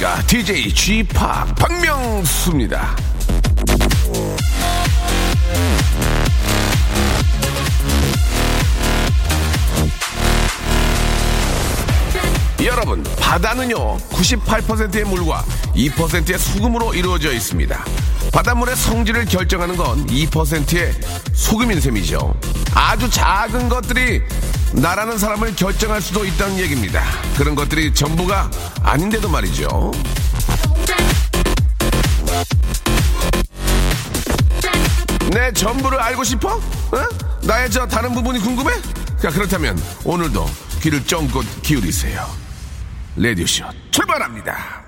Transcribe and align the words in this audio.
안녕하십니까. 0.00 0.22
DJ 0.26 0.74
g 0.74 1.02
p 1.02 1.14
박명수입니다. 1.14 2.96
여러분 12.64 13.02
바다는요 13.18 13.96
98%의 13.98 15.04
물과 15.04 15.44
2%의 15.74 16.38
수금으로 16.38 16.94
이루어져 16.94 17.32
있습니다. 17.32 17.84
바닷물의 18.32 18.76
성질을 18.76 19.26
결정하는 19.26 19.76
건 19.76 20.06
2%의 20.06 20.94
소금인 21.32 21.80
셈이죠. 21.80 22.34
아주 22.74 23.10
작은 23.10 23.68
것들이 23.68 24.22
나라는 24.72 25.18
사람을 25.18 25.56
결정할 25.56 26.00
수도 26.00 26.24
있다는 26.24 26.58
얘기입니다 26.58 27.02
그런 27.36 27.54
것들이 27.54 27.92
전부가 27.92 28.50
아닌데도 28.82 29.28
말이죠 29.28 29.90
내 35.32 35.52
전부를 35.52 36.00
알고 36.00 36.24
싶어? 36.24 36.56
어? 36.56 37.40
나의 37.46 37.70
저 37.70 37.86
다른 37.86 38.12
부분이 38.14 38.40
궁금해? 38.40 38.72
자 39.20 39.30
그렇다면 39.30 39.78
오늘도 40.04 40.46
귀를 40.82 41.04
쫑긋 41.04 41.62
기울이세요 41.62 42.26
레디오쇼 43.16 43.64
출발합니다. 43.90 44.80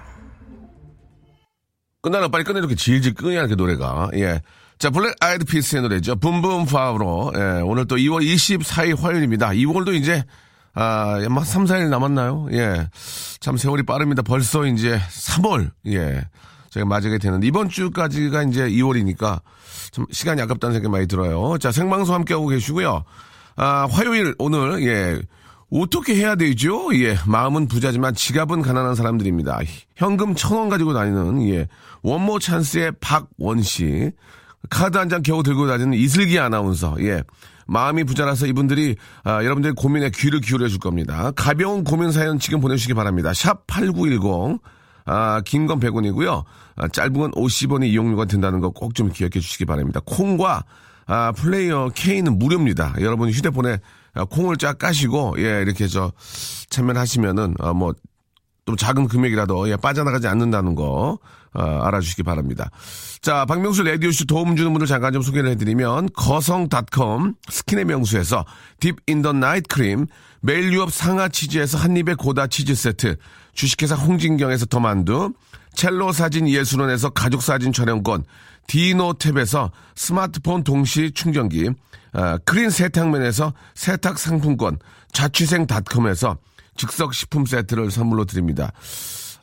끝나는 2.03 2.31
빨리 2.31 2.45
끝내 2.45 2.59
이렇게 2.59 2.75
질질 2.75 3.15
끄냐 3.15 3.41
이렇게 3.41 3.55
노래가 3.55 4.11
예. 4.15 4.41
자 4.83 4.91
Black 4.91 5.15
Eyed 5.21 5.45
Peas의 5.45 5.83
노래죠. 5.83 6.17
Boom 6.17 6.42
Boom 6.42 6.67
Pow로 6.67 7.31
예. 7.37 7.61
오늘 7.63 7.87
또 7.87 7.95
2월 7.95 8.27
24일 8.27 8.99
화요일입니다. 8.99 9.51
2월도 9.51 9.95
이제 9.95 10.25
아막 10.75 11.47
3, 11.47 11.67
4일 11.67 11.89
남았나요? 11.89 12.49
예. 12.51 12.89
참 13.39 13.57
세월이 13.57 13.85
빠릅니다. 13.85 14.23
벌써 14.23 14.67
이제 14.67 14.99
3월 14.99 15.71
예. 15.87 16.25
제가 16.71 16.85
맞이게 16.85 17.19
되는 17.19 17.45
이번 17.45 17.69
주까지가 17.69 18.43
이제 18.43 18.69
2월이니까 18.71 19.41
좀 19.93 20.05
시간이 20.11 20.43
아깝다는 20.43 20.75
생각이 20.75 20.91
많이 20.91 21.07
들어요. 21.07 21.59
자 21.59 21.71
생방송 21.71 22.17
함께하고 22.17 22.49
계시고요. 22.49 23.05
아 23.55 23.87
화요일 23.89 24.35
오늘 24.41 24.85
예. 24.85 25.23
어떻게 25.71 26.17
해야 26.17 26.35
되죠? 26.35 26.93
예, 26.97 27.17
마음은 27.25 27.69
부자지만 27.69 28.17
지갑은 28.17 28.63
가난한 28.63 28.97
사람들입니다. 28.97 29.61
현금 29.95 30.35
천 30.35 30.59
원 30.59 30.69
가지고 30.69 30.93
다니는 30.93 31.49
예 31.51 31.69
원모 32.03 32.41
찬스의 32.41 32.95
박원 33.01 33.63
씨, 33.63 34.11
카드 34.71 34.97
한 34.99 35.09
장 35.09 35.23
겨우 35.23 35.43
들고 35.43 35.67
다니는 35.67 35.95
이슬기 35.95 36.39
아나운서. 36.39 36.97
예, 37.01 37.23
마음이 37.67 38.05
부자라서 38.05 38.47
이분들이 38.47 38.97
아, 39.25 39.43
여러분들의 39.45 39.75
고민에 39.75 40.11
귀를 40.15 40.41
기울여 40.41 40.69
줄 40.69 40.79
겁니다. 40.79 41.33
가벼운 41.37 41.85
고민 41.85 42.13
사연 42.13 42.39
지금 42.39 42.61
보내주시기 42.61 42.95
바랍니다. 42.95 43.33
샵 43.35 43.67
#8910 43.67 44.61
아, 45.05 45.41
긴 45.45 45.67
건 45.67 45.81
100원이고요. 45.81 46.45
아, 46.77 46.89
짧은 46.89 47.13
건 47.13 47.31
50원이 47.33 47.87
이용료가 47.89 48.25
된다는 48.27 48.61
거 48.61 48.71
꼭 48.71 48.95
좀 48.95 49.11
기억해 49.11 49.41
주시기 49.41 49.65
바랍니다. 49.65 50.01
콩과 50.05 50.65
아, 51.07 51.33
플레이어 51.33 51.91
K는 51.95 52.39
무료입니다. 52.39 52.95
여러분 53.01 53.31
휴대폰에 53.31 53.81
아, 54.15 54.25
콩을 54.25 54.57
쫙 54.59 54.79
까시고 54.79 55.35
예 55.39 55.63
이렇게 55.63 55.87
저 55.89 56.13
참여하시면은 56.71 57.55
어, 57.59 57.75
뭐좀 57.75 58.77
작은 58.79 59.09
금액이라도 59.09 59.69
예, 59.71 59.77
빠져나가지 59.77 60.29
않는다는 60.29 60.75
거 60.75 61.19
어, 61.55 61.63
알아주시기 61.63 62.23
바랍니다. 62.23 62.71
자 63.21 63.45
박명수 63.45 63.83
레디오쇼 63.83 64.25
도움 64.25 64.57
주는 64.57 64.73
분들 64.73 64.87
잠깐 64.87 65.13
좀 65.13 65.23
소개를 65.23 65.51
해드리면 65.51 66.11
거성닷컴 66.15 67.35
스킨의 67.49 67.85
명수에서 67.85 68.45
Deep 68.81 68.97
in 69.07 69.17
the 69.17 69.33
Night 69.33 69.69
크림 69.69 70.07
매일 70.41 70.73
유업 70.73 70.93
상하 70.93 71.29
치즈에서 71.29 71.79
한입의 71.79 72.17
고다 72.17 72.47
치즈 72.49 72.75
세트 72.75 73.17
주식회사 73.55 73.95
홍진경에서 73.95 74.67
더만두 74.67 75.33
첼로 75.75 76.13
사진 76.13 76.49
예술원에서 76.49 77.11
가족 77.11 77.43
사진 77.43 77.73
촬영권 77.73 78.25
디노탭에서 78.67 79.71
스마트폰 79.95 80.65
동시 80.65 81.13
충전기, 81.13 81.71
아, 82.13 82.39
크린 82.45 82.71
세탁면에서 82.71 83.53
세탁 83.75 84.19
상품권, 84.19 84.79
자취생닷컴에서 85.13 86.39
즉석 86.77 87.15
식품 87.15 87.45
세트를 87.45 87.91
선물로 87.91 88.25
드립니다. 88.25 88.73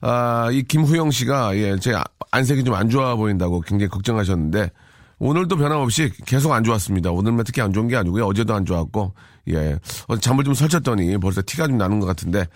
아, 0.02 0.50
이 0.52 0.64
김후영 0.64 1.12
씨가 1.12 1.56
예, 1.58 1.78
제 1.80 1.94
안색이 2.32 2.64
좀 2.64 2.76
안 2.76 2.90
좋아 2.90 3.16
보인다고 3.16 3.62
굉장히 3.62 3.90
걱정하셨는데 3.90 4.72
오늘도 5.20 5.58
변함없이 5.58 6.12
계속 6.26 6.54
안 6.54 6.64
좋았습니다. 6.64 7.12
오늘만 7.12 7.44
특히 7.44 7.62
안 7.62 7.74
좋은 7.74 7.88
게 7.90 7.98
아니고요. 7.98 8.26
어제도 8.26 8.54
안 8.54 8.66
좋았고, 8.66 9.14
예. 9.50 9.78
어제 10.08 10.22
잠을 10.22 10.46
좀 10.46 10.54
설쳤더니 10.54 11.18
벌써 11.18 11.42
티가 11.46 11.68
좀 11.68 11.78
나는 11.78 12.00
것 12.00 12.06
같은데, 12.06 12.48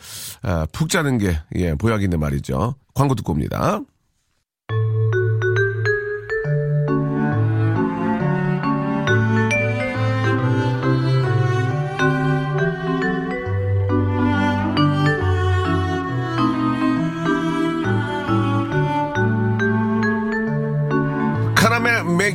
아, 0.44 0.66
푹 0.72 0.88
자는 0.88 1.18
게, 1.18 1.38
예, 1.56 1.74
보약인데 1.76 2.16
말이죠. 2.16 2.76
광고 2.94 3.16
듣고 3.16 3.34
옵니다. 3.34 3.81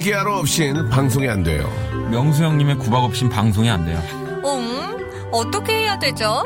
기아로 0.08 0.38
없인 0.38 0.88
방송이 0.88 1.28
안 1.28 1.42
돼요. 1.42 1.70
명수 2.10 2.42
형님의 2.42 2.78
구박 2.78 3.04
없인 3.04 3.28
방송이 3.28 3.68
안 3.68 3.84
돼요. 3.84 4.02
음, 4.42 4.96
어떻게 5.30 5.80
해야 5.80 5.98
되죠? 5.98 6.44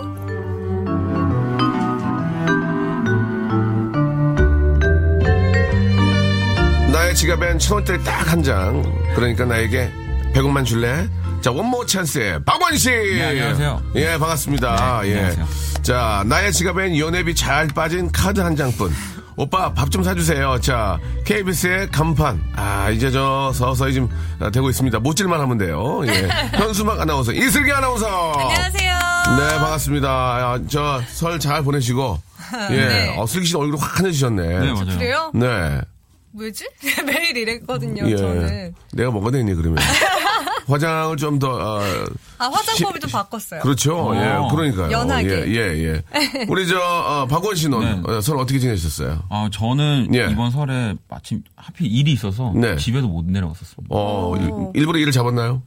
나의 6.93 7.15
지갑엔 7.15 7.59
천 7.59 7.77
원짜리 7.77 8.03
딱 8.05 8.23
한 8.33 8.43
장. 8.43 8.83
그러니까 9.15 9.45
나에게 9.45 9.91
100원만 10.35 10.65
줄래? 10.65 11.07
자, 11.41 11.51
원모 11.51 11.87
찬스의 11.87 12.45
박원 12.45 12.77
씨. 12.77 12.89
네, 12.91 13.23
안녕하세요. 13.25 13.83
예, 13.97 14.19
반갑습니다. 14.19 15.01
네, 15.03 15.09
예. 15.09 15.15
안녕하세요. 15.17 15.47
자, 15.83 16.23
나의 16.27 16.53
지갑엔 16.53 16.97
연회비 16.99 17.35
잘 17.35 17.67
빠진 17.69 18.11
카드 18.13 18.41
한 18.41 18.57
장뿐. 18.57 18.91
오빠 19.37 19.73
밥 19.73 19.91
좀 19.91 20.03
사주세요. 20.03 20.59
자, 20.61 20.99
KBS의 21.25 21.91
간판. 21.91 22.43
아, 22.57 22.89
이제 22.91 23.11
저 23.11 23.51
서서히 23.55 23.95
좀 23.95 24.09
아, 24.41 24.51
되고 24.51 24.69
있습니다. 24.71 24.99
못질만 25.01 25.41
하면 25.41 25.59
돼요. 25.59 26.01
예. 26.07 26.29
현수막 26.57 27.01
아나운서, 27.01 27.33
이슬기 27.33 27.71
아나운서. 27.73 28.07
안녕하세요. 28.33 28.93
네, 29.39 29.59
반갑습니다. 29.59 30.09
아, 30.09 30.59
저설 30.69 31.39
잘 31.39 31.63
보내시고. 31.63 32.19
예. 32.71 32.77
네. 32.77 33.17
어, 33.19 33.27
슬기 33.27 33.47
씨 33.47 33.57
얼굴이 33.57 33.79
확 33.81 33.99
환해지셨네. 33.99 34.43
네, 34.59 34.73
맞아요. 34.73 34.99
그래요? 34.99 35.31
네. 35.35 35.81
왜지? 36.35 36.67
매일 37.07 37.37
이랬거든요, 37.37 38.09
예. 38.11 38.17
저는. 38.17 38.75
내가 38.95 39.11
뭐가 39.11 39.31
됐니, 39.31 39.55
그러면? 39.55 39.77
화장을 40.67 41.17
좀 41.17 41.39
더, 41.39 41.51
어, 41.53 41.81
아, 42.39 42.47
화장법을 42.49 43.01
좀 43.01 43.11
바꿨어요. 43.11 43.61
그렇죠. 43.61 43.97
어. 43.97 44.17
예, 44.17 44.51
그러니까요. 44.55 44.91
연하게. 44.91 45.29
예, 45.29 45.55
예, 45.55 45.85
예. 45.85 46.03
우리 46.49 46.67
저, 46.67 46.79
어, 46.79 47.27
박원 47.27 47.55
씨는 47.55 48.03
네. 48.03 48.13
어, 48.13 48.21
설 48.21 48.37
어떻게 48.39 48.59
지내셨어요? 48.59 49.23
아, 49.29 49.49
저는 49.53 50.09
예. 50.15 50.29
이번 50.31 50.51
설에 50.51 50.95
마침 51.09 51.43
하필 51.57 51.87
일이 51.93 52.13
있어서 52.13 52.53
네. 52.55 52.77
집에도 52.77 53.09
못 53.09 53.25
내려갔었습니다. 53.25 53.95
어, 53.95 54.37
일- 54.37 54.81
일부러 54.81 54.99
일을 54.99 55.13
잡았나요? 55.13 55.63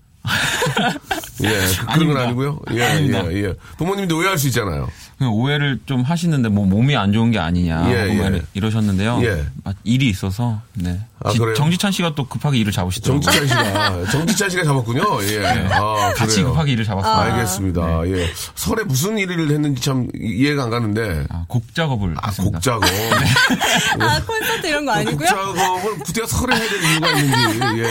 예, 1.43 1.49
그, 1.49 1.85
그런 1.93 2.07
건 2.07 2.17
아닙니다. 2.17 2.21
아니고요. 2.23 2.59
예, 2.73 2.83
아닙니다. 2.83 3.23
예, 3.31 3.43
예. 3.45 3.53
부모님도 3.77 4.17
오해할 4.17 4.37
수 4.37 4.47
있잖아요. 4.47 4.87
그냥 5.17 5.33
오해를 5.33 5.79
좀 5.85 6.01
하시는데 6.01 6.49
뭐 6.49 6.65
몸이 6.65 6.95
안 6.97 7.13
좋은 7.13 7.31
게 7.31 7.39
아니냐 7.39 7.89
예, 7.89 8.13
뭐 8.13 8.25
예. 8.33 8.41
이러셨는데요. 8.53 9.21
예. 9.23 9.45
아, 9.63 9.73
일이 9.85 10.09
있어서 10.09 10.61
네. 10.73 10.99
아, 11.23 11.31
지- 11.31 11.37
그래요? 11.39 11.55
정지찬 11.55 11.91
씨가 11.93 12.15
또 12.15 12.27
급하게 12.27 12.57
일을 12.59 12.71
잡으시더라고요. 12.73 13.21
정지찬 13.21 13.47
씨가, 13.47 14.05
정지찬 14.11 14.49
씨가 14.49 14.63
잡았군요. 14.65 15.03
예. 15.23 15.45
아, 15.71 16.11
같이 16.15 16.37
그래요. 16.37 16.49
급하게 16.51 16.73
일을 16.73 16.83
잡았어요. 16.85 17.13
알겠습니다. 17.13 18.07
예. 18.07 18.29
설에 18.55 18.83
무슨 18.83 19.17
일을 19.17 19.49
했는지 19.51 19.81
참 19.81 20.07
이해가 20.19 20.63
안 20.63 20.69
가는데. 20.69 21.25
아, 21.29 21.45
곡 21.47 21.73
작업을 21.73 22.15
아. 22.21 22.31
곡 22.31 22.61
작업. 22.61 22.83
아, 23.99 24.21
콘서트 24.25 24.67
이런 24.67 24.85
거곡 24.85 24.99
아니고요? 24.99 25.27
작업을 25.27 25.99
구태가 25.99 26.27
설에 26.27 26.55
해야 26.57 26.67
될 26.69 26.83
이유가 26.83 27.11
있는지. 27.11 27.81
예. 27.83 27.87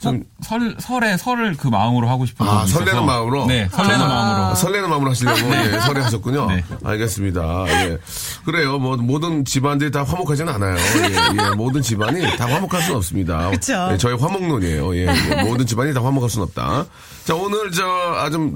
좀 0.00 0.22
설, 0.42 0.76
설에 0.78 1.16
설을 1.16 1.56
그 1.56 1.68
마음으로 1.68 2.08
하고 2.08 2.24
싶은 2.26 2.46
아, 2.46 2.50
부분이 2.60 2.70
설레는 2.70 2.92
있어서. 2.92 3.06
마음으로? 3.06 3.46
네, 3.46 3.68
설레는 3.70 4.00
아. 4.02 4.08
마음으로. 4.08 4.54
설레는 4.54 4.88
마음으로 4.90 5.10
하시려고 5.10 5.38
예, 5.54 5.80
설레하셨군요. 5.80 6.46
네. 6.46 6.64
알겠습니다. 6.84 7.64
예. 7.68 7.98
그래요. 8.44 8.78
뭐 8.78 8.96
모든 8.96 9.44
집안들이 9.44 9.90
다 9.90 10.04
화목하지는 10.04 10.52
않아요. 10.54 10.76
예, 10.76 11.44
예. 11.44 11.54
모든 11.56 11.82
집안이 11.82 12.36
다 12.36 12.46
화목할 12.46 12.82
수는 12.82 12.96
없습니다. 12.96 13.50
그쵸. 13.50 13.88
예, 13.92 13.96
저희 13.96 14.14
화목론이에요. 14.16 14.96
예, 14.96 15.06
예. 15.08 15.42
모든 15.42 15.66
집안이 15.66 15.92
다 15.94 16.02
화목할 16.04 16.30
수는 16.30 16.46
없다. 16.46 16.86
자 17.24 17.34
오늘 17.34 17.70
저 17.72 17.84
아 17.84 18.30
좀 18.30 18.54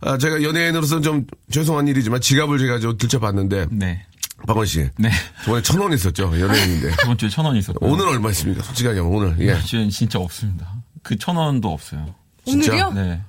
아, 0.00 0.18
제가 0.18 0.42
연예인으로서 0.42 1.00
좀 1.00 1.26
죄송한 1.50 1.86
일이지만 1.88 2.20
지갑을 2.20 2.58
제가 2.58 2.78
좀 2.80 2.96
들춰봤는데 2.98 3.66
네. 3.70 4.04
박원 4.46 4.66
씨 4.66 4.88
네. 4.98 5.10
저번에 5.44 5.62
천 5.62 5.78
원 5.80 5.92
있었죠 5.92 6.24
연예인인데 6.24 6.90
저번 7.00 7.16
주에 7.16 7.28
천 7.28 7.44
원이 7.44 7.60
있었고. 7.60 7.86
오늘 7.86 8.08
얼마 8.08 8.30
있습니까? 8.30 8.62
솔직하게 8.64 8.98
오늘 9.00 9.36
예. 9.40 9.60
주엔 9.60 9.90
진짜 9.90 10.18
없습니다. 10.18 10.66
그 11.02 11.16
천 11.18 11.36
원도 11.36 11.68
없어요. 11.72 12.14
진짜? 12.44 12.72
오늘이요? 12.72 12.92
네. 12.92 13.20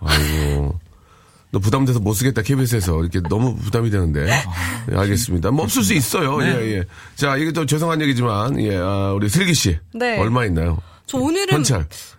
아이고. 0.00 0.78
너 1.52 1.58
부담돼서 1.58 1.98
못 1.98 2.14
쓰겠다, 2.14 2.42
KBS에서. 2.42 3.00
이렇게 3.00 3.20
너무 3.28 3.56
부담이 3.56 3.90
되는데. 3.90 4.28
예, 4.92 4.96
알겠습니다. 4.96 5.50
뭐 5.50 5.64
없을 5.64 5.82
수 5.82 5.94
있어요. 5.94 6.38
네. 6.38 6.46
예, 6.46 6.76
예. 6.78 6.84
자, 7.16 7.36
이게 7.36 7.50
또 7.52 7.66
죄송한 7.66 8.00
얘기지만, 8.02 8.60
예, 8.60 8.76
아, 8.76 9.12
우리 9.14 9.28
슬기 9.28 9.52
씨. 9.54 9.76
네. 9.92 10.18
얼마 10.20 10.44
있나요? 10.44 10.78
저 11.06 11.18
오늘은. 11.18 11.64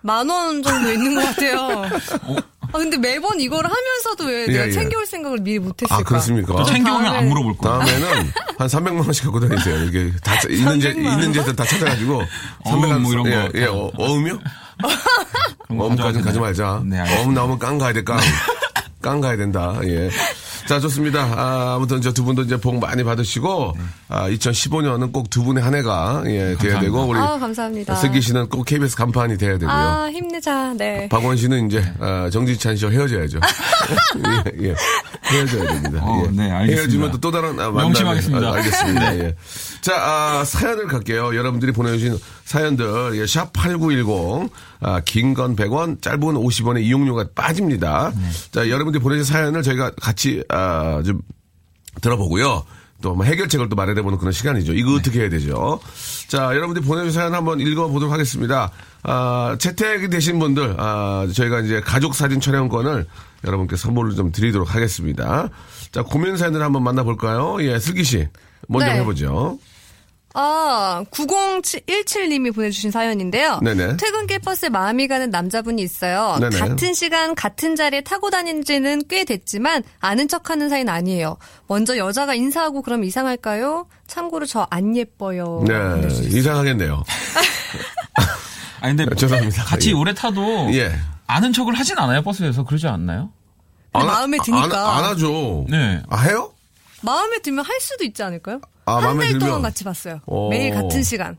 만 0.02 0.30
원 0.30 0.62
정도 0.62 0.92
있는 0.92 1.16
것 1.16 1.22
같아요. 1.24 1.86
아 2.74 2.78
근데 2.78 2.98
매번 2.98 3.40
이걸 3.40 3.66
하면서도 3.66 4.26
왜 4.26 4.48
내가 4.48 4.64
예, 4.64 4.68
예. 4.68 4.72
챙겨올 4.72 5.06
생각을 5.06 5.40
미리 5.40 5.60
못했을까? 5.60 5.96
아, 5.96 6.04
그렇습니까? 6.04 6.54
또 6.56 6.64
챙겨오면 6.66 7.06
다음에- 7.14 7.18
안 7.18 7.30
물어볼 7.30 7.58
거예요. 7.58 7.80
다음에는 7.80 8.32
한 8.58 8.68
300만 8.68 9.04
원씩 9.04 9.24
갖고 9.26 9.40
다니세요. 9.42 9.84
이게 9.86 10.12
다 10.24 10.38
짜- 10.40 10.48
있는 10.50 10.80
제, 10.80 10.94
300만 10.94 11.06
원? 11.06 11.14
있는 11.20 11.34
제들 11.34 11.56
다 11.56 11.64
찾아가지고. 11.66 12.16
어음 12.66 12.82
300만 12.82 13.00
뭐 13.00 13.12
이런 13.14 13.26
예, 13.28 13.32
거 13.32 13.50
예, 13.56 13.66
다. 13.66 13.72
어, 13.74 13.92
어음이요? 13.98 14.40
가져가야 14.78 16.24
가지? 16.24 16.40
말자. 16.40 16.82
네. 16.86 17.00
어음 17.22 17.34
나오면 17.34 17.60
깡 17.60 17.78
가야 17.78 17.94
돼, 17.94 18.04
깡. 18.04 18.18
깡 19.02 19.20
가야 19.20 19.36
된다. 19.36 19.80
예. 19.84 20.10
자, 20.68 20.80
좋습니다. 20.80 21.22
아, 21.24 21.74
아무튼 21.76 22.02
저 22.02 22.12
두 22.14 22.24
분도 22.24 22.44
이제 22.44 22.56
복 22.56 22.80
많이 22.80 23.04
받으시고, 23.04 23.76
아, 24.10 24.30
2015년은 24.30 25.12
꼭 25.12 25.28
두 25.32 25.44
분의 25.44 25.64
한 25.64 25.74
해가, 25.74 26.22
예, 26.28 26.32
돼야 26.32 26.56
감사합니다. 26.56 26.80
되고, 26.82 27.02
우리. 27.06 27.20
아 27.20 27.40
감사합니다. 27.40 27.96
슬기 27.96 28.22
씨는 28.22 28.48
꼭 28.50 28.64
KBS 28.64 28.96
간판이 28.96 29.38
돼야 29.40 29.54
되고요. 29.58 29.70
아 29.76 30.10
힘내자. 30.12 30.74
네. 30.78 31.10
박원 31.10 31.36
씨는 31.36 31.66
이제 31.66 31.84
아, 32.00 32.30
정지찬 32.32 32.76
씨와 32.78 32.92
헤어져야죠. 32.92 33.40
예, 34.62 34.68
예. 34.70 34.76
헤어져야 35.32 35.68
됩니다. 35.74 36.00
어, 36.04 36.24
예. 36.28 36.30
네, 36.32 36.52
알겠습니다. 36.52 36.76
헤어지면 36.82 37.12
또, 37.12 37.18
또 37.20 37.32
다른 37.32 37.60
아, 37.60 37.70
만남이- 37.70 37.82
명심하겠습니다. 37.82 38.48
아, 38.48 38.54
알겠습니다. 38.54 39.16
예. 39.26 39.36
자, 39.82 39.94
아, 39.96 40.44
사연을 40.46 40.86
갈게요. 40.88 41.36
여러분들이 41.36 41.72
보내주신 41.72 42.20
사연들 42.52 43.18
예, 43.18 43.26
샵 43.26 43.54
#8910 43.54 44.50
아, 44.82 45.00
긴 45.06 45.34
건 45.34 45.56
100원, 45.56 46.02
짧은 46.02 46.20
건 46.20 46.36
50원의 46.36 46.84
이용료가 46.84 47.28
빠집니다. 47.34 48.12
자, 48.52 48.70
여러분들이 48.70 49.02
보내주신 49.02 49.34
사연을 49.34 49.64
저희가 49.64 49.92
같이 50.02 50.44
아, 50.50 51.02
좀 51.06 51.22
들어보고요. 52.02 52.64
또 53.02 53.16
뭐 53.16 53.26
해결책을 53.26 53.68
또 53.68 53.76
마련해보는 53.76 54.20
그런 54.20 54.32
시간이죠. 54.32 54.74
이거 54.74 54.94
어떻게 54.94 55.22
해야 55.22 55.30
되죠? 55.30 55.80
자, 56.28 56.54
여러분들이 56.56 56.86
보내주신 56.86 57.20
사연 57.20 57.34
한번 57.34 57.60
읽어보도록 57.60 58.14
하겠습니다. 58.14 58.70
아, 59.04 59.56
채택이 59.60 60.10
되신 60.10 60.38
분들, 60.38 60.76
아, 60.78 61.28
저희가 61.34 61.62
이제 61.62 61.82
가족 61.82 62.14
사진 62.14 62.40
촬영권을 62.40 63.08
여러분께 63.44 63.76
선물로 63.76 64.14
좀 64.14 64.32
드리도록 64.32 64.76
하겠습니다. 64.76 65.50
자, 65.92 66.04
고민 66.04 66.38
사연을 66.38 66.62
한번 66.62 66.84
만나볼까요? 66.84 67.58
예, 67.64 67.80
슬기 67.80 68.04
씨. 68.04 68.28
먼저 68.68 68.86
네. 68.94 69.00
해보죠. 69.00 69.58
아, 70.34 71.04
9017님이 71.12 72.54
보내주신 72.56 72.90
사연인데요. 72.92 73.60
네네. 73.62 73.98
퇴근길 73.98 74.40
버스에 74.40 74.70
마음이 74.70 75.08
가는 75.08 75.30
남자분이 75.30 75.82
있어요. 75.82 76.38
네네. 76.40 76.58
같은 76.58 76.94
시간, 76.94 77.36
같은 77.36 77.76
자리에 77.76 78.02
타고 78.02 78.30
다닌 78.30 78.64
지는 78.64 79.04
꽤 79.10 79.26
됐지만, 79.26 79.84
아는 80.00 80.28
척 80.28 80.50
하는 80.50 80.70
사이는 80.70 80.92
아니에요. 80.94 81.38
먼저 81.68 81.98
여자가 81.98 82.34
인사하고 82.36 82.82
그럼 82.82 83.04
이상할까요? 83.04 83.88
참고로 84.08 84.46
저 84.46 84.68
안 84.70 84.96
예뻐요. 84.96 85.64
네. 85.68 86.08
이상하겠네요. 86.30 87.04
아니, 88.82 88.96
근데 88.96 89.14
죄송합니다. 89.16 89.64
같이 89.66 89.90
예. 89.90 89.94
오래 89.94 90.14
타도 90.14 90.42
예. 90.74 90.92
아는 91.28 91.52
척을 91.54 91.74
하진 91.76 91.98
않아요, 92.00 92.22
버스에서. 92.24 92.64
그러지 92.64 92.88
않나요? 92.88 93.32
안 93.94 94.04
하- 94.04 94.06
마음에 94.06 94.38
드니까. 94.44 94.98
안, 94.98 95.04
안 95.04 95.10
하죠. 95.12 95.66
네. 95.70 96.02
아, 96.10 96.22
해요? 96.22 96.54
마음에 97.02 97.40
들면 97.40 97.66
할 97.66 97.80
수도 97.82 98.04
있지 98.06 98.24
않을까요? 98.24 98.62
아, 98.86 98.96
한 98.98 99.04
마음에 99.04 99.20
달 99.26 99.28
들면? 99.34 99.48
동안 99.48 99.62
같이 99.62 99.84
봤어요. 99.84 100.20
어. 100.26 100.50
매일 100.50 100.74
같은 100.74 101.04
시간. 101.04 101.38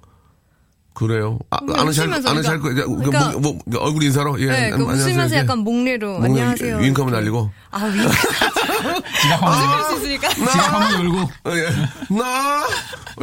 그래요. 0.94 1.38
아, 1.48 1.56
아는 1.56 1.90
잘, 1.92 2.04
웃으면서 2.06 2.28
아는 2.28 2.42
잘, 2.42 2.58
그러니까- 2.60 2.84
그러니까, 2.84 3.10
그러니까- 3.10 3.38
뭐, 3.40 3.58
뭐, 3.64 3.80
얼굴 3.80 4.02
인사로? 4.02 4.38
예. 4.42 4.46
네, 4.46 4.70
그 4.70 4.74
안녕하세요. 4.76 5.06
웃으면서 5.06 5.34
예. 5.36 5.40
약간 5.40 5.58
목례로 5.60 6.12
목례 6.18 6.28
안녕하세요. 6.28 6.76
윙크 6.80 7.00
한번 7.02 7.08
이렇게. 7.08 7.30
날리고. 7.30 7.50
아, 7.70 7.84
윙크. 7.86 8.10
지갑 9.22 9.42
한번, 9.42 9.96
있으니까. 9.96 10.28
지갑 10.28 10.72
한번 10.74 11.00
열고. 11.00 11.18
어, 11.20 11.50
예. 11.56 12.14
나, 12.14 12.66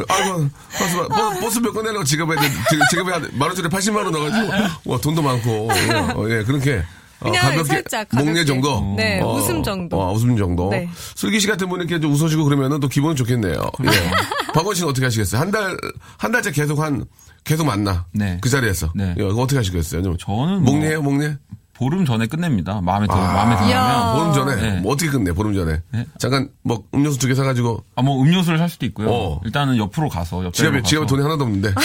아이고, 0.08 0.48
버스, 0.78 0.96
버, 1.08 1.30
버스 1.40 1.58
몇건 1.60 1.84
내려고 1.84 2.02
지갑에, 2.04 2.36
지- 2.40 2.78
지갑에 2.90 3.12
한 3.12 3.30
만원짜리 3.34 3.68
80만 3.68 3.96
원 4.04 4.12
넣어가지고, 4.12 4.52
와, 4.86 4.98
돈도 4.98 5.22
많고, 5.22 5.68
예, 5.72 5.90
어, 5.94 6.26
예, 6.28 6.42
그렇게. 6.42 6.82
어, 7.20 7.24
그냥 7.24 7.42
가볍게, 7.50 7.64
살짝 7.64 8.06
목례 8.12 8.26
가볍게. 8.32 8.44
정도? 8.46 8.94
네, 8.96 9.20
어, 9.20 9.32
웃음 9.34 9.62
정도. 9.62 10.00
어, 10.00 10.12
웃음 10.12 10.36
정도. 10.36 10.70
네. 10.70 10.88
슬기 11.14 11.38
씨 11.40 11.46
같은 11.46 11.68
분이 11.68 11.84
이렇게 11.84 12.00
좀 12.00 12.12
웃어주고 12.12 12.44
그러면은 12.44 12.80
또 12.80 12.88
기분은 12.88 13.16
좋겠네요. 13.16 13.54
예. 13.84 13.90
박원 14.54 14.74
씨는 14.74 14.88
어떻게 14.88 15.06
하시겠어요? 15.06 15.40
한 15.40 15.50
달, 15.50 15.76
한 16.16 16.32
달째 16.32 16.50
계속 16.50 16.80
한, 16.80 17.04
계속 17.44 17.64
만나. 17.66 18.06
네. 18.12 18.38
그 18.40 18.48
자리에서. 18.48 18.90
네. 18.94 19.14
예, 19.18 19.22
어떻게 19.22 19.56
하시겠어요? 19.56 20.02
좀 20.02 20.16
저는 20.18 20.62
뭐- 20.64 20.74
목례예요, 20.74 21.02
목례? 21.02 21.36
보름 21.74 22.04
전에 22.04 22.26
끝냅니다. 22.26 22.80
마음에 22.82 23.06
들어, 23.06 23.16
아. 23.16 23.32
마음에. 23.32 23.56
들면. 23.56 24.14
보름 24.16 24.32
전에 24.34 24.56
네. 24.74 24.80
뭐 24.80 24.92
어떻게 24.92 25.10
끝내 25.10 25.32
보름 25.32 25.54
전에 25.54 25.80
네. 25.92 26.06
잠깐 26.18 26.50
뭐 26.62 26.84
음료수 26.94 27.18
두 27.18 27.26
개 27.26 27.34
사가지고 27.34 27.82
아, 27.96 28.02
뭐 28.02 28.20
음료수를 28.22 28.58
살 28.58 28.68
수도 28.68 28.84
있고요. 28.84 29.08
어. 29.10 29.40
일단은 29.46 29.78
옆으로 29.78 30.10
가서, 30.10 30.44
옆 30.44 30.52
지갑에 30.52 30.82
지갑에 30.82 31.06
돈이 31.06 31.22
하나도 31.22 31.44
없는데 31.44 31.70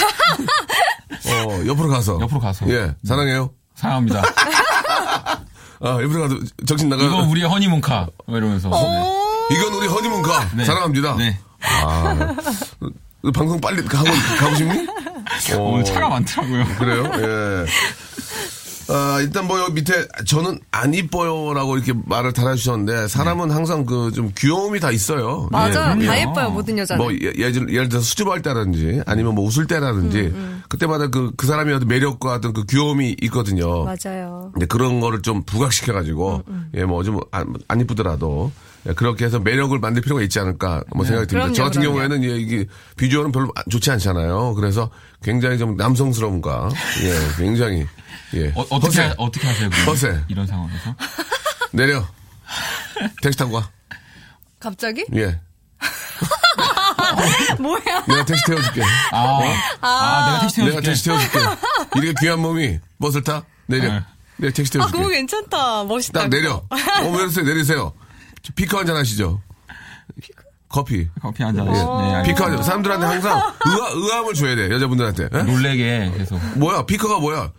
어 1.28 1.66
옆으로 1.66 1.88
가서 1.88 2.20
옆으로 2.20 2.42
가서. 2.42 2.70
예 2.70 2.94
사랑해요 3.06 3.52
사랑합니다. 3.76 4.22
아 5.86 6.02
옆으로 6.02 6.22
가서 6.22 6.36
정신 6.66 6.90
나가 6.90 7.04
이거 7.04 7.18
우리의 7.24 7.48
허니문카. 7.48 8.08
뭐 8.26 8.38
이러면서. 8.38 8.70
네. 8.70 9.56
이건 9.56 9.74
우리 9.76 9.88
허니문카 9.88 10.50
네. 10.56 10.66
사랑합니다 10.66 11.16
네. 11.18 11.38
아 11.62 12.36
어, 12.82 13.32
방송 13.32 13.62
빨리 13.62 13.84
가고 13.84 14.06
가고 14.40 14.56
싶니 14.56 14.88
어, 15.54 15.62
오늘 15.62 15.84
차가 15.84 16.10
많더라고요. 16.10 16.66
그래요 16.80 17.12
예. 17.14 17.66
아, 18.88 19.20
일단 19.20 19.48
뭐 19.48 19.60
여기 19.60 19.74
밑에 19.74 20.08
저는 20.28 20.60
안 20.72 20.94
이뻐요라고 20.94 21.76
이렇게 21.78 21.94
말을 22.06 22.34
달아주셨는데 22.34 23.08
사람은 23.08 23.52
항상 23.52 23.86
그 23.86 24.12
좀 24.14 24.32
귀여움이 24.38 24.80
다 24.80 24.92
있어요. 24.92 25.48
맞아요. 25.52 25.72
그럼요. 25.74 26.06
다 26.06 26.20
예뻐요, 26.20 26.50
모든 26.52 26.78
여자는. 26.78 27.04
뭐 27.04 27.12
예, 27.14 27.34
예를, 27.38 27.74
예를 27.74 27.90
들어서 27.90 28.06
수줍어할 28.06 28.42
때라든지 28.44 29.02
아니면 29.08 29.34
뭐 29.36 29.44
웃을 29.46 29.66
때라든지 29.68 30.20
음, 30.20 30.62
그때마다 30.70 31.08
그, 31.08 31.32
그 31.36 31.48
사람의 31.48 31.74
어떤 31.74 31.88
매력과 31.88 32.34
어떤 32.36 32.54
그 32.54 32.66
귀여움이 32.66 33.16
있거든요. 33.24 33.84
맞아요. 33.86 34.52
근데 34.54 34.66
그런 34.68 35.00
거를 35.00 35.22
좀 35.22 35.44
부각시켜가지고 35.44 36.44
음, 36.48 36.70
예 36.76 36.84
뭐 36.84 37.04
좀 37.04 37.20
안 37.68 37.82
이쁘더라도 37.82 38.52
예, 38.56 38.65
그렇게 38.96 39.26
해서 39.26 39.40
매력을 39.40 39.78
만들 39.80 40.02
필요가 40.02 40.22
있지 40.22 40.40
않을까 40.40 40.84
뭐 40.94 41.06
생각이 41.06 41.28
듭니다. 41.28 41.48
네. 41.48 41.54
그럼요, 41.54 41.54
저 41.54 41.64
같은 41.64 41.82
그럼요. 41.82 41.98
경우에는 42.00 42.24
예, 42.24 42.36
이게 42.38 42.66
비주얼은 42.98 43.32
별로 43.32 43.52
안- 43.56 43.64
좋지 43.72 43.90
않잖아요. 43.92 44.54
그래서 44.56 44.92
굉장히 45.24 45.58
좀 45.58 45.76
남성스러움과 45.76 46.70
예 47.04 47.14
굉장히 47.44 47.88
예 48.36 48.50
어, 48.56 48.62
어떻게, 48.70 48.86
허세. 48.86 49.02
하- 49.04 49.14
어떻게 49.18 49.48
하세요? 49.48 49.70
허세. 49.88 50.22
이런 50.28 50.46
상황에서? 50.46 50.96
내려 51.74 52.06
택시 53.24 53.40
타고 53.40 53.54
가. 53.60 53.70
갑자기? 54.60 55.06
예 55.16 55.40
뭐야? 57.60 58.06
내가 58.08 58.26
택시 58.26 58.44
태워줄게. 58.46 58.82
아, 59.12 59.40
아, 59.82 60.26
내가 60.28 60.40
택시 60.42 60.62
내가 60.62 60.82
태워줄게. 60.82 60.90
택시 60.90 61.06
태워줄게. 61.06 61.40
이렇게 61.96 62.14
귀한 62.22 62.40
몸이 62.40 62.80
버스를 63.00 63.24
타? 63.24 63.44
내려. 63.68 63.94
네. 63.94 64.02
내가 64.38 64.54
택시 64.54 64.72
아, 64.72 64.74
태워줄게. 64.74 64.98
그거 64.98 65.10
괜찮다. 65.10 65.84
멋있다. 65.86 66.22
딱 66.22 66.30
내려. 66.30 66.56
어, 66.56 66.68
왜 67.12 67.20
이러세요? 67.22 67.46
내리세요. 67.46 67.94
피커 68.54 68.80
한잔 68.80 68.96
하시죠. 68.98 69.42
커피. 70.70 71.08
커피 71.22 71.44
한잔 71.44 71.68
어. 71.68 71.72
하시 71.72 71.82
네, 71.84 72.16
알겠습니다. 72.16 72.24
피커 72.24 72.44
한 72.46 72.56
잔. 72.58 72.64
사람들한테 72.64 73.06
항상 73.06 73.38
의아, 73.66 73.90
의함을 73.94 74.34
줘야 74.34 74.56
돼. 74.56 74.70
여자분들한테. 74.72 75.30
예? 75.34 75.44
놀래게 75.44 76.12
계속. 76.18 76.40
뭐야? 76.58 76.86
피커가 76.86 77.20
뭐야? 77.20 77.52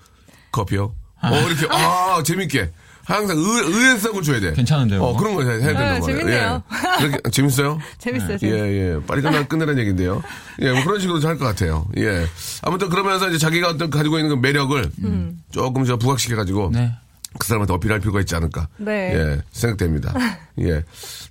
커피요. 0.53 0.95
어, 1.23 1.35
이렇게, 1.49 1.67
아, 1.71 2.23
재밌게. 2.23 2.73
항상 3.05 3.37
의, 3.39 3.45
의외성을 3.45 4.21
줘야 4.23 4.41
돼. 4.41 4.53
괜찮은데요, 4.53 5.01
어? 5.01 5.17
그런 5.17 5.35
거 5.35 5.43
해야 5.45 5.53
해야 5.53 5.67
된단 5.69 5.95
네, 5.95 6.01
말이에요. 6.01 6.19
재밌네요. 6.19 6.63
예. 6.73 7.07
그렇게, 7.09 7.31
재밌어요? 7.31 7.79
재밌어요, 7.99 8.33
예, 8.35 8.39
재밌어요. 8.39 8.65
예. 8.67 9.01
빨리 9.07 9.23
끝나, 9.23 9.47
끝내라는 9.47 9.79
얘기인데요. 9.81 10.23
예, 10.61 10.73
뭐 10.73 10.83
그런 10.83 11.01
식으로 11.01 11.21
할 11.21 11.39
것 11.39 11.45
같아요. 11.45 11.87
예. 11.99 12.27
아무튼 12.63 12.89
그러면서 12.89 13.29
이제 13.29 13.39
자기가 13.39 13.69
어떤 13.71 13.91
가지고 13.91 14.19
있는 14.19 14.35
그 14.35 14.41
매력을 14.45 14.91
음. 15.05 15.39
조금 15.53 15.85
저 15.85 15.97
부각시켜가지고 15.97 16.71
네. 16.73 16.93
그 17.39 17.47
사람한테 17.47 17.73
어필할 17.75 18.01
필요가 18.01 18.21
있지 18.21 18.35
않을까. 18.35 18.69
네. 18.79 19.15
예, 19.15 19.41
생각됩니다. 19.53 20.15
예. 20.61 20.83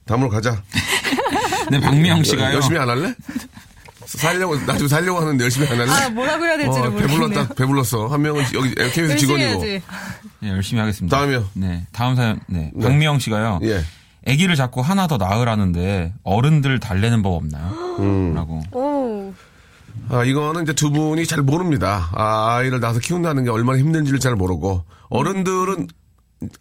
다음으로 0.06 0.30
가자. 0.30 0.62
네, 1.72 1.80
박미영 1.80 2.24
씨가요. 2.24 2.56
열심히 2.56 2.78
안 2.78 2.90
할래? 2.90 3.14
살려고, 4.06 4.56
나중에 4.56 4.88
살려고 4.88 5.20
하는데 5.20 5.44
열심히 5.44 5.68
안 5.68 5.80
할래? 5.80 5.90
아, 5.92 6.10
뭐라고 6.10 6.46
해야 6.46 6.58
될지를 6.58 6.88
어, 6.88 6.92
모르겠네요. 6.92 7.20
배불렀다, 7.20 7.54
배불렀어. 7.56 8.08
한 8.08 8.22
명은 8.22 8.44
여기 8.54 8.76
KBS 8.76 9.18
직원이고. 9.18 9.50
해야지. 9.66 9.82
네, 10.42 10.50
열심히 10.50 10.80
하겠습니다. 10.80 11.18
다음이요. 11.18 11.50
네, 11.54 11.88
다음 11.92 12.16
사연. 12.16 12.40
네, 12.48 12.72
박미영 12.80 13.20
씨가요. 13.20 13.60
예. 13.64 13.84
아기를 14.28 14.56
자꾸 14.56 14.82
하나 14.82 15.06
더 15.08 15.18
낳으라는데 15.18 16.14
어른들 16.24 16.80
달래는 16.80 17.22
법 17.22 17.36
없나요? 17.36 17.68
음. 18.00 18.34
라고. 18.34 18.62
오. 18.72 18.95
아, 20.10 20.24
이거는 20.24 20.64
이제 20.64 20.74
두 20.74 20.92
분이 20.92 21.26
잘 21.26 21.42
모릅니다. 21.42 22.10
아, 22.14 22.56
아이를 22.58 22.80
낳아서 22.80 23.00
키운다는 23.00 23.44
게 23.44 23.50
얼마나 23.50 23.80
힘든지를 23.80 24.20
잘 24.20 24.36
모르고. 24.36 24.84
어른들은 25.10 25.88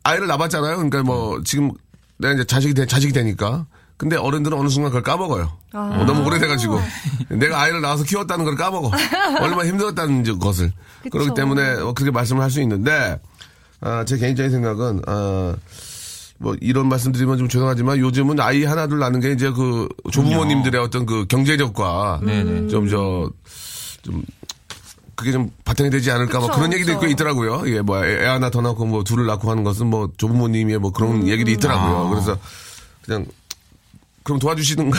아이를 0.02 0.26
낳았잖아요. 0.26 0.76
그러니까 0.76 1.02
뭐, 1.02 1.40
지금 1.44 1.72
내가 2.18 2.34
이제 2.34 2.44
자식이 2.44 2.74
되, 2.74 2.86
자식이 2.86 3.12
되니까. 3.12 3.66
근데 3.96 4.16
어른들은 4.16 4.58
어느 4.58 4.68
순간 4.68 4.90
그걸 4.90 5.02
까먹어요. 5.02 5.52
어, 5.72 6.04
너무 6.06 6.24
오래돼가지고. 6.26 6.80
내가 7.30 7.60
아이를 7.60 7.80
낳아서 7.80 8.02
키웠다는 8.04 8.44
걸 8.44 8.56
까먹어. 8.56 8.90
얼마나 9.40 9.66
힘들었다는 9.66 10.38
것을. 10.38 10.72
그렇기 11.10 11.34
때문에 11.34 11.62
어, 11.80 11.92
그렇게 11.92 12.10
말씀을 12.10 12.42
할 12.42 12.50
수 12.50 12.60
있는데, 12.62 13.20
아, 13.80 14.04
제 14.04 14.16
개인적인 14.16 14.50
생각은, 14.50 15.02
아, 15.06 15.54
뭐 16.44 16.54
이런 16.60 16.88
말씀 16.90 17.10
드리면 17.10 17.38
좀 17.38 17.48
죄송하지만 17.48 17.96
요즘은 17.98 18.38
아이 18.38 18.64
하나 18.64 18.86
둘 18.86 18.98
낳는 18.98 19.20
게 19.20 19.32
이제 19.32 19.50
그 19.50 19.88
조부모님들의 20.12 20.78
어떤 20.80 21.06
그 21.06 21.24
경제력과. 21.26 22.20
좀 22.70 22.86
저 22.88 23.30
좀 24.02 24.22
그게 25.16 25.32
좀 25.32 25.48
바탕이 25.64 25.88
되지 25.88 26.10
않을까 26.10 26.38
뭐 26.40 26.48
그쵸, 26.48 26.58
그런 26.58 26.72
얘기도. 26.74 26.92
있고 26.92 27.06
있더라고요. 27.06 27.62
예, 27.68 27.80
뭐 27.80 28.04
애 28.04 28.26
하나 28.26 28.50
더 28.50 28.60
낳고 28.60 28.84
뭐 28.84 29.02
둘을 29.04 29.24
낳고 29.26 29.50
하는 29.50 29.64
것은 29.64 29.86
뭐 29.86 30.10
조부모님의 30.18 30.78
뭐 30.78 30.92
그런 30.92 31.22
음. 31.22 31.28
얘기도 31.28 31.50
있더라고요. 31.52 32.06
아. 32.06 32.10
그래서 32.10 32.36
그냥 33.06 33.24
그럼 34.24 34.38
도와주시든가 34.40 34.98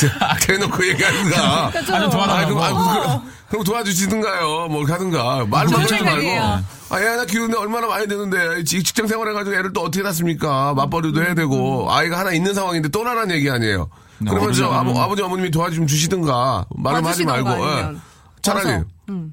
대놓고 0.46 0.88
얘기하든가. 0.88 1.70
그러니까 1.70 1.82
좀 1.84 1.94
아, 1.94 2.00
좀 2.00 2.10
도와달라고. 2.10 2.62
아, 2.64 2.68
그럼, 2.72 2.78
아, 2.88 3.00
그럼, 3.00 3.22
그럼 3.50 3.64
도와주시든가요. 3.64 4.68
뭐 4.68 4.84
하든가. 4.86 5.46
말만 5.50 5.74
하지 5.82 6.02
말고. 6.02 6.64
아, 6.88 7.00
애 7.00 7.06
하나 7.06 7.24
키우는데 7.24 7.56
얼마나 7.58 7.86
많이 7.88 8.06
드는데 8.06 8.62
직- 8.64 8.84
직장 8.84 9.06
생활해가지고 9.06 9.56
애를 9.56 9.72
또 9.72 9.80
어떻게 9.82 10.02
낳습니까? 10.02 10.74
맞벌이도 10.74 11.20
해야 11.20 11.30
음. 11.30 11.34
되고 11.34 11.92
아이가 11.92 12.18
하나 12.18 12.32
있는 12.32 12.54
상황인데 12.54 12.88
또 12.90 13.02
나라는 13.02 13.34
얘기 13.34 13.50
아니에요. 13.50 13.88
네, 14.18 14.30
그러면 14.30 14.52
저 14.52 14.66
아버, 14.70 14.98
아버지 15.00 15.20
어머님이 15.22 15.50
도와 15.50 15.70
좀 15.70 15.86
주시든가 15.86 16.66
말을 16.76 17.04
하지 17.04 17.24
말고 17.24 17.50
예. 17.50 17.96
차라리 18.42 18.70
와서. 18.70 18.84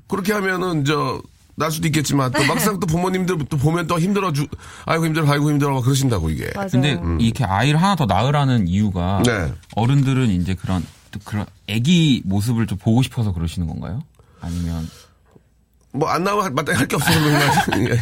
그렇게 0.08 0.34
하면은 0.34 0.84
저 0.86 1.22
날 1.56 1.70
수도 1.72 1.86
있겠지만 1.88 2.32
또 2.32 2.44
막상 2.46 2.80
또 2.80 2.88
부모님들 2.88 3.38
또 3.48 3.58
보면 3.58 3.86
또 3.86 4.00
힘들어 4.00 4.34
주 4.34 4.48
아이고 4.86 5.06
힘들어 5.06 5.30
아이고 5.32 5.52
힘들어 5.52 5.76
막 5.76 5.84
그러신다고 5.84 6.32
이게 6.32 6.50
맞아요. 6.56 6.70
근데 6.72 7.00
이렇게 7.20 7.46
아이를 7.46 7.80
하나 7.80 7.96
더 7.96 8.08
낳으라는 8.08 8.68
이유가 8.68 9.22
네. 9.24 9.54
어른들은 9.76 10.30
이제 10.32 10.56
그런 10.56 10.84
또 11.12 11.20
그런 11.24 11.46
아기 11.70 12.24
모습을 12.26 12.66
좀 12.66 12.80
보고 12.80 13.04
싶어서 13.04 13.32
그러시는 13.34 13.68
건가요? 13.68 14.02
아니면 14.42 14.90
뭐 15.94 16.10
안 16.10 16.24
나오면 16.24 16.56
마땅히 16.56 16.78
할 16.80 16.88
게 16.88 16.96
없어서 16.96 17.20
그런 17.20 17.40
거지. 17.40 17.86
예. 17.92 18.00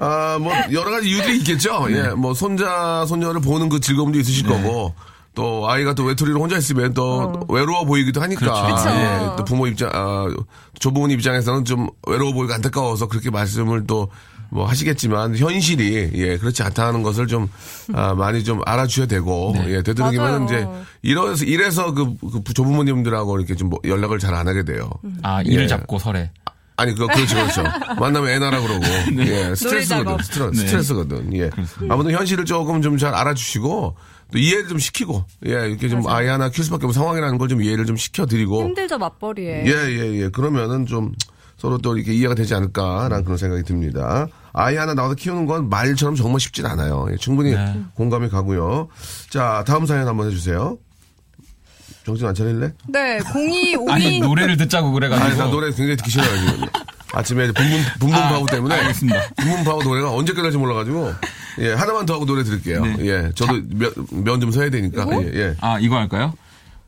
아, 0.00 0.38
뭐 0.40 0.52
여러 0.72 0.90
가지 0.90 1.08
이유들이 1.10 1.38
있겠죠. 1.38 1.86
예, 1.90 2.08
뭐 2.10 2.34
손자 2.34 3.04
손녀를 3.06 3.40
보는 3.40 3.68
그 3.68 3.80
즐거움도 3.80 4.18
있으실 4.18 4.46
거고. 4.46 4.94
또 5.34 5.66
아이가 5.66 5.94
또 5.94 6.04
외톨이로 6.04 6.38
혼자 6.42 6.58
있으면 6.58 6.92
또 6.92 7.46
외로워 7.48 7.86
보이기도 7.86 8.20
하니까 8.20 8.40
그렇죠. 8.40 8.90
예, 8.90 9.36
또 9.38 9.44
부모 9.44 9.66
입장 9.66 9.88
아, 9.90 10.26
조부모님 10.78 11.16
입장에서는 11.18 11.64
좀 11.64 11.88
외로워 12.06 12.34
보이고 12.34 12.52
안타까워서 12.52 13.08
그렇게 13.08 13.30
말씀을 13.30 13.86
또 13.86 14.08
뭐 14.54 14.66
하시겠지만 14.66 15.34
현실이 15.34 16.10
예 16.12 16.36
그렇지 16.36 16.62
않다는 16.62 17.02
것을 17.02 17.26
좀 17.26 17.48
아, 17.94 18.12
많이 18.12 18.44
좀 18.44 18.60
알아주셔야 18.66 19.06
되고 19.06 19.54
예 19.68 19.82
되도록이면. 19.82 20.44
이제 20.44 20.68
이래서 21.00 21.44
이래서 21.46 21.94
그, 21.94 22.14
그 22.44 22.52
조부모님들하고 22.52 23.38
이렇게 23.38 23.54
좀뭐 23.54 23.78
연락을 23.86 24.18
잘 24.18 24.34
안 24.34 24.46
하게 24.46 24.62
돼요. 24.64 24.90
아 25.22 25.40
이를 25.40 25.62
예. 25.62 25.68
잡고 25.68 25.98
설에 25.98 26.30
아니, 26.82 26.92
그거, 26.94 27.06
그렇죠, 27.06 27.34
그렇죠. 27.36 27.62
만나면 27.98 28.28
애나라 28.30 28.60
그러고. 28.60 28.84
예, 29.18 29.54
스트레스거든. 29.54 30.04
작업. 30.04 30.22
스트레스, 30.24 30.60
스트레스거든. 30.66 31.36
예. 31.36 31.50
아무튼 31.88 32.12
현실을 32.12 32.44
조금 32.44 32.82
좀 32.82 32.98
잘 32.98 33.14
알아주시고, 33.14 33.96
또 34.32 34.38
이해를 34.38 34.68
좀 34.68 34.78
시키고, 34.78 35.24
예, 35.46 35.50
이렇게 35.68 35.88
좀 35.88 36.06
아이 36.08 36.26
하나 36.26 36.48
키울 36.50 36.64
수밖에 36.64 36.86
없는 36.86 36.92
상황이라는 36.94 37.38
걸 37.38 37.48
좀 37.48 37.62
이해를 37.62 37.86
좀 37.86 37.96
시켜드리고, 37.96 38.62
힘들죠 38.62 38.98
맞벌이에. 38.98 39.64
예, 39.66 39.70
예, 39.70 40.22
예. 40.22 40.28
그러면은 40.28 40.86
좀 40.86 41.12
서로 41.58 41.78
또 41.78 41.96
이렇게 41.96 42.12
이해가 42.12 42.34
되지 42.34 42.54
않을까라는 42.54 43.24
그런 43.24 43.36
생각이 43.38 43.62
듭니다. 43.62 44.26
아이 44.52 44.76
하나 44.76 44.94
나와서 44.94 45.14
키우는 45.14 45.46
건 45.46 45.68
말처럼 45.68 46.14
정말 46.14 46.40
쉽진 46.40 46.66
않아요. 46.66 47.06
예, 47.12 47.16
충분히 47.16 47.52
네. 47.52 47.80
공감이 47.94 48.28
가고요. 48.28 48.88
자, 49.30 49.62
다음 49.66 49.86
사연 49.86 50.06
한번 50.08 50.26
해주세요. 50.28 50.76
정신 52.04 52.26
안 52.26 52.34
차릴래? 52.34 52.72
네, 52.88 53.18
0252 53.34 53.86
아니 53.92 54.20
노래를 54.20 54.56
듣자고 54.56 54.92
그래가지고 54.92 55.28
아니, 55.28 55.38
나 55.38 55.44
노래 55.46 55.68
굉장히 55.68 55.96
듣기 55.96 56.10
싫어요. 56.10 56.28
아침에 57.14 57.52
분분, 57.52 57.80
분분파우 58.00 58.46
때문에. 58.46 58.74
알겠습니다. 58.74 59.20
분분파우 59.36 59.82
노래가 59.82 60.12
언제 60.12 60.32
끝날지 60.32 60.56
몰라가지고. 60.58 61.12
예, 61.60 61.72
하나만 61.74 62.06
더 62.06 62.14
하고 62.14 62.24
노래 62.24 62.42
들을게요. 62.42 62.84
네. 62.84 62.96
예, 63.00 63.30
저도 63.34 63.60
면 64.10 64.40
좀 64.40 64.50
서야 64.50 64.70
되니까. 64.70 65.06
예, 65.22 65.30
예. 65.34 65.54
아 65.60 65.78
이거 65.78 65.96
할까요? 65.98 66.32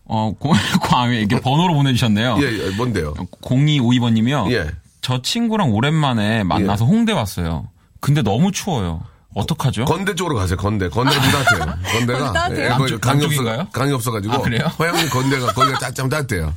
어 0.06 0.34
고, 0.38 0.52
광에 0.82 1.20
이게 1.20 1.38
번호로 1.40 1.74
보내주셨네요. 1.74 2.38
예, 2.40 2.44
예, 2.66 2.70
뭔데요? 2.76 3.12
0252번님이요. 3.42 4.50
예. 4.52 4.70
저 5.02 5.20
친구랑 5.20 5.72
오랜만에 5.72 6.42
만나서 6.44 6.86
홍대 6.86 7.12
왔어요. 7.12 7.68
근데 8.00 8.22
너무 8.22 8.50
추워요. 8.50 9.02
어떡하죠? 9.34 9.84
건대 9.84 10.14
쪽으로 10.14 10.36
가세요, 10.36 10.56
건대. 10.56 10.88
건대가 10.90 11.20
좀 11.20 11.32
따뜻해요. 11.32 11.74
건대가. 11.92 12.32
따뜻해요? 12.32 12.64
예, 12.66 12.68
거기 12.76 12.98
강이 13.00 13.24
없어, 13.24 13.42
남쪽인가요? 13.42 13.68
강이 13.72 13.92
없어가지고. 13.92 14.34
아, 14.34 14.38
그래요? 14.40 14.66
허양리 14.78 15.08
건대가, 15.08 15.46
거기가 15.52 15.78
짜- 15.80 15.90
좀 15.90 16.08
따뜻해요. 16.08 16.54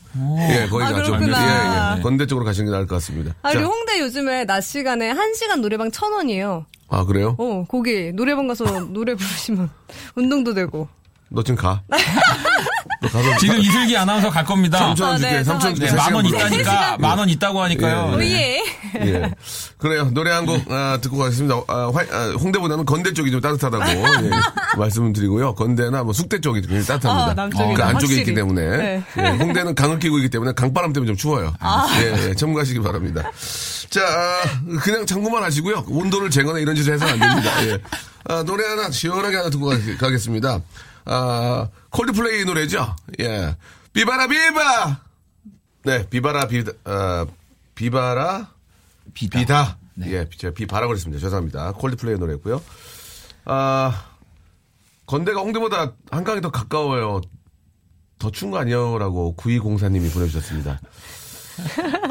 예, 0.49 0.67
거기가 0.69 0.85
아, 0.87 1.03
좀. 1.03 1.17
그렇구나. 1.19 1.93
예, 1.95 1.97
예. 1.97 2.01
건대 2.01 2.25
쪽으로 2.27 2.45
가시는 2.45 2.67
게 2.67 2.71
나을 2.71 2.85
것 2.87 2.95
같습니다. 2.95 3.33
아, 3.41 3.51
자, 3.51 3.57
그리고 3.57 3.71
홍대 3.73 3.99
요즘에 3.99 4.45
낮 4.45 4.61
시간에 4.61 5.09
1 5.09 5.35
시간 5.35 5.61
노래방 5.61 5.91
천 5.91 6.13
원이에요. 6.13 6.65
아, 6.89 7.03
그래요? 7.03 7.35
어, 7.37 7.65
거기 7.67 8.11
노래방 8.13 8.47
가서 8.47 8.63
노래 8.91 9.15
부르시면 9.15 9.69
운동도 10.15 10.53
되고. 10.53 10.87
너 11.29 11.43
지금 11.43 11.55
가. 11.55 11.81
너 13.01 13.09
가서. 13.09 13.37
지금 13.37 13.59
이슬기 13.59 13.95
아나운서 13.95 14.29
갈 14.31 14.43
겁니다. 14.43 14.79
3천 14.95 15.01
원 15.03 15.13
아, 15.13 15.17
줄게, 15.17 15.33
네, 15.37 15.43
3천 15.43 15.49
원 15.65 15.75
줄게. 15.75 15.85
네, 15.85 15.91
만원세 15.95 16.29
시간 16.29 16.51
있다니까 16.53 16.97
만 16.97 17.19
원 17.19 17.29
있다고 17.29 17.61
하니까요. 17.61 18.13
예, 18.15 18.17
네. 18.17 18.61
예. 19.01 19.31
그래요. 19.77 20.09
노래 20.13 20.31
한곡 20.31 20.71
아, 20.71 20.97
듣고 21.01 21.17
가겠습니다. 21.17 21.55
아, 21.67 21.91
화- 21.93 22.01
아, 22.17 22.33
홍대보다는 22.39 22.85
건대 22.85 23.13
쪽이 23.13 23.29
좀 23.29 23.39
따뜻하다고 23.41 23.83
예, 23.87 24.31
말씀을 24.79 25.13
드리고요. 25.13 25.53
건대나 25.53 26.03
뭐 26.03 26.13
숙대 26.13 26.39
쪽이 26.41 26.61
굉장히 26.61 26.85
따뜻합니다. 26.85 27.31
아, 27.31 27.33
남쪽이다, 27.35 27.67
그 27.75 27.83
안쪽에 27.83 27.91
확실히. 27.93 28.19
있기 28.21 28.33
때문에 28.33 28.77
네. 28.77 29.03
예, 29.19 29.27
홍대는 29.29 29.75
강을 29.75 29.99
끼고 29.99 30.17
있기 30.17 30.29
때문에 30.29 30.53
강바람 30.53 30.91
때문에 30.93 31.07
좀 31.07 31.15
추워요. 31.17 31.53
예, 32.01 32.29
예, 32.29 32.33
첨가하시기 32.33 32.79
바랍니다. 32.81 33.23
자, 33.91 34.01
아, 34.01 34.77
그냥 34.81 35.05
참고만 35.05 35.43
하시고요. 35.43 35.85
온도를 35.87 36.31
재거나 36.31 36.57
이런 36.59 36.75
짓을 36.75 36.93
해서는 36.95 37.13
안 37.13 37.19
됩니다. 37.35 37.63
예. 37.67 37.77
아, 38.29 38.43
노래 38.43 38.65
하나 38.67 38.89
시원하게 38.89 39.37
하나 39.37 39.49
듣고 39.51 39.67
가, 39.69 39.77
가겠습니다. 39.99 40.59
아, 41.09 41.69
콜드플레이 41.89 42.43
노래죠. 42.45 42.95
예. 43.19 43.55
비바라 43.93 44.27
비바. 44.27 44.99
네, 45.85 46.09
비바라 46.09 46.47
비다. 46.47 46.71
아, 46.83 47.25
비바라 47.75 48.49
비다. 49.13 49.39
비다. 49.39 49.77
네. 49.95 50.11
예, 50.11 50.29
제가 50.37 50.53
비바라고 50.53 50.89
그랬습니다. 50.89 51.19
죄송합니다. 51.21 51.71
콜드플레이 51.73 52.17
노래고요. 52.17 52.61
아, 53.45 54.05
건대가 55.05 55.39
홍대보다 55.41 55.93
한강이 56.11 56.41
더 56.41 56.51
가까워요. 56.51 57.21
더 58.19 58.29
추운 58.31 58.51
거 58.51 58.57
아니에요라고 58.57 59.35
9204님이 59.37 60.11
보내주셨습니다. 60.13 60.79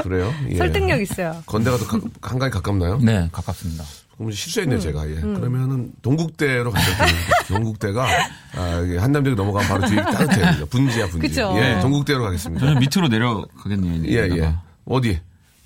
그래요? 0.03 0.33
예. 0.51 0.57
설득력 0.57 1.01
있어요. 1.03 1.43
건대가 1.47 1.77
더 1.77 1.87
가- 1.87 2.01
한강이 2.23 2.51
가깝나요? 2.51 2.99
네, 2.99 3.29
가깝습니다. 3.31 3.85
그럼 4.17 4.33
실수했네요, 4.33 4.81
제가. 4.81 5.09
예. 5.11 5.15
그러면은 5.17 5.93
동국대로 6.01 6.71
갔어요. 6.71 7.07
동국대가 7.49 8.07
아, 8.55 8.61
한남대로 8.99 9.37
넘어가면 9.37 9.69
바로 9.69 9.87
뒤에 9.87 9.97
따뜻해요. 10.03 10.67
분지야, 10.67 11.09
분지. 11.09 11.29
그쵸. 11.29 11.55
예, 11.59 11.79
동국대로 11.81 12.23
가겠습니다. 12.25 12.65
저는 12.65 12.81
밑으로 12.81 13.09
내려가겠네요. 13.09 14.05
예, 14.09 14.37
예. 14.39 14.55
어디? 14.87 15.21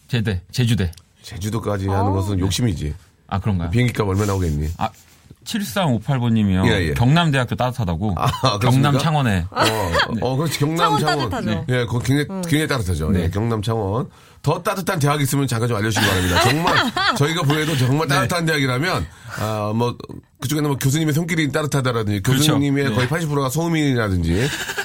제대, 0.09 0.43
제주대. 0.51 0.91
제주도까지 1.23 1.87
하는 1.87 2.11
것은 2.11 2.41
욕심이지. 2.41 2.95
아, 3.29 3.39
그런가요? 3.39 3.71
비행기값 3.71 4.09
얼마 4.09 4.27
나오겠니? 4.27 4.71
아, 4.79 4.91
7358번님이요. 5.45 6.67
예, 6.67 6.89
예. 6.89 6.95
경남대학교 6.95 7.55
따뜻하다고. 7.55 8.15
아? 8.17 8.59
경남 8.59 8.99
창원에. 8.99 9.47
어, 9.51 9.63
어, 10.21 10.37
그렇지. 10.37 10.59
경남 10.59 10.77
창원 10.77 11.01
창원. 11.01 11.31
따뜻하죠. 11.31 11.67
예, 11.69 11.85
거 11.87 11.99
굉장히, 12.01 12.43
굉장히 12.43 12.67
따뜻하죠. 12.67 13.13
예, 13.15 13.31
경남 13.31 13.63
창원. 13.63 14.09
더 14.43 14.63
따뜻한 14.63 14.99
대학 14.99 15.21
있으면 15.21 15.47
잠깐 15.47 15.69
좀 15.69 15.77
알려주시기 15.77 16.07
바랍니다. 16.07 16.41
정말, 16.41 16.93
저희가 17.17 17.43
보여도 17.43 17.77
정말 17.77 18.09
따뜻한 18.09 18.47
대학이라면, 18.47 19.07
아, 19.39 19.73
뭐, 19.75 19.95
그쪽에는 20.41 20.71
뭐 20.71 20.79
교수님의 20.79 21.13
손길이 21.13 21.53
따뜻하다라든지, 21.53 22.23
그렇죠. 22.23 22.53
교수님의 22.55 22.85
네. 22.85 22.95
거의 22.95 23.07
80%가 23.07 23.51
소음인이라든지, 23.51 24.33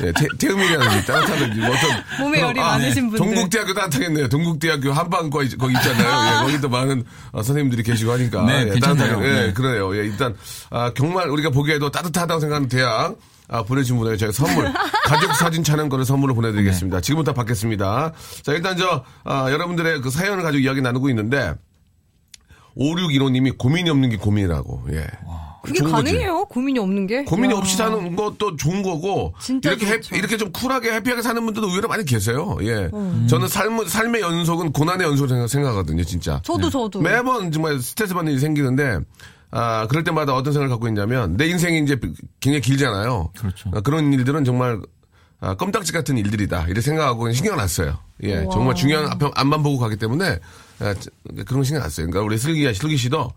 예, 0.04 0.12
태, 0.12 0.28
태음인이라든지, 0.40 1.06
따뜻하다든지, 1.06 1.60
뭐 1.62 1.70
어떤. 1.74 2.04
몸에 2.20 2.42
열이 2.42 2.60
많으신 2.60 3.10
분들. 3.12 3.18
동국대학교 3.26 3.74
따뜻하겠네요. 3.74 4.28
동국대학교 4.28 4.92
한방과 4.92 5.44
있- 5.44 5.58
거기 5.58 5.74
있잖아요. 5.76 6.42
예, 6.42 6.44
거기도 6.52 6.68
많은 6.68 7.06
어, 7.32 7.42
선생님들이 7.42 7.84
계시고 7.84 8.12
하니까. 8.12 8.44
네, 8.46 8.72
예. 8.76 8.80
따뜻하게, 8.80 9.26
예, 9.26 9.32
네. 9.48 9.54
그래요. 9.54 9.96
예, 9.96 10.00
일단, 10.06 10.36
아, 10.70 10.92
정말 10.98 11.30
우리가 11.30 11.50
보기에도 11.52 11.90
따뜻하다고 11.92 12.42
생각하는 12.42 12.68
대학, 12.68 13.16
아, 13.48 13.64
보내주신 13.64 13.98
분에게 13.98 14.18
저희 14.18 14.32
선물, 14.32 14.66
가족 15.06 15.34
사진 15.36 15.64
촬영권을 15.64 16.04
선물로 16.06 16.34
보내드리겠습니다. 16.36 17.02
지금부터 17.02 17.34
받겠습니다. 17.34 18.12
자, 18.44 18.52
일단 18.54 18.76
저, 18.78 19.04
아, 19.24 19.52
여러분들의 19.52 20.02
그 20.02 20.10
사연을 20.10 20.44
가지고 20.44 20.62
이야기 20.64 20.82
나누고 20.82 21.10
있는데, 21.10 21.54
5615님이 22.78 23.58
고민이 23.58 23.90
없는 23.90 24.10
게 24.10 24.18
고민이라고, 24.18 24.88
예. 24.92 25.06
그게 25.64 25.80
좋은 25.80 25.92
거지. 25.92 26.04
가능해요? 26.12 26.46
고민이 26.46 26.78
없는 26.78 27.08
게? 27.08 27.24
고민이 27.24 27.54
야. 27.54 27.58
없이 27.58 27.76
사는 27.76 28.16
것도 28.16 28.56
좋은 28.56 28.84
거고 28.84 29.34
진짜 29.42 29.72
이렇게 29.72 29.88
해. 29.88 30.00
이렇게 30.14 30.38
좀 30.38 30.52
쿨하게 30.52 30.92
해피하게 30.94 31.24
사는 31.24 31.44
분들도 31.44 31.70
의외로 31.70 31.88
많이 31.88 32.06
계세요. 32.06 32.56
예, 32.62 32.88
음. 32.94 33.26
저는 33.28 33.48
삶 33.48 33.84
삶의 33.88 34.22
연속은 34.22 34.74
고난의 34.74 35.08
연속을 35.08 35.30
생각- 35.30 35.48
생각하거든요, 35.48 36.04
진짜. 36.04 36.40
저도 36.44 36.70
저도. 36.70 37.02
매번 37.02 37.52
정말 37.52 37.80
스트레스 37.80 38.14
받는 38.14 38.34
일이 38.34 38.40
생기는데 38.42 39.00
아 39.58 39.88
그럴 39.88 40.04
때마다 40.04 40.34
어떤 40.34 40.52
생각을 40.54 40.70
갖고 40.70 40.88
있냐면 40.90 41.38
내 41.38 41.48
인생이 41.48 41.80
이제 41.82 41.98
굉장히 42.42 42.62
길잖아요. 42.62 43.32
그렇죠. 43.38 43.72
아, 43.74 43.80
그런 43.82 44.12
일들은 44.12 44.44
정말 44.44 44.80
아, 45.40 45.54
껌딱지 45.56 45.92
같은 45.94 46.18
일들이다 46.18 46.64
이렇게 46.66 46.82
생각하고 46.82 47.20
그냥 47.20 47.34
신경 47.34 47.60
안 47.60 47.68
썼어요. 47.68 47.98
예, 48.24 48.46
정말 48.52 48.76
중요한 48.76 49.06
앞, 49.12 49.22
앞만 49.34 49.64
보고 49.64 49.78
가기 49.78 49.96
때문에 49.98 50.40
아, 50.80 50.94
저- 50.94 51.10
그런 51.46 51.60
거 51.60 51.64
신경 51.64 51.84
안 51.84 51.90
써요. 51.90 52.08
그러니까 52.08 52.22
우리 52.26 52.38
슬기야 52.38 52.74
슬기 52.74 52.98
씨도 52.98 53.32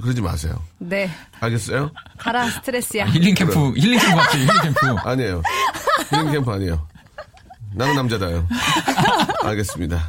그러지 0.00 0.20
마세요. 0.20 0.60
네. 0.78 1.08
알겠어요? 1.40 1.90
가라 2.18 2.48
스트레스야. 2.50 3.06
힐링 3.06 3.34
캠프, 3.34 3.54
힐링 3.76 3.98
캠프 3.98 4.16
같죠, 4.16 4.38
힐링 4.38 4.48
캠프. 4.62 4.86
아니에요. 5.04 5.42
힐링 6.10 6.32
캠프 6.32 6.50
아니에요. 6.50 6.86
나는 7.74 7.94
남자다요. 7.96 8.46
알겠습니다. 9.42 10.00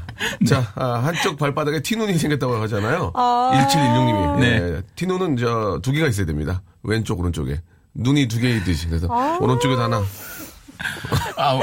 자, 0.47 0.71
아, 0.75 1.01
한쪽 1.03 1.37
발바닥에 1.37 1.81
티눈이 1.81 2.17
생겼다고 2.17 2.55
하잖아요. 2.63 3.11
1716님이. 3.13 4.39
네. 4.39 4.81
티눈은 4.95 5.37
저 5.37 5.79
두 5.81 5.91
개가 5.91 6.07
있어야 6.07 6.25
됩니다. 6.25 6.61
왼쪽, 6.83 7.19
오른쪽에. 7.19 7.61
눈이 7.95 8.27
두개 8.27 8.49
있듯이. 8.57 8.87
그래서 8.87 9.07
오른쪽에도 9.39 9.81
하나. 9.81 10.01
아, 11.37 11.53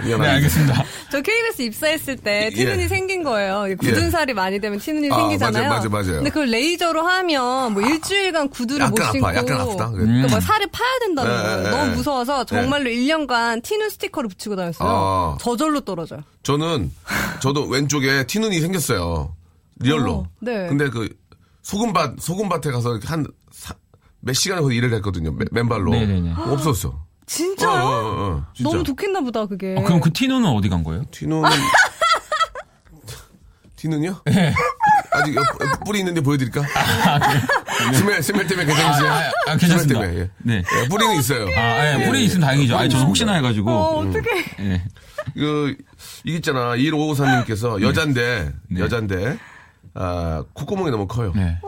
네, 0.00 0.04
미안합니다. 0.06 0.32
알겠습니다. 0.34 0.84
저 1.10 1.20
KBS 1.20 1.62
입사했을 1.62 2.16
때 2.16 2.46
예. 2.46 2.54
티눈이 2.54 2.88
생긴 2.88 3.22
거예요. 3.22 3.66
이게 3.66 3.74
굳은 3.76 4.10
살이 4.10 4.32
많이 4.34 4.58
되면 4.60 4.78
티눈이 4.78 5.08
아, 5.12 5.16
생기잖아요. 5.16 5.68
맞아요, 5.68 5.88
맞아요, 5.88 5.90
맞아요. 5.90 6.16
근데 6.16 6.30
그걸 6.30 6.46
레이저로 6.48 7.02
하면 7.02 7.72
뭐 7.74 7.82
일주일간 7.82 8.48
구두를 8.50 8.88
못 8.88 9.00
아파, 9.00 9.12
신고 9.12 9.28
약간 9.28 9.60
아프다. 9.60 9.90
그래. 9.90 10.04
그러니까 10.04 10.28
뭐 10.28 10.40
살을 10.40 10.66
파야 10.72 10.98
된다는 11.00 11.30
예, 11.32 11.36
거예요. 11.42 11.58
예, 11.62 11.64
예. 11.66 11.70
너무 11.70 11.94
무서워서 11.96 12.44
정말로 12.44 12.90
1년간 12.90 13.62
티눈 13.62 13.90
스티커를 13.90 14.28
붙이고 14.28 14.56
다녔어요. 14.56 14.88
아. 14.88 15.36
저절로 15.40 15.80
떨어져요. 15.80 16.20
저는, 16.42 16.90
저도 17.40 17.66
왼쪽에 17.66 18.26
티눈이 18.26 18.60
생겼어요. 18.60 19.34
real로. 19.80 20.12
어, 20.12 20.26
네. 20.40 20.66
근데 20.68 20.90
그 20.90 21.08
소금밭, 21.62 22.16
소금밭에 22.20 22.70
가서 22.70 22.92
이렇게 22.92 23.08
한, 23.08 23.26
사- 23.52 23.74
몇 24.20 24.32
시간을 24.34 24.72
일을 24.72 24.92
했거든요. 24.94 25.32
맨- 25.32 25.48
맨발로. 25.50 25.90
네네네. 25.92 26.34
없었어. 26.36 27.04
진짜요? 27.30 27.70
어, 27.70 27.86
어, 27.86 28.36
어, 28.38 28.46
진짜. 28.54 28.70
너무 28.70 28.82
독했나 28.82 29.20
보다 29.20 29.46
그게. 29.46 29.76
어, 29.78 29.84
그럼 29.84 30.00
그 30.00 30.12
티노는 30.12 30.48
어디 30.48 30.68
간 30.68 30.82
거예요? 30.82 31.04
티눈은 31.12 31.48
티눈요? 33.76 34.20
아직 35.12 35.36
옆, 35.36 35.44
옆 35.60 35.84
뿌리 35.84 36.00
있는데 36.00 36.20
보여드릴까? 36.20 36.60
스멜 37.94 38.20
스멜 38.20 38.46
때문에 38.48 38.66
괜찮으세요? 38.66 39.12
아, 39.12 39.14
아, 39.14 39.30
아, 39.46 39.56
괜찮습니다. 39.56 40.00
스멜 40.00 40.06
때문에, 40.06 40.20
예. 40.20 40.30
네. 40.38 40.62
예, 40.82 40.88
뿌리는 40.88 41.14
있어요. 41.16 41.46
아, 41.56 42.00
예, 42.00 42.04
뿌리 42.04 42.24
있으면 42.24 42.46
다행이죠. 42.46 42.76
아니, 42.76 42.90
저는 42.90 43.06
혹시나 43.06 43.34
해가지고. 43.34 43.70
어, 43.70 43.98
어떡해. 44.00 44.44
예. 44.60 44.82
그 45.34 45.76
이게 46.24 46.38
있잖아 46.38 46.74
1553님께서 46.76 47.80
여잔데 47.80 48.52
네. 48.70 48.80
여잔데 48.80 49.38
아 49.94 50.42
콧구멍이 50.52 50.90
너무 50.90 51.06
커요. 51.06 51.32
네. 51.36 51.58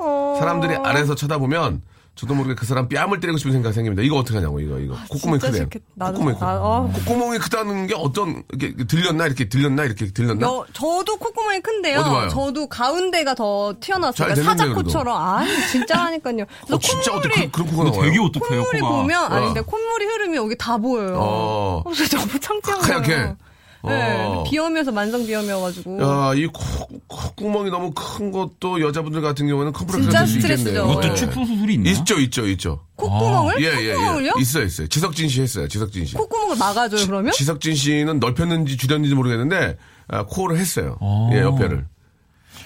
사람들이 0.40 0.74
아래서 0.82 1.14
쳐다보면 1.14 1.82
저도 2.14 2.34
모르게 2.34 2.54
그 2.54 2.66
사람 2.66 2.88
뺨을 2.88 3.20
때리고 3.20 3.38
싶은 3.38 3.52
생각이 3.52 3.74
생깁니다. 3.74 4.02
이거 4.02 4.16
어떻게 4.16 4.36
하냐고 4.36 4.60
이거 4.60 4.78
이거 4.78 4.94
콧구멍이 5.08 5.40
진짜 5.40 5.64
크대. 5.64 5.80
콧구멍이 5.98 6.38
크. 6.38 6.44
나- 6.44 6.58
어. 6.62 6.92
콧구멍이 6.94 7.38
크다는 7.38 7.86
게 7.86 7.94
어떤 7.96 8.42
이렇게 8.52 8.84
들렸나 8.84 9.26
이렇게 9.26 9.48
들렸나 9.48 9.84
이렇게 9.84 10.12
들렸나? 10.12 10.46
여- 10.46 10.66
저도 10.74 11.16
콧구멍이 11.16 11.60
큰데요. 11.62 12.00
어디 12.00 12.10
봐요? 12.10 12.28
저도 12.28 12.66
가운데가 12.66 13.34
더 13.34 13.74
튀어나왔어요. 13.80 14.28
잘 14.28 14.34
그러니까 14.36 14.64
사자코처럼. 14.64 15.16
아니, 15.38 15.66
진짜 15.70 15.96
하니까요. 16.04 16.44
어, 16.70 16.78
진짜 16.78 17.12
어떻게 17.14 17.48
콧물이, 17.48 17.50
그- 17.50 17.50
그런 17.50 17.66
코가 17.68 17.84
나와요? 17.90 18.02
되게 18.10 18.18
어떡해요, 18.22 18.60
콧물이 18.62 18.80
코가. 18.80 18.96
보면, 18.96 19.32
아니, 19.32 19.42
어. 19.44 19.46
근데 19.46 19.60
콧물이 19.62 20.04
흐르면 20.04 20.36
여기 20.36 20.56
다 20.58 20.76
보여요. 20.76 21.16
어. 21.18 21.82
그래서 21.86 22.18
너무 22.18 22.38
창피한 22.38 22.80
하얗게? 22.82 23.14
거예요. 23.14 23.36
네, 23.84 24.24
어. 24.26 24.44
비염이어서 24.44 24.92
만성 24.92 25.26
비염이어가지고. 25.26 26.00
야, 26.02 26.32
이 26.36 26.46
코, 26.46 26.86
콧구멍이 27.08 27.70
너무 27.70 27.92
큰 27.92 28.30
것도 28.30 28.80
여자분들 28.80 29.20
같은 29.20 29.48
경우에는 29.48 29.72
컴플렉스가 29.72 30.10
진짜 30.10 30.18
될수 30.20 30.40
스트레스죠. 30.40 30.68
있겠네요. 30.70 30.86
그것도 30.88 31.08
예. 31.08 31.14
축소 31.14 31.44
수술이 31.44 31.74
있나요? 31.74 31.92
있죠, 31.94 32.18
있죠, 32.20 32.46
있죠. 32.48 32.80
콧구멍을? 32.96 33.60
예, 33.62 33.88
예, 33.88 33.94
콧구멍을요? 33.94 34.32
예. 34.36 34.40
있어요, 34.40 34.64
있어요. 34.64 34.86
지석진 34.86 35.28
씨 35.28 35.42
했어요, 35.42 35.66
지석진 35.66 36.04
씨. 36.06 36.14
콧구멍을 36.14 36.56
막아줘요, 36.58 37.06
그러면? 37.06 37.32
지석진 37.32 37.74
씨는 37.74 38.20
넓혔는지 38.20 38.76
줄였는지 38.76 39.14
모르겠는데, 39.16 39.76
아, 40.08 40.24
코를 40.26 40.58
했어요. 40.58 40.96
어. 41.00 41.30
예, 41.32 41.40
옆에를. 41.40 41.86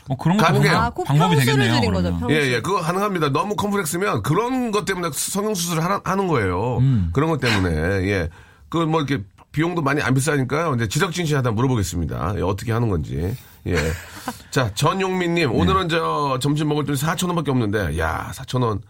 어, 0.09 0.17
그런 0.17 0.37
거 0.37 0.45
가능해요. 0.45 0.77
아, 0.77 0.91
코 0.91 1.03
방법이 1.03 1.37
되겠네요. 1.37 1.75
줄인 1.77 1.93
거죠. 1.93 2.21
예, 2.31 2.35
예, 2.53 2.61
그거 2.61 2.81
가능합니다. 2.81 3.31
너무 3.31 3.57
컴플렉스면 3.57 4.23
그런 4.23 4.71
것 4.71 4.85
때문에 4.85 5.09
성형 5.13 5.55
수술을 5.55 5.83
하나, 5.83 6.01
하는 6.05 6.29
거예요. 6.29 6.77
음. 6.79 7.11
그런 7.13 7.31
것 7.31 7.41
때문에, 7.41 8.09
예. 8.09 8.29
그 8.69 8.85
뭐 8.85 9.01
이렇게 9.01 9.25
비용도 9.57 9.81
많이 9.81 10.03
안 10.03 10.13
비싸니까요. 10.13 10.75
이제 10.75 10.87
지석진 10.87 11.25
씨 11.25 11.35
하다 11.35 11.53
물어보겠습니다. 11.53 12.35
예, 12.37 12.43
어떻게 12.43 12.73
하는 12.73 12.91
건지. 12.91 13.35
예. 13.67 13.75
자, 14.53 14.71
전용민님, 14.75 15.51
네. 15.51 15.59
오늘은 15.59 15.89
저 15.89 16.39
점심 16.43 16.69
먹을 16.69 16.85
돈이 16.85 16.99
4,000원밖에 16.99 17.49
없는데, 17.49 17.99
야 17.99 18.31
4,000원. 18.35 18.83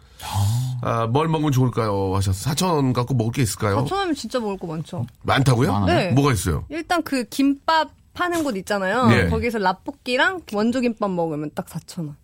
아, 0.83 1.07
뭘 1.07 1.29
먹으면 1.29 1.53
좋을까요? 1.53 2.17
하셨어. 2.17 2.51
4,000원 2.51 2.93
갖고 2.95 3.15
먹을 3.15 3.31
게 3.31 3.43
있을까요? 3.43 3.85
4천 3.85 3.93
원이면 3.93 4.15
진짜 4.17 4.41
먹을 4.41 4.59
거 4.59 4.67
많죠. 4.67 5.07
많다고요? 5.23 5.85
네. 5.85 6.11
뭐가 6.11 6.33
있어요? 6.33 6.65
일단 6.69 7.01
그 7.05 7.23
김밥 7.23 7.93
파는 8.15 8.43
곳 8.43 8.57
있잖아요. 8.57 9.07
네. 9.07 9.29
거기서 9.29 9.59
라볶이랑 9.59 10.41
원조김밥 10.53 11.09
먹으면 11.13 11.53
딱 11.55 11.67
4천 11.67 11.99
원. 12.09 12.17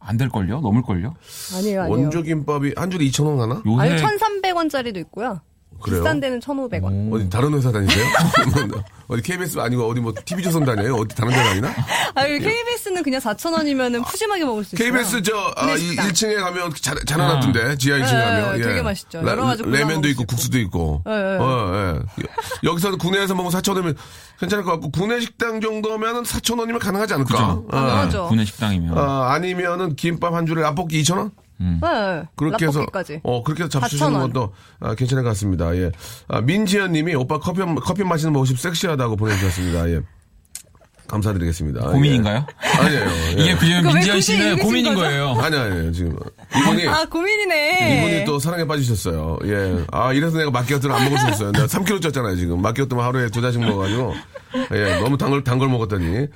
안 0.00 0.16
될걸요? 0.16 0.60
넘을걸요? 0.62 1.14
아니에요, 1.58 1.82
아니에요. 1.82 2.00
원조김밥이 2.00 2.72
한 2.74 2.90
줄에 2.90 3.04
2,000원 3.04 3.38
가나? 3.38 3.62
요새 3.64 3.82
아니, 3.88 4.02
1,300원짜리도 4.02 4.96
있고요. 5.02 5.40
그래요? 5.82 6.00
비싼 6.02 6.20
데는 6.20 6.40
1,500원. 6.40 7.12
어디 7.14 7.28
다른 7.30 7.52
회사 7.54 7.70
다니세요? 7.72 8.04
어디 9.08 9.22
KBS 9.22 9.58
아니고 9.58 9.88
어디 9.90 10.00
뭐 10.00 10.14
TV조선 10.24 10.64
다녀요? 10.64 10.94
어디 10.94 11.14
다른 11.14 11.32
데 11.32 11.36
다니나? 11.42 11.74
아유, 12.14 12.38
KBS는 12.38 13.02
그냥 13.02 13.20
4,000원이면은 13.20 14.04
푸짐하게 14.06 14.44
먹을 14.44 14.64
수 14.64 14.74
있어요. 14.76 14.90
KBS 14.90 15.22
저 15.22 15.52
아, 15.56 15.62
이 15.74 15.96
구내식당. 15.96 16.08
1층에 16.08 16.40
가면 16.40 16.72
잘 16.80 16.96
잘해놨던데 17.04 17.76
지하 17.76 17.98
2층에 17.98 18.12
네, 18.12 18.24
가면 18.24 18.58
예. 18.58 18.62
되게 18.62 18.82
맛있죠. 18.82 19.20
라- 19.22 19.32
여러 19.32 19.44
가지 19.44 19.62
먹을 19.62 19.72
있고 19.78 20.02
수 20.02 20.08
있고. 20.10 20.24
국수도 20.24 20.58
있고. 20.60 21.02
네, 21.04 21.12
네. 21.12 21.36
어, 21.40 21.72
예. 22.18 22.22
여기서 22.64 22.96
구내에서 22.96 23.34
먹으면 23.34 23.52
4천 23.60 23.70
원이면 23.70 23.96
괜찮을 24.40 24.64
것 24.64 24.72
같고 24.72 24.90
구내 24.90 25.20
식당 25.20 25.60
정도면은 25.60 26.22
4천 26.22 26.58
원이면 26.58 26.80
가능하지 26.80 27.14
않을까? 27.14 27.30
그죠. 27.36 27.64
어. 27.68 27.70
가능하죠. 27.70 28.26
구내 28.28 28.44
식당이면. 28.44 28.96
어, 28.96 29.22
아니면은 29.24 29.94
김밥 29.96 30.32
한 30.34 30.46
줄에 30.46 30.62
라볶이 30.62 31.02
2천 31.02 31.30
원? 31.62 31.80
네, 31.80 32.28
그렇게 32.36 32.66
해서. 32.66 32.84
어 33.22 33.42
그렇게 33.42 33.62
해서 33.64 33.68
잡수시는 33.80 34.12
4,000원. 34.12 34.32
것도 34.32 34.52
아, 34.80 34.94
괜찮을 34.94 35.22
것 35.22 35.30
같습니다. 35.30 35.74
예. 35.76 35.90
아, 36.28 36.40
민지연님이 36.40 37.14
오빠 37.14 37.38
커피 37.38 37.60
커피 37.82 38.04
마시는 38.04 38.32
모습 38.32 38.58
섹시하다고 38.58 39.16
보내주셨습니다. 39.16 39.88
예. 39.90 40.00
감사드리겠습니다. 41.08 41.88
고민인가요? 41.90 42.46
예. 42.64 42.78
아니에요. 42.78 43.04
예. 43.38 43.42
이게 43.42 43.54
그왜 43.56 43.82
민지현 43.82 44.16
굳이 44.16 44.20
씨는 44.22 44.58
고민인 44.60 44.94
거죠? 44.94 45.04
거예요. 45.06 45.30
아니 45.40 45.56
아니에요 45.58 45.92
지금 45.92 46.16
이분이 46.56 46.88
아, 46.88 47.04
고민이네. 47.04 47.98
이분이 47.98 48.24
또 48.24 48.38
사랑에 48.38 48.66
빠지셨어요. 48.66 49.38
예. 49.44 49.84
아 49.90 50.12
이래서 50.14 50.38
내가 50.38 50.50
마키아토를 50.50 50.94
안 50.96 51.04
먹을 51.04 51.18
수 51.18 51.26
없어요. 51.26 51.52
내가 51.52 51.66
3kg 51.66 52.00
쪘잖아요 52.00 52.38
지금. 52.38 52.62
마키아토만 52.62 53.04
하루에 53.04 53.28
두 53.28 53.42
잔씩 53.42 53.60
먹어가지고 53.62 54.14
예 54.74 55.00
너무 55.00 55.18
단 55.18 55.30
걸 55.30 55.44
단 55.44 55.58
걸 55.58 55.68
먹었더니. 55.68 56.28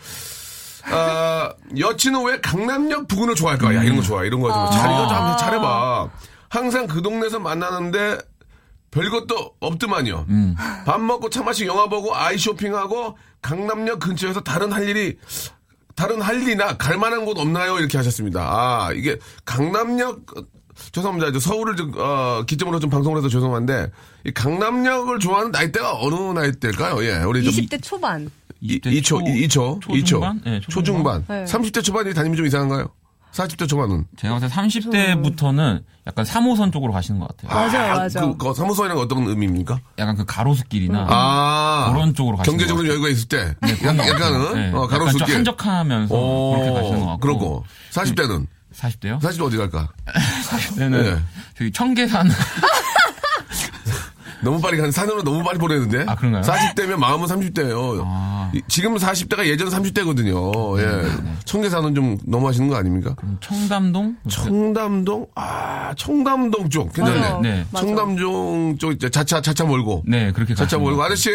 아, 0.90 1.52
여친은 1.78 2.24
왜 2.24 2.40
강남역 2.40 3.08
부근을 3.08 3.34
좋아할까? 3.34 3.74
야, 3.74 3.82
이런 3.82 3.96
거 3.96 4.02
좋아. 4.02 4.24
이런 4.24 4.40
거 4.40 4.52
좀. 4.52 4.70
잘, 4.78 4.90
이거 4.90 5.08
좀 5.08 5.36
잘해봐. 5.38 6.08
항상 6.48 6.86
그 6.86 7.02
동네에서 7.02 7.38
만나는데 7.40 8.18
별것도 8.90 9.54
없더만요. 9.60 10.26
밥 10.86 11.00
먹고 11.00 11.28
차 11.28 11.42
마시고 11.42 11.68
영화 11.70 11.88
보고 11.88 12.14
아이 12.14 12.38
쇼핑하고 12.38 13.18
강남역 13.42 13.98
근처에서 14.00 14.40
다른 14.40 14.72
할 14.72 14.88
일이 14.88 15.18
다른 15.96 16.20
할 16.22 16.40
일이나 16.42 16.76
갈 16.76 16.96
만한 16.98 17.24
곳 17.24 17.38
없나요? 17.38 17.78
이렇게 17.78 17.96
하셨습니다. 17.98 18.40
아, 18.42 18.92
이게 18.94 19.18
강남역 19.44 20.38
어, 20.38 20.42
죄송합니다. 20.92 21.28
이제 21.28 21.38
서울을 21.40 21.74
좀, 21.76 21.92
어, 21.96 22.42
기점으로 22.46 22.78
좀 22.80 22.90
방송을 22.90 23.16
해서 23.18 23.30
죄송한데, 23.30 23.90
이 24.26 24.32
강남역을 24.32 25.18
좋아하는 25.20 25.50
나이대가 25.50 25.94
어느 25.98 26.38
나이대일까요? 26.38 27.02
예, 27.02 27.22
우리 27.24 27.42
좀. 27.42 27.50
20대 27.52 27.82
초반. 27.82 28.30
이, 28.60 28.78
20대 28.80 28.86
2초, 29.02 29.22
2초, 29.48 29.80
2초. 29.80 29.80
초중반? 29.80 30.40
네, 30.44 30.60
초중반. 30.60 31.24
초중반. 31.24 31.24
네. 31.28 31.44
30대 31.44 31.84
초반이 31.84 32.14
다니면 32.14 32.36
좀 32.36 32.46
이상한가요? 32.46 32.88
40대 33.32 33.68
초반은. 33.68 34.06
제가 34.16 34.38
봤을 34.38 34.48
때 34.48 34.54
30대부터는 34.54 35.82
약간 36.06 36.24
3호선 36.24 36.72
쪽으로 36.72 36.92
가시는 36.92 37.20
것 37.20 37.36
같아요. 37.36 37.68
맞아요, 37.70 37.88
맞아요. 37.94 38.36
그, 38.38 38.48
그 38.48 38.54
사무소에는 38.54 38.96
어떤 38.96 39.26
의미입니까? 39.26 39.78
약간 39.98 40.16
그 40.16 40.24
가로수길이나 40.24 41.06
아. 41.10 41.90
그런 41.92 42.14
쪽으로 42.14 42.38
가시는 42.38 42.56
경제적으로 42.56 42.86
것 42.86 42.92
여유가 42.94 43.08
있을 43.10 43.28
때. 43.28 43.54
그런 43.80 43.96
것 43.98 44.06
약, 44.06 44.12
같아요. 44.12 44.34
약간은, 44.34 44.54
네, 44.54 44.60
어, 44.72 44.84
약간 44.84 44.88
좀 44.88 44.98
가로수길. 44.98 45.34
한적하면서 45.34 46.14
그렇게 46.14 46.70
가시는 46.72 47.00
것 47.00 47.06
같고. 47.06 47.20
그렇고. 47.20 47.64
40대는? 47.92 48.46
40대요? 48.74 49.20
40대 49.20 49.42
어디 49.46 49.56
갈까? 49.58 49.88
40대는 50.48 51.02
네. 51.02 51.18
저기 51.58 51.70
청계산 51.72 52.28
너무 54.42 54.60
빨리 54.60 54.76
간 54.78 54.90
산으로 54.90 55.22
너무 55.22 55.42
빨리 55.42 55.58
보내는데. 55.58 56.04
아, 56.06 56.14
그런가요? 56.14 56.42
40대면 56.42 56.96
마음은 56.96 57.26
30대예요. 57.26 58.02
아. 58.04 58.52
지금 58.68 58.96
40대가 58.96 59.46
예전 59.46 59.68
30대거든요. 59.68 60.78
예. 60.80 61.08
청계산은 61.44 61.94
좀 61.94 62.18
너무하시는 62.26 62.68
거 62.68 62.76
아닙니까? 62.76 63.14
청담동? 63.40 64.16
청담동 64.28 65.26
아 65.34 65.94
청담동 65.96 66.68
쪽 66.70 66.92
괜찮네. 66.92 67.40
네. 67.42 67.66
청담동 67.74 68.78
쪽 68.78 68.92
이제 68.92 69.08
자차 69.08 69.40
자차 69.40 69.64
몰고 69.64 70.04
네, 70.06 70.32
그렇게 70.32 70.54
자차 70.54 70.78
몰고 70.78 71.02
아저씨 71.02 71.30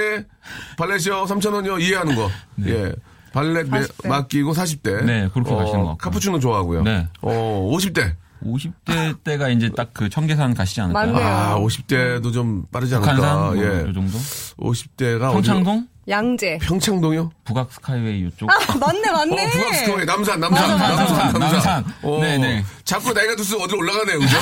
발렛이요 0.78 1.26
3천 1.26 1.54
원이요 1.54 1.80
이해하는 1.80 2.16
거. 2.16 2.30
예. 2.66 2.94
발렛 3.34 3.68
매- 3.70 3.80
40대. 3.82 4.08
맡기고 4.10 4.54
40대. 4.54 5.04
네, 5.06 5.30
그렇게 5.34 5.50
가시는 5.56 5.80
것 5.84 5.88
같고요. 5.90 5.96
카푸치노 5.98 6.40
좋아하고요. 6.40 6.84
네. 6.84 7.08
어 7.22 7.70
50대. 7.74 8.14
50대 8.44 9.24
때가 9.24 9.50
이제 9.50 9.70
딱 9.76 9.92
그 9.94 10.10
청계산 10.10 10.54
가시지 10.54 10.82
않을까요? 10.82 11.12
맞네요. 11.14 11.28
아 11.28 11.56
50대도 11.60 12.34
좀 12.34 12.66
빠르지 12.72 12.96
않을까. 12.96 13.14
북한산 13.16 13.56
뭐 13.56 13.58
예. 13.64 13.82
요 13.82 13.94
정도? 13.94 14.18
50대가 14.58 15.32
평창동? 15.34 15.88
양재. 16.10 16.58
평창동이요? 16.64 17.32
북악 17.46 17.72
스카이웨이 17.72 18.24
요쪽? 18.24 18.50
아, 18.50 18.56
맞네, 18.76 19.12
맞네. 19.12 19.46
어, 19.46 19.50
북악스토리 19.50 20.06
남산, 20.06 20.40
남산, 20.40 20.72
맞아, 20.72 20.96
남산, 20.96 21.18
남산, 21.18 21.40
남산. 21.40 21.86
어, 22.02 22.20
네네. 22.22 22.66
자꾸 22.84 23.14
나이가 23.14 23.36
들수록 23.36 23.62
어디로 23.64 23.78
올라가네요, 23.78 24.20
그죠? 24.20 24.38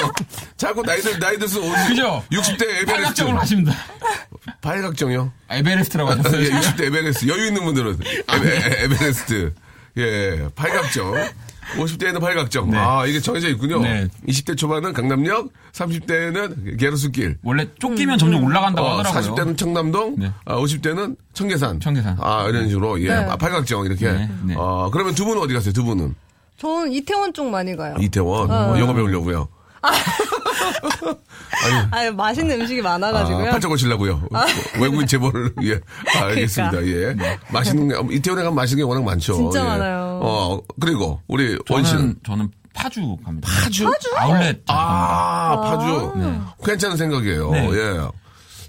자꾸 0.56 0.82
나이 0.82 1.00
들, 1.02 1.18
나이 1.18 1.36
들수록 1.38 1.70
어디, 1.70 1.88
그죠? 1.88 2.24
60대 2.32 2.62
에베레스트. 2.62 2.86
팔각정으로 2.86 3.36
가십니다. 3.38 3.76
팔각정이요? 4.62 5.32
에베레스트라고 5.50 6.10
예, 6.10 6.16
하셨어요. 6.16 6.40
60대 6.60 6.84
에베레스트. 6.84 7.28
여유 7.28 7.46
있는 7.48 7.64
분들은 7.64 7.98
에베, 8.32 8.84
에베레스트. 8.84 9.54
예, 9.98 10.48
팔각정. 10.54 11.14
50대에는 11.76 12.20
팔각정. 12.20 12.70
네. 12.70 12.78
아, 12.78 13.06
이게 13.06 13.20
정해져 13.20 13.48
있군요. 13.48 13.80
네. 13.80 14.06
20대 14.28 14.56
초반은 14.56 14.92
강남역, 14.92 15.48
30대는 15.72 16.78
게르스길. 16.78 17.38
원래 17.42 17.66
쫓기면 17.80 18.18
점점 18.18 18.44
올라간다고 18.44 18.86
어, 18.86 18.98
하더라고요. 18.98 19.34
40대는 19.34 19.56
청담동, 19.56 20.16
네. 20.18 20.32
아, 20.44 20.56
50대는 20.56 21.16
청계산. 21.32 21.80
청계산. 21.80 22.16
아, 22.20 22.46
이런 22.48 22.68
식으로. 22.68 23.00
예. 23.02 23.08
네. 23.08 23.14
아, 23.14 23.36
팔각정, 23.36 23.84
이렇게. 23.86 24.10
네, 24.12 24.28
네. 24.44 24.54
어, 24.56 24.90
그러면 24.92 25.14
두 25.14 25.24
분은 25.24 25.40
어디 25.42 25.54
가세요, 25.54 25.72
두 25.72 25.84
분은? 25.84 26.14
저는 26.58 26.92
이태원 26.92 27.32
쪽 27.32 27.50
많이 27.50 27.76
가요. 27.76 27.96
이태원. 27.98 28.50
어, 28.50 28.78
영어 28.78 28.94
배우려고요. 28.94 29.48
아, 31.90 32.10
맛있는 32.16 32.60
음식이 32.60 32.80
많아가지고요. 32.82 33.48
아, 33.48 33.50
팔자 33.50 33.68
고치려고요. 33.68 34.28
외국인 34.80 35.06
재벌을, 35.06 35.52
예. 35.62 35.80
아, 36.18 36.24
알겠습니다. 36.32 36.86
예. 36.86 37.16
맛있는, 37.52 37.88
게, 37.88 38.14
이태원에 38.16 38.42
가면 38.42 38.54
맛있는 38.54 38.84
게 38.84 38.88
워낙 38.88 39.04
많죠. 39.04 39.34
진짜 39.34 39.60
예. 39.60 39.64
많아요. 39.64 40.13
어, 40.24 40.60
그리고, 40.80 41.20
우리 41.28 41.56
원 41.68 41.84
씨는. 41.84 42.00
저는, 42.00 42.16
저는 42.26 42.50
파주 42.74 43.16
갑니다. 43.24 43.48
파주? 43.48 43.86
아울렛. 44.16 44.62
아, 44.66 45.60
파주. 45.60 46.12
괜찮은 46.64 46.96
생각이에요. 46.96 47.50
네. 47.52 47.68
예. 47.72 48.08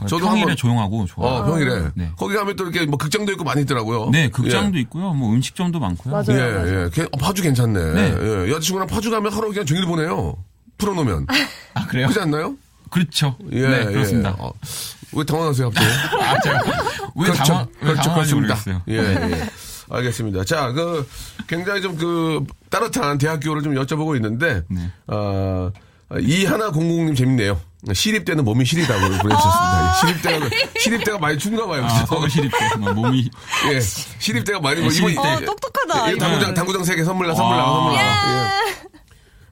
저도 0.08 0.26
평일에 0.26 0.40
한번. 0.42 0.56
조용하고 0.58 1.06
좋아요. 1.06 1.32
어, 1.42 1.46
평일에. 1.46 1.90
네. 1.96 2.12
거기 2.18 2.36
가면 2.36 2.56
또 2.58 2.66
이렇게 2.66 2.86
뭐 2.86 2.98
극장도 2.98 3.32
있고 3.32 3.44
많이 3.46 3.62
있더라고요. 3.62 4.10
네, 4.12 4.30
극장도 4.30 4.78
있고요. 4.80 5.14
뭐 5.14 5.32
음식점도 5.34 5.80
많고요. 5.80 6.14
맞아요. 6.14 6.26
예, 6.30 6.36
예. 6.68 6.84
예. 6.86 6.90
걔- 6.94 7.04
어, 7.04 7.18
파주 7.18 7.42
괜찮네. 7.42 7.80
네. 7.94 8.16
예. 8.20 8.52
여자친구랑 8.52 8.88
파주 8.88 9.10
가면 9.10 9.32
하루 9.32 9.48
그냥 9.50 9.66
종일 9.66 9.86
보내요. 9.86 10.36
풀어놓으면. 10.78 11.28
아, 11.76 11.88
그래요? 11.88 12.08
그렇지 12.08 12.20
않나요? 12.20 12.56
그렇죠. 12.92 13.38
예. 13.54 13.62
네, 13.68 13.86
그렇습니다. 13.86 14.30
예. 14.38 14.44
어, 14.44 14.52
왜 15.14 15.24
당황하세요, 15.24 15.70
갑자기? 15.72 15.88
아, 16.22 16.40
제가 16.42 16.60
왜 17.16 17.24
그렇죠. 17.24 17.44
당황, 17.46 17.68
왜 17.80 17.88
그렇죠. 17.88 18.02
당황하는지 18.02 18.34
그렇습니다. 18.36 18.56
모르겠어요. 18.76 18.82
예, 18.90 19.38
예. 19.40 19.50
알겠습니다. 19.90 20.44
자, 20.46 20.72
그, 20.72 21.08
굉장히 21.48 21.82
좀 21.82 21.96
그, 21.98 22.44
따뜻한 22.70 23.18
대학교를 23.18 23.62
좀 23.62 23.76
여쭤보고 23.76 24.16
있는데, 24.16 24.64
네. 24.70 24.92
어, 25.08 25.72
이하나 26.20 26.70
공공님 26.72 27.16
재밌네요. 27.16 27.60
시립 27.94 28.26
때는 28.26 28.44
몸이 28.44 28.66
시리다고 28.66 29.00
보내주셨습니다. 29.00 29.92
예, 29.94 30.00
시립 30.08 30.22
때가, 30.24 30.50
시립 30.80 31.04
때가 31.04 31.18
많이 31.20 31.38
춥가 31.38 31.68
봐요. 31.68 31.86
아? 31.86 32.06
서울 32.08 32.30
시립대. 32.30 32.58
뭐 32.80 32.94
몸이. 32.94 33.30
예. 33.72 33.80
시립 33.80 34.44
때가 34.44 34.60
많이, 34.60 34.82
뭐, 34.82 34.90
시립 34.90 35.12
이거- 35.12 35.22
때. 35.22 35.30
어, 35.30 35.40
똑똑하다. 35.42 36.12
예. 36.12 36.18
당구장, 36.18 36.54
당구장 36.56 36.84
세개 36.84 37.04
선물 37.04 37.28
나, 37.28 37.36
선물 37.36 37.58
나, 37.58 37.64
와. 37.64 37.76
선물 37.76 37.94
나. 37.96 38.02
예. 38.02 38.76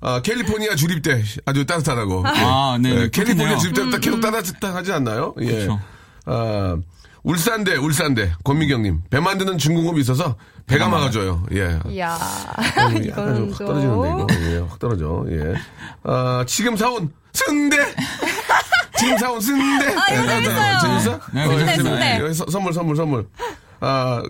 아, 0.05 0.21
캘리포니아 0.21 0.75
주립대 0.75 1.23
아주 1.45 1.65
따뜻하다고. 1.65 2.23
아, 2.27 2.77
네, 2.81 2.89
예, 2.89 2.93
캘리포니아 3.09 3.55
그렇겠네요. 3.55 3.57
주립대 3.59 3.89
딱 3.91 4.01
계속 4.01 4.19
따뜻하지 4.19 4.91
않나요? 4.91 5.33
예. 5.41 5.45
그렇죠. 5.45 5.79
아, 6.25 6.77
울산대, 7.23 7.77
울산대, 7.77 8.33
권미경님. 8.43 9.03
배 9.09 9.19
만드는 9.19 9.57
중공업이 9.57 10.01
있어서 10.01 10.35
배가 10.67 10.89
막아줘요. 10.89 11.43
예. 11.53 11.79
이야. 11.87 12.17
좀확 12.75 13.35
좀. 13.35 13.53
떨어지는데, 13.65 14.09
이거. 14.09 14.27
예, 14.51 14.57
확 14.59 14.79
떨어져. 14.79 15.25
예. 15.29 15.53
아, 16.03 16.43
지금 16.47 16.75
사온 16.75 17.11
승대! 17.31 17.77
지금 18.97 19.17
사온 19.17 19.39
승대! 19.41 19.87
아, 19.95 20.13
이거 20.13 20.23
예, 20.23 20.27
재밌어요. 20.27 20.79
재밌어? 20.81 21.19
네, 21.33 21.45
어. 21.45 21.75
승대. 21.75 22.19
예, 22.27 22.33
서- 22.33 22.45
선물, 22.51 22.73
선물, 22.73 22.95
선물. 22.95 23.27
아, 23.85 24.23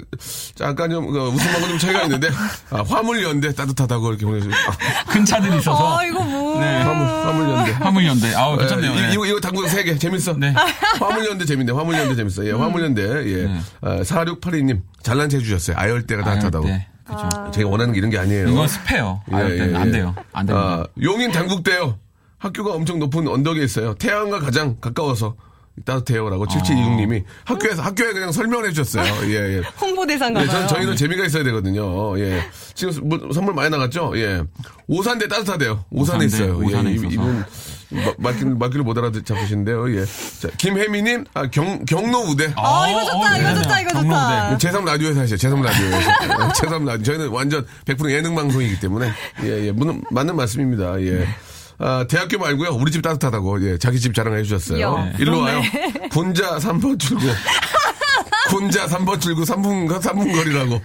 잠깐 0.56 0.90
좀, 0.90 1.12
그, 1.12 1.20
웃음하고 1.28 1.68
좀 1.68 1.78
차이가 1.78 2.02
있는데, 2.04 2.30
아, 2.72 2.82
화물연대 2.82 3.54
따뜻하다고 3.54 4.10
이렇게 4.10 4.26
보내주세요. 4.26 4.56
아, 4.56 5.12
큰 5.12 5.24
차들이 5.24 5.58
있어서. 5.58 6.00
아, 6.00 6.04
이거 6.04 6.24
뭐. 6.24 6.60
네. 6.60 6.82
화물, 6.82 7.06
화물연대. 7.08 7.72
화물연대. 7.74 8.34
아우, 8.36 8.58
괜찮네요. 8.58 8.92
예, 8.92 9.02
네. 9.02 9.14
이거, 9.14 9.26
이거 9.28 9.40
당구 9.40 9.68
세 9.68 9.84
개. 9.84 9.96
재밌어. 9.96 10.34
네. 10.34 10.56
화물연대 11.00 11.46
재밌네. 11.46 11.72
화물연대 11.72 12.16
재밌어. 12.16 12.46
예, 12.48 12.52
화물연대. 12.52 13.02
예. 13.04 13.46
네. 13.46 13.60
아, 13.82 13.98
4682님, 14.02 14.82
잘난 15.04 15.30
체 15.30 15.38
해주셨어요. 15.38 15.78
아열대가 15.78 16.24
따뜻하다고. 16.24 16.66
네. 16.66 16.88
그죠. 17.06 17.52
제가 17.52 17.70
원하는 17.70 17.94
게 17.94 18.00
이런 18.00 18.10
게 18.10 18.18
아니에요. 18.18 18.48
이건 18.48 18.68
습해요. 18.68 19.22
예, 19.32 19.36
아유, 19.36 19.58
예, 19.60 19.76
안 19.76 19.88
예. 19.88 19.92
돼요. 19.92 20.16
안 20.32 20.46
됩니다. 20.48 20.68
아, 20.68 20.86
용인 21.02 21.32
당국대요. 21.32 22.00
학교가 22.40 22.72
엄청 22.74 22.98
높은 22.98 23.28
언덕에 23.28 23.64
있어요. 23.64 23.94
태양과 23.96 24.40
가장 24.40 24.78
가까워서 24.82 25.36
따뜻해요라고 25.86 26.46
7726님이 26.46 27.24
학교에서 27.46 27.82
학교에 27.82 28.14
그냥 28.14 28.32
설명을 28.32 28.68
해주셨어요. 28.70 29.32
예, 29.32 29.58
예. 29.58 29.62
홍보대사인가 29.82 30.44
예, 30.44 30.46
봐요. 30.48 30.60
전, 30.60 30.68
저희는 30.68 30.96
재미가 30.96 31.26
있어야 31.26 31.44
되거든요. 31.46 32.18
예. 32.20 32.44
지금 32.76 33.10
뭐- 33.10 33.20
선물 33.34 33.54
많이 33.56 33.70
나갔죠? 33.70 34.14
예. 34.16 34.44
오산대 34.88 35.28
따뜻하대요. 35.28 35.86
오산에 35.90 36.26
오산대, 36.26 36.26
있어요. 36.26 36.58
오산에 36.60 36.90
예, 36.90 36.94
이- 36.94 36.96
있어서. 36.96 37.10
이분, 37.10 37.46
마- 37.90 38.14
말귀를, 38.18 38.56
말귀를 38.56 38.84
못 38.84 38.98
알아잡으시는데요. 38.98 39.96
예. 40.00 40.06
자, 40.40 40.48
김혜미님, 40.58 41.26
아, 41.34 41.48
경, 41.48 41.84
경로 41.86 42.20
우대. 42.22 42.54
아, 42.56 42.88
이거 42.90 43.04
좋다, 43.06 43.38
이거 43.38 43.54
좋다, 43.64 43.82
이거 43.82 43.90
좋다. 44.02 44.58
제3 44.60 44.86
라디오에서 44.86 45.22
하시죠. 45.22 45.48
제3 45.50 45.64
라디오에서. 45.64 46.10
제3 46.54 46.86
라디오. 46.86 47.04
저희는 47.04 47.28
완전 47.30 47.66
100% 47.86 48.12
예능 48.12 48.36
방송이기 48.36 48.80
때문에. 48.80 49.12
예, 49.44 49.68
예. 49.68 49.72
물론 49.72 50.04
맞는 50.12 50.36
말씀입니다. 50.36 51.02
예. 51.02 51.28
아, 51.80 52.06
대학교 52.08 52.38
말고요. 52.38 52.70
우리 52.72 52.92
집 52.92 53.02
따뜻하다고. 53.02 53.68
예. 53.68 53.78
자기 53.78 54.00
집 54.00 54.14
자랑해 54.14 54.44
주셨어요. 54.44 54.78
이야, 54.78 55.14
일로 55.20 55.40
와요. 55.42 55.62
군자 56.12 56.58
3번 56.58 57.00
출구. 57.00 57.26
군자 58.50 58.86
3번 58.88 59.20
출구 59.20 59.44
3분, 59.44 59.88
3분 59.88 60.36
거리라고. 60.36 60.76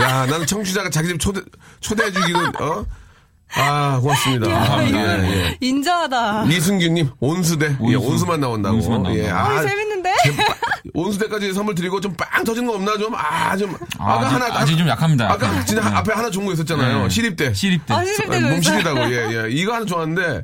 야, 0.00 0.26
나는 0.26 0.46
청취자가 0.46 0.90
자기 0.90 1.08
집 1.08 1.18
초대, 1.18 1.40
초대해 1.80 2.12
주기는, 2.12 2.46
어? 2.60 2.84
아, 3.54 3.98
고맙습니다. 4.00 4.48
아, 4.50 4.82
이거 4.82 4.98
예, 4.98 5.02
예. 5.22 5.58
인자하다. 5.60 6.44
이승규님, 6.44 7.10
온수대. 7.20 7.76
예, 7.88 7.94
온수. 7.94 8.08
온수만 8.10 8.40
나온다고. 8.40 8.76
온수만 8.76 9.02
나온다고. 9.04 9.24
예, 9.26 9.30
어, 9.30 9.62
재밌는데? 9.66 10.14
온수대까지 10.94 11.52
선물 11.52 11.74
드리고 11.74 12.00
좀 12.00 12.14
빵 12.16 12.44
터진 12.44 12.66
거 12.66 12.74
없나 12.74 12.96
좀, 12.98 13.14
아, 13.14 13.56
좀. 13.56 13.74
아, 13.98 14.18
아직- 14.18 14.32
하나. 14.34 14.46
아직 14.60 14.76
좀 14.76 14.88
약합니다. 14.88 15.30
아까 15.30 15.46
약간. 15.46 15.64
진짜 15.66 15.88
네. 15.88 15.94
앞에 15.96 16.12
하나 16.12 16.30
좋은 16.30 16.46
거 16.46 16.52
있었잖아요. 16.52 17.02
네. 17.04 17.08
시립대. 17.08 17.54
시립대. 17.54 17.94
아, 17.94 18.04
시립대. 18.04 18.36
아, 18.36 18.40
도 18.40 18.46
몸시리다고, 18.48 19.00
예, 19.12 19.28
예. 19.30 19.50
이거 19.50 19.74
하나 19.74 19.84
좋았는데, 19.86 20.42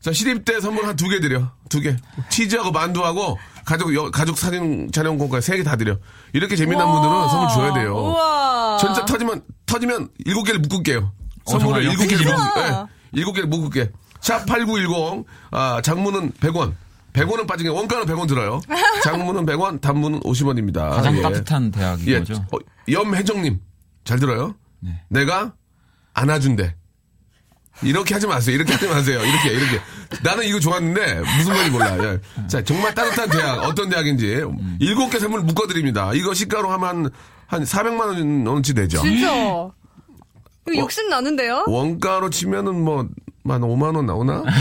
자, 0.00 0.12
시립대 0.12 0.60
선물 0.60 0.86
한 0.86 0.96
두 0.96 1.08
개 1.08 1.20
드려. 1.20 1.50
두 1.68 1.80
개. 1.80 1.96
치즈하고 2.28 2.70
만두하고, 2.72 3.38
가족, 3.64 3.94
여- 3.94 4.10
가족 4.10 4.36
사진 4.38 4.90
촬영 4.92 5.18
공까지 5.18 5.46
세 5.46 5.56
개 5.56 5.62
다 5.64 5.76
드려. 5.76 5.96
이렇게 6.32 6.54
재미난 6.56 6.90
분들은 6.90 7.28
선물 7.28 7.48
줘야 7.50 7.72
돼요. 7.74 7.94
우와. 7.96 8.76
전자 8.78 9.04
터지면, 9.04 9.42
터지면 9.66 10.08
일곱 10.26 10.44
개를 10.44 10.60
묶을게요. 10.60 11.12
선물을 11.46 11.82
정말요? 11.84 11.90
일곱? 11.90 12.32
묶, 12.32 12.58
예, 12.58 12.86
일곱 13.12 13.32
개를 13.34 13.48
묶을게. 13.48 13.90
샵8910, 14.20 15.24
아, 15.50 15.80
장문은 15.82 16.32
100원. 16.40 16.74
100원은 17.12 17.46
빠진 17.46 17.64
게 17.66 17.70
원가는 17.70 18.04
100원 18.06 18.26
들어요. 18.26 18.60
장문은 19.04 19.46
100원, 19.46 19.80
단문은 19.80 20.20
50원입니다. 20.20 20.90
가장 20.90 21.20
따뜻한 21.22 21.70
대학인 21.70 22.08
예. 22.08 22.18
거죠. 22.18 22.34
어, 22.52 22.58
염혜정님, 22.90 23.60
잘 24.04 24.18
들어요? 24.18 24.54
네. 24.80 25.00
내가 25.08 25.52
안아준대. 26.14 26.74
이렇게 27.82 28.14
하지 28.14 28.26
마세요. 28.26 28.54
이렇게 28.56 28.72
하지 28.72 28.88
마세요. 28.88 29.20
이렇게, 29.24 29.50
이렇게. 29.50 29.80
나는 30.22 30.44
이거 30.44 30.58
좋았는데, 30.60 31.20
무슨 31.36 31.52
말인지 31.52 31.70
몰라. 31.70 31.96
예. 32.04 32.46
자, 32.48 32.62
정말 32.62 32.94
따뜻한 32.94 33.28
대학, 33.30 33.62
어떤 33.64 33.88
대학인지, 33.90 34.44
일곱 34.80 35.10
개 35.10 35.18
선물 35.18 35.42
묶어드립니다. 35.42 36.12
이거 36.14 36.34
시가로 36.34 36.70
하면 36.72 37.10
한 37.46 37.62
400만 37.64 38.46
원치 38.48 38.74
되죠. 38.74 39.00
진짜. 39.02 39.70
어. 40.66 40.72
이거 40.72 40.82
욕심 40.82 41.08
나는데요? 41.08 41.64
원가로 41.66 42.30
치면은 42.30 42.82
뭐, 42.82 43.06
만 43.42 43.60
5만 43.60 43.94
원 43.96 44.06
나오나? 44.06 44.42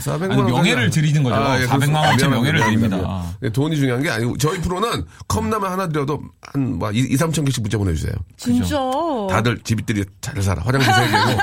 400만 0.00 0.32
아니, 0.32 0.36
원. 0.42 0.46
명예를 0.46 0.90
드리는 0.90 1.22
거죠. 1.22 1.36
400만 1.36 1.94
원치 1.94 2.26
명예를 2.28 2.60
드립니다. 2.64 3.24
예, 3.42 3.48
돈이 3.48 3.76
중요한 3.76 4.02
게 4.02 4.10
아니고, 4.10 4.36
저희 4.36 4.60
프로는 4.60 5.04
컵라면 5.26 5.70
하나 5.70 5.88
드려도 5.88 6.20
한, 6.42 6.78
뭐, 6.78 6.90
2, 6.90 7.16
3천 7.16 7.46
개씩 7.46 7.62
문자 7.62 7.78
보내주세요. 7.78 8.12
진짜. 8.36 8.76
다들 9.30 9.58
집들이 9.64 10.04
잘 10.20 10.42
살아. 10.42 10.62
화장실 10.62 10.92
세 10.92 11.00
개고 11.06 11.40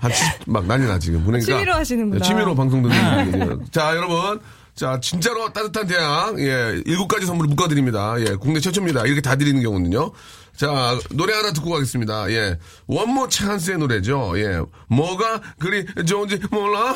한 0.00 0.10
70, 0.12 0.40
막 0.46 0.66
난리 0.66 0.86
나 0.86 0.98
지금. 0.98 1.22
보내니까. 1.24 1.46
취미로 1.52 1.74
하시는구나. 1.74 2.18
네, 2.20 2.26
취미로 2.28 2.54
방송 2.56 2.82
듣는 2.82 3.24
분들이에요. 3.30 3.60
자, 3.70 3.94
여러분. 3.94 4.40
자, 4.74 4.98
진짜로 5.00 5.50
따뜻한 5.54 5.86
태양, 5.86 6.38
예, 6.38 6.82
일곱 6.84 7.08
가지 7.08 7.24
선물을 7.24 7.48
묶어드립니다. 7.48 8.16
예, 8.20 8.34
국내 8.34 8.60
최초입니다. 8.60 9.06
이렇게 9.06 9.22
다 9.22 9.34
드리는 9.36 9.62
경우는요. 9.62 10.10
자, 10.56 10.98
노래 11.12 11.34
하나 11.34 11.52
듣고 11.52 11.70
가겠습니다. 11.70 12.30
예, 12.30 12.58
원모 12.86 13.28
찬스의 13.28 13.78
노래죠. 13.78 14.32
예, 14.38 14.60
뭐가 14.88 15.40
그리 15.58 15.84
좋은지 16.04 16.40
몰라? 16.50 16.94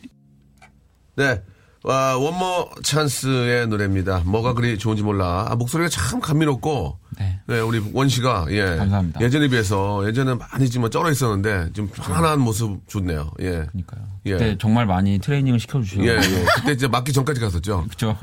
네. 1.16 1.42
아, 1.84 2.14
원모 2.14 2.68
찬스의 2.82 3.68
노래입니다. 3.68 4.22
뭐가 4.26 4.52
그리 4.52 4.76
좋은지 4.76 5.02
몰라. 5.02 5.46
아, 5.48 5.56
목소리가 5.56 5.88
참 5.88 6.20
감미롭고, 6.20 6.98
네. 7.18 7.40
네, 7.46 7.60
우리 7.60 7.80
원 7.94 8.08
씨가, 8.10 8.46
예. 8.50 8.76
감사합니다. 8.76 9.20
예전에 9.22 9.48
비해서, 9.48 10.06
예전에 10.06 10.34
많이 10.34 10.68
좀 10.68 10.88
쩔어 10.90 11.10
있었는데, 11.10 11.72
좀 11.72 11.88
편안한 11.88 12.40
모습 12.40 12.86
좋네요. 12.86 13.30
예. 13.40 13.64
그러니까요. 13.64 14.02
예. 14.26 14.32
그때 14.32 14.58
정말 14.58 14.84
많이 14.84 15.18
트레이닝을 15.20 15.58
시켜주시고. 15.58 16.06
예, 16.06 16.16
예. 16.16 16.44
그때 16.56 16.72
이제 16.72 16.86
맞기 16.86 17.14
전까지 17.14 17.40
갔었죠. 17.40 17.86
그쵸. 17.88 18.14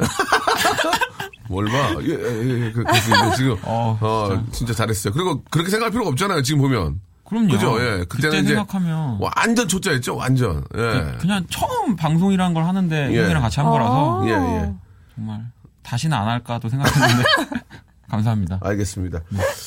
뭘 1.50 1.66
봐. 1.66 1.96
예, 2.02 2.10
예, 2.10 2.66
예. 2.66 2.72
그, 2.72 2.84
그래서 2.84 3.28
이제 3.28 3.36
지금, 3.38 3.56
어, 3.64 3.98
어, 4.02 4.44
진짜. 4.52 4.74
잘했어요. 4.74 5.14
그리고 5.14 5.44
그렇게 5.50 5.70
생각할 5.70 5.92
필요가 5.92 6.10
없잖아요. 6.10 6.42
지금 6.42 6.62
보면. 6.62 7.00
그럼요. 7.26 7.50
그죠? 7.52 7.78
예. 7.82 7.98
그때 8.08 8.28
그때는 8.28 8.40
이제 8.46 8.56
생각하면. 8.56 9.18
완전 9.20 9.68
초짜였죠. 9.68 10.16
완전. 10.16 10.64
예. 10.76 11.18
그냥 11.20 11.46
처음 11.50 11.96
방송이라는 11.96 12.54
걸 12.54 12.64
하는데 12.66 13.14
예. 13.14 13.22
형이랑 13.24 13.42
같이 13.42 13.60
한 13.60 13.70
거라서 13.70 14.24
예, 14.28 14.32
예. 14.32 14.72
정말 15.16 15.42
다시는 15.84 16.16
안 16.18 16.28
할까도 16.28 16.70
생각했는데 16.70 17.24
감사합니다. 18.10 18.60
알겠습니다. 18.64 19.20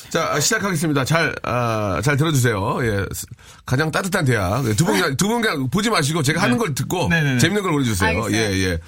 자, 0.09 0.31
아, 0.33 0.41
시작하겠습니다. 0.41 1.05
잘, 1.05 1.35
아, 1.43 2.01
잘 2.03 2.17
들어주세요. 2.17 2.79
예. 2.87 3.05
스- 3.13 3.27
가장 3.67 3.91
따뜻한 3.91 4.25
대학. 4.25 4.63
두 4.77 4.87
분, 4.87 4.95
그냥- 4.95 5.17
두분 5.19 5.43
그냥 5.43 5.69
보지 5.69 5.91
마시고 5.91 6.23
제가 6.23 6.41
하는 6.41 6.57
걸 6.57 6.75
듣고 6.75 7.09
네네네. 7.09 7.39
재밌는 7.39 7.63
걸 7.63 7.73
보내주세요. 7.73 8.09
알겠어요. 8.09 8.35
예, 8.35 8.53
예. 8.65 8.79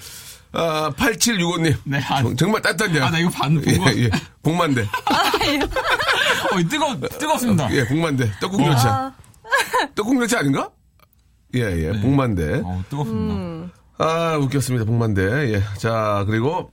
아, 0.53 0.91
8765님. 0.95 1.75
네, 1.83 1.99
아, 2.07 2.23
정말 2.37 2.61
따뜻한 2.61 2.93
대학. 2.93 3.07
아, 3.07 3.11
나 3.11 3.19
이거 3.19 3.29
반 3.29 3.55
보고. 3.55 3.69
예, 3.71 4.03
예. 4.03 4.09
복만대. 4.43 4.81
어, 6.51 6.69
뜨거, 6.69 6.99
뜨겁습니다. 7.17 7.73
예, 7.73 7.85
복만대. 7.87 8.31
떡국열차. 8.39 8.89
아, 8.89 9.13
떡국열차 9.95 10.39
아닌가? 10.39 10.69
예, 11.55 11.61
예. 11.61 12.01
복만대. 12.01 12.61
어, 12.63 12.83
뜨겁습니다. 12.89 13.73
아, 13.97 14.37
웃겼습니다. 14.37 14.85
복만대. 14.85 15.53
예. 15.53 15.63
자, 15.77 16.23
그리고 16.27 16.71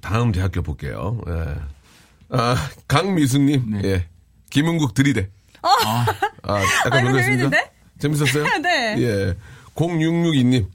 다음 0.00 0.30
대학교 0.30 0.62
볼게요. 0.62 1.20
예. 1.28 1.56
아, 2.30 2.54
강미숙님. 2.86 3.70
네. 3.72 3.80
예. 3.84 4.08
김은국 4.50 4.94
들이대. 4.94 5.28
아, 5.62 5.68
아, 5.68 6.06
아, 6.44 6.60
약간 6.86 7.04
놀랐습니다. 7.04 7.50
재밌는데? 7.50 7.70
재밌었어요? 7.98 8.44
네. 8.62 8.96
예. 8.98 9.36
0662님. 9.74 10.66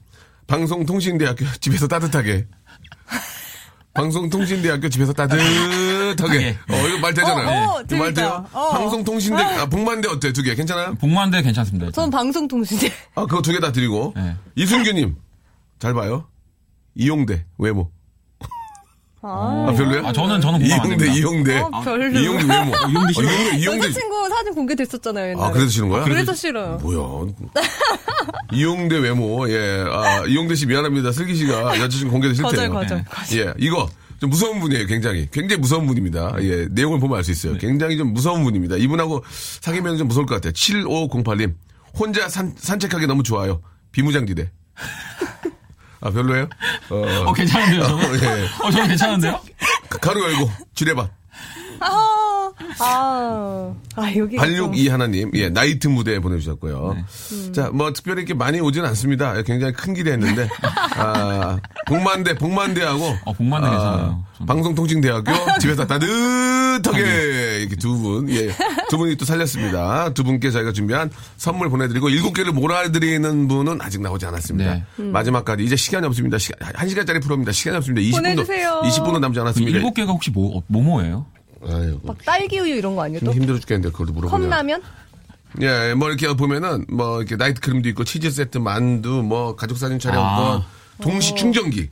방송통신대학교 0.48 1.44
집에서 1.60 1.86
따뜻하게. 1.86 2.46
방송통신대학교 3.94 4.88
집에서 4.88 5.12
따뜻하게. 5.12 6.58
어, 6.70 6.88
이거 6.88 6.98
말 7.00 7.14
되잖아요. 7.14 7.48
어, 7.48 7.78
어, 7.78 7.80
이거 7.82 7.96
말 7.96 8.14
돼요? 8.14 8.44
재밌다. 8.46 8.58
어. 8.58 8.70
방송통신대, 8.70 9.42
아, 9.42 9.66
복만대 9.66 10.08
어때? 10.08 10.32
두 10.32 10.42
개. 10.42 10.54
괜찮아요? 10.54 10.94
복만대 10.96 11.42
괜찮습니다. 11.42 11.90
전 11.92 12.10
방송통신대. 12.10 12.92
아, 13.14 13.26
그거 13.26 13.42
두 13.42 13.52
개 13.52 13.60
다 13.60 13.72
드리고. 13.72 14.14
네. 14.16 14.36
이순규님. 14.56 15.16
잘 15.78 15.94
봐요. 15.94 16.26
이용대, 16.94 17.44
외모. 17.58 17.90
아, 19.20 19.66
아, 19.68 19.72
별로요? 19.72 20.06
아, 20.06 20.12
저는, 20.12 20.40
저는 20.40 20.60
공감 20.60 20.80
안 20.80 20.86
이용대, 20.88 20.88
됩니다. 21.04 21.12
이용대. 21.12 21.58
어, 21.58 21.70
별로. 21.82 22.06
이용대 22.20 22.44
외모. 22.44 22.72
이용대 22.90 23.12
싫어. 23.12 23.28
아, 23.28 23.32
이용대, 23.32 23.56
이용대. 23.58 23.86
여자친구 23.88 24.28
사진 24.28 24.54
공개됐었잖아요, 24.54 25.30
옛날에. 25.30 25.44
아, 25.46 25.50
그래서 25.50 25.68
싫은 25.70 25.88
거야? 25.88 26.04
그래서 26.04 26.34
싫어요. 26.34 26.78
뭐야. 26.82 27.32
이용대 28.52 28.98
외모, 28.98 29.48
예. 29.50 29.84
아, 29.90 30.24
이용대 30.26 30.54
씨 30.54 30.66
미안합니다. 30.66 31.10
슬기 31.12 31.34
씨가 31.34 31.78
여자친구 31.80 32.12
공개도 32.12 32.34
싫대요. 32.34 32.70
거절, 32.72 33.04
거절, 33.04 33.38
예, 33.40 33.52
이거. 33.58 33.88
좀 34.20 34.30
무서운 34.30 34.58
분이에요, 34.58 34.86
굉장히. 34.86 35.28
굉장히 35.30 35.60
무서운 35.60 35.86
분입니다. 35.86 36.34
예, 36.40 36.66
내용을 36.72 36.98
보면 36.98 37.18
알 37.18 37.22
수 37.24 37.30
있어요. 37.30 37.56
굉장히 37.56 37.96
좀 37.96 38.12
무서운 38.12 38.42
분입니다. 38.42 38.74
이분하고 38.76 39.22
사귀면 39.60 39.96
좀 39.96 40.08
무서울 40.08 40.26
것 40.26 40.34
같아요. 40.34 40.52
7508님. 40.52 41.54
혼자 41.96 42.28
산, 42.28 42.52
산책하기 42.56 43.06
너무 43.06 43.22
좋아요. 43.22 43.60
비무장지대. 43.92 44.50
아, 46.00 46.10
별로예요? 46.10 46.48
어, 46.90 47.24
어, 47.26 47.32
괜찮은데요, 47.32 47.82
저는? 47.82 48.04
어, 48.04 48.14
예. 48.14 48.66
어, 48.66 48.70
저는 48.70 48.88
괜찮은데요? 48.88 49.40
가루 50.00 50.22
열고, 50.22 50.50
지뢰밭. 50.74 51.10
아, 51.80 51.88
아, 52.80 53.74
아, 53.96 54.12
여기. 54.16 54.36
발육이 54.36 54.88
하나님, 54.88 55.30
예, 55.34 55.48
나이트 55.48 55.88
무대 55.88 56.18
보내주셨고요. 56.20 56.96
네. 56.96 57.52
자, 57.52 57.70
뭐, 57.72 57.92
특별히 57.92 58.22
이렇게 58.22 58.34
많이 58.34 58.60
오진 58.60 58.84
않습니다. 58.84 59.36
예, 59.38 59.42
굉장히 59.42 59.72
큰 59.72 59.94
길이 59.94 60.10
했는데, 60.10 60.48
아, 60.96 61.58
복만대, 61.86 62.34
복만대하고, 62.34 63.04
어, 63.24 63.32
복만대 63.32 63.68
괜찮아요. 63.68 64.24
저는. 64.36 64.46
방송통신대학교, 64.46 65.32
집에서 65.60 65.86
따뜻하게, 65.86 67.58
이렇게 67.60 67.76
두 67.76 67.96
분, 67.98 68.28
예, 68.30 68.50
두 68.88 68.98
분이 68.98 69.16
또 69.16 69.24
살렸습니다. 69.24 70.12
두 70.14 70.24
분께 70.24 70.50
저희가 70.50 70.72
준비한 70.72 71.10
선물 71.36 71.70
보내드리고, 71.70 72.08
일곱 72.08 72.32
개를 72.34 72.52
몰아드리는 72.52 73.48
분은 73.48 73.80
아직 73.80 74.00
나오지 74.00 74.26
않았습니다. 74.26 74.74
네. 74.74 74.84
마지막까지, 74.96 75.64
이제 75.64 75.76
시간이 75.76 76.06
없습니다. 76.06 76.38
시간, 76.38 76.70
한 76.74 76.88
시간짜리 76.88 77.20
프로입니다. 77.20 77.52
시간이 77.52 77.76
없습니다. 77.78 78.00
20분도, 78.02 78.22
보내주세요. 78.22 78.82
20분도 78.84 79.18
남지 79.20 79.40
않았습니다. 79.40 79.76
일곱 79.76 79.94
개가 79.94 80.12
혹시 80.12 80.30
뭐, 80.30 80.62
뭐뭐예요? 80.66 81.26
아이고, 81.66 82.00
막 82.04 82.16
딸기 82.24 82.58
우유 82.60 82.74
이런 82.76 82.94
거 82.96 83.02
아니에요? 83.04 83.20
또? 83.24 83.32
힘들어 83.32 83.58
죽겠는데, 83.58 83.90
그걸 83.92 84.08
물어보면. 84.14 84.48
컵라면? 84.50 84.82
예, 85.62 85.94
뭐 85.94 86.08
이렇게 86.08 86.28
보면은 86.34 86.84
뭐 86.90 87.18
이렇게 87.18 87.36
나이트 87.36 87.60
크림도 87.60 87.88
있고 87.90 88.04
치즈 88.04 88.30
세트, 88.30 88.58
만두, 88.58 89.22
뭐 89.22 89.56
가족 89.56 89.78
사진 89.78 89.98
촬영권, 89.98 90.56
아. 90.60 90.66
동시 91.00 91.34
충전기. 91.34 91.90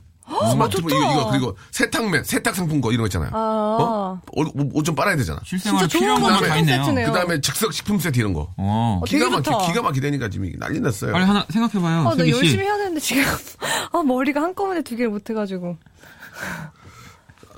스마트폰 0.51 0.89
좋다. 0.89 0.95
이거 0.97 1.11
이거 1.21 1.29
그리고 1.31 1.57
세탁맨, 1.71 2.25
세탁 2.25 2.53
상품권 2.53 2.91
이런 2.91 3.03
거 3.03 3.07
있잖아요. 3.07 3.29
아. 3.33 3.37
어? 3.79 4.21
옷 4.35 4.83
좀 4.83 4.93
빨아야 4.93 5.15
되잖아. 5.15 5.39
실생활 5.45 5.79
진짜 5.79 5.91
좋은 5.91 6.01
필요한 6.01 6.21
거 6.21 6.27
것만 6.27 6.49
다 6.49 6.57
있네요. 6.57 6.83
그다음에 6.85 7.39
즉석 7.39 7.71
식품 7.73 7.97
세트 7.97 8.19
이런 8.19 8.33
거. 8.33 8.41
어. 8.57 8.99
어, 9.01 9.05
기가 9.05 9.29
막히. 9.29 9.49
기가 9.67 9.81
막히다니까 9.81 10.29
지금 10.29 10.51
난리 10.59 10.81
났어요. 10.81 11.13
빨리 11.13 11.23
하나 11.23 11.45
생각해 11.49 11.81
봐요. 11.81 12.01
아, 12.01 12.03
나 12.09 12.15
슬기 12.15 12.33
씨. 12.33 12.37
열심히 12.39 12.65
해야 12.65 12.75
되는데 12.77 12.99
지금. 12.99 13.23
아, 13.93 14.03
머리가 14.03 14.41
한꺼번에 14.41 14.81
두 14.81 14.97
개를 14.97 15.09
못 15.11 15.29
해가지고. 15.29 15.77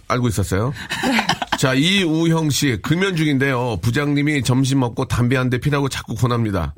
알고 0.08 0.28
있었어요. 0.28 0.72
자, 1.60 1.74
이우형 1.74 2.50
씨 2.52 2.78
금연 2.82 3.18
중인데요. 3.18 3.80
부장님이 3.82 4.44
점심 4.44 4.80
먹고 4.80 5.10
담배 5.10 5.36
한 5.36 5.50
대 5.50 5.58
피라고 5.58 5.90
자꾸 5.90 6.16
권합니다. 6.16 6.74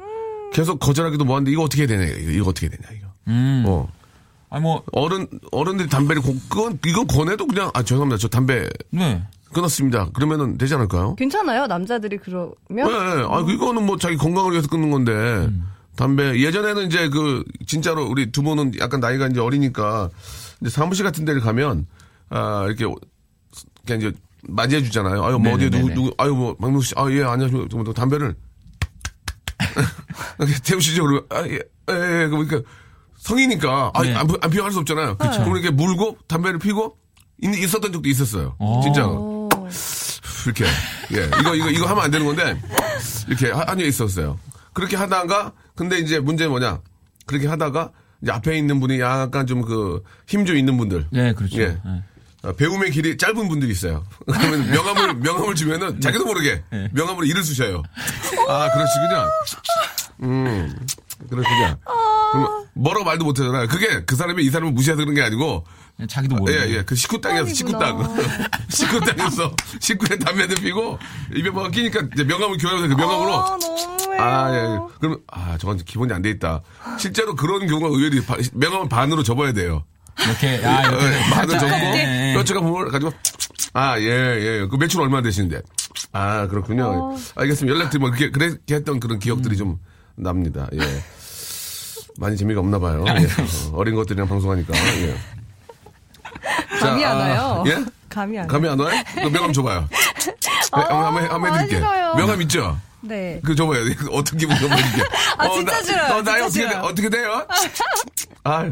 계속 0.52 0.80
거절하기도 0.80 1.24
뭐한데 1.24 1.52
이거 1.52 1.62
어떻게 1.62 1.84
해야 1.84 1.88
되냐 1.88 2.04
이거, 2.06 2.32
이거 2.32 2.50
어떻게 2.50 2.65
해야 2.67 2.76
되냐 2.78 2.98
이거. 2.98 3.08
음. 3.28 3.63
어. 3.67 3.88
아니, 4.50 4.63
뭐, 4.63 4.82
어른 4.91 5.28
어른들이 5.52 5.88
담배를 5.88 6.22
고, 6.24 6.36
그건 6.50 6.80
이건 6.86 7.06
권해도 7.06 7.46
그냥 7.46 7.70
아 7.76 7.84
죄송합니다 7.84 8.17
저 8.17 8.28
담배 8.28 8.67
네. 8.89 9.22
끊었습니다 9.54 10.10
그러면은 10.13 10.58
되지 10.58 10.74
않을까요? 10.74 11.13
괜찮아요? 11.15 11.67
남자들이 11.67 12.17
그러면? 12.17 12.56
네, 12.70 13.24
아 13.30 13.46
이거는 13.48 13.86
뭐 13.86 13.98
자기 13.98 14.17
건강을 14.17 14.52
위해서 14.52 14.67
끊는 14.67 14.89
건데 14.89 15.48
담배 15.96 16.39
예전에는 16.41 16.88
이제 16.88 17.08
그 17.10 17.44
진짜로 17.67 18.06
우리 18.08 18.32
두 18.32 18.41
분은 18.41 18.74
약간 18.80 19.00
나이가 19.00 19.28
이제 19.28 19.39
어리니까 19.39 20.10
이제 20.62 20.70
사무실 20.72 21.04
같은 21.06 21.24
데를 21.24 21.39
가면 21.39 21.86
아 22.30 22.65
이렇게 22.67 22.86
그냥 23.86 24.02
이제 24.02 24.12
맞이해 24.47 24.82
주잖아요. 24.84 25.23
아유 25.23 25.38
뭐 25.39 25.54
어디에 25.54 25.69
누구. 25.69 25.93
누구 25.93 26.13
아유 26.17 26.34
뭐 26.34 26.56
박명수 26.56 26.89
씨 26.89 26.93
아 26.97 27.12
예 27.12 27.23
안녕하십니까 27.23 27.77
뭐 27.77 27.93
담배를 27.93 28.36
태우시죠 30.63 31.04
그러면 31.04 31.25
아 31.30 31.43
예 31.47 31.54
예, 31.56 32.27
그러니까 32.27 32.62
성이니까 33.17 33.91
아, 33.93 34.01
네. 34.01 34.15
안, 34.15 34.25
피- 34.27 34.36
안 34.41 34.49
피워 34.49 34.65
할 34.65 34.71
수 34.71 34.80
없잖아요. 34.80 35.17
그럼 35.17 35.56
이렇게 35.58 35.69
물고 35.69 36.17
담배를 36.27 36.58
피고 36.60 36.97
있- 37.41 37.56
있었던 37.63 37.91
적도 37.93 38.08
있었어요. 38.10 38.56
오. 38.60 38.82
진짜 38.82 39.06
어. 39.06 39.49
이렇게 40.45 40.65
예 41.13 41.25
이거 41.39 41.54
이거 41.56 41.69
이거 41.69 41.86
하면 41.88 42.04
안 42.04 42.10
되는 42.12 42.25
건데 42.25 42.60
이렇게 43.27 43.51
하- 43.51 43.65
한여 43.67 43.86
있었어요. 43.86 44.39
그렇게 44.73 44.95
하다가 44.95 45.54
근데 45.75 45.99
이제 45.99 46.19
문제는 46.19 46.49
뭐냐 46.51 46.80
그렇게 47.27 47.47
하다가 47.47 47.91
이제 48.23 48.32
앞에 48.32 48.58
있는 48.58 48.80
분이 48.80 48.99
약간 48.99 49.45
좀 49.45 49.62
그 49.62 50.01
힘 50.27 50.45
좀 50.45 50.56
있는 50.58 50.77
분들 50.77 51.08
예, 51.13 51.34
그렇죠. 51.34 51.62
예. 51.62 51.77
예. 51.86 52.04
어, 52.43 52.51
배움의 52.54 52.91
길이 52.91 53.17
짧은 53.17 53.47
분들이 53.47 53.71
있어요. 53.71 54.04
그러면 54.25 54.69
명함을 54.71 55.13
명함을 55.15 55.56
주면은 55.56 56.01
자기도 56.01 56.25
모르게 56.25 56.63
네. 56.71 56.89
명함으로 56.91 57.25
일을 57.25 57.43
쓰셔요. 57.43 57.84
아 58.47 58.69
그러시군요. 58.73 59.27
음 60.23 60.75
그러시군요. 61.30 61.77
그럼 62.32 62.65
뭐라고 62.73 63.06
말도 63.06 63.25
못하잖아요. 63.25 63.67
그게 63.67 64.04
그 64.06 64.15
사람이 64.15 64.43
이 64.43 64.49
사람을 64.49 64.73
무시해서 64.73 64.99
그런 65.01 65.13
게 65.13 65.21
아니고 65.21 65.65
예, 65.99 66.08
자기도 66.08 66.36
모르고. 66.36 66.58
예, 66.58 66.77
예. 66.77 66.82
그 66.84 66.95
식구 66.95 67.21
땅이었어, 67.21 67.54
식구 67.54 67.73
땅. 67.73 68.17
식구 68.69 68.99
땅에서 69.01 69.54
식구에 69.80 70.17
담배를 70.17 70.56
피고 70.56 70.97
입에 71.36 71.49
뭐가 71.51 71.69
끼니까 71.69 72.01
이제 72.13 72.23
명함을 72.23 72.58
교환해서 72.58 72.88
그 72.88 72.99
명함으로. 72.99 73.36
아. 73.36 73.58
아, 74.19 74.51
예, 74.54 74.56
예. 74.75 74.80
그럼, 74.99 75.19
아, 75.27 75.58
저건 75.60 75.77
기본이 75.77 76.12
안 76.13 76.21
돼 76.21 76.30
있다. 76.32 76.62
실제로 76.97 77.36
그런 77.36 77.65
경우가 77.67 77.88
의외로 77.95 78.23
바- 78.23 78.38
명함을 78.54 78.88
반으로 78.89 79.23
접어야 79.23 79.51
돼요. 79.54 79.84
이렇게, 80.25 80.65
아, 80.65 80.81
이렇게. 80.81 81.05
예, 81.05 81.95
예, 81.95 82.29
예. 82.29 82.34
뼈치가 82.36 82.62
부분을 82.62 82.91
가지고, 82.91 83.12
아, 83.73 83.99
예, 83.99 84.05
예. 84.05 84.67
그 84.69 84.75
매출 84.75 85.01
얼마 85.01 85.21
되시는데. 85.21 85.62
아, 86.12 86.47
그렇군요. 86.47 87.15
알겠습니다. 87.36 87.75
연락드리면 87.77 88.12
그렇게, 88.12 88.31
그렇게 88.31 88.75
했던 88.75 88.99
그런 88.99 89.19
기억들이 89.19 89.57
좀 89.57 89.77
납니다. 90.15 90.67
예. 90.73 90.79
많이 92.17 92.36
재미가 92.36 92.60
없나 92.60 92.79
봐요. 92.79 93.03
예. 93.07 93.12
어, 93.12 93.71
어린 93.73 93.95
것들이랑 93.95 94.27
방송하니까. 94.27 94.73
예. 94.75 95.15
감이 96.79 97.01
자, 97.01 97.12
안 97.12 97.17
와요. 97.17 97.63
아, 97.65 97.69
예? 97.69 97.86
감이 98.10 98.39
안 98.39 98.47
감이 98.47 98.67
안 98.67 98.79
와요? 98.79 99.03
그 99.13 99.27
명함 99.29 99.53
줘봐요. 99.53 99.88
네, 100.75 100.81
한번, 100.84 101.31
한번 101.31 101.53
해드릴게. 101.55 101.75
싫어요. 101.77 102.15
명함 102.15 102.41
있죠? 102.43 102.77
네. 103.01 103.41
그 103.43 103.55
줘봐요. 103.55 103.81
어떻게 104.12 104.38
기분 104.38 104.55
한번 104.55 104.77
해줄게. 104.77 105.03
아, 105.38 105.49
진짜 105.49 105.71
나, 105.73 105.84
싫어요. 105.84 106.13
어, 106.17 106.21
나이 106.21 106.41
어떻게, 106.41 106.62
돼, 106.62 106.67
싫어요. 106.69 106.84
어떻게 106.84 107.10
돼요? 107.10 107.47
아 108.43 108.65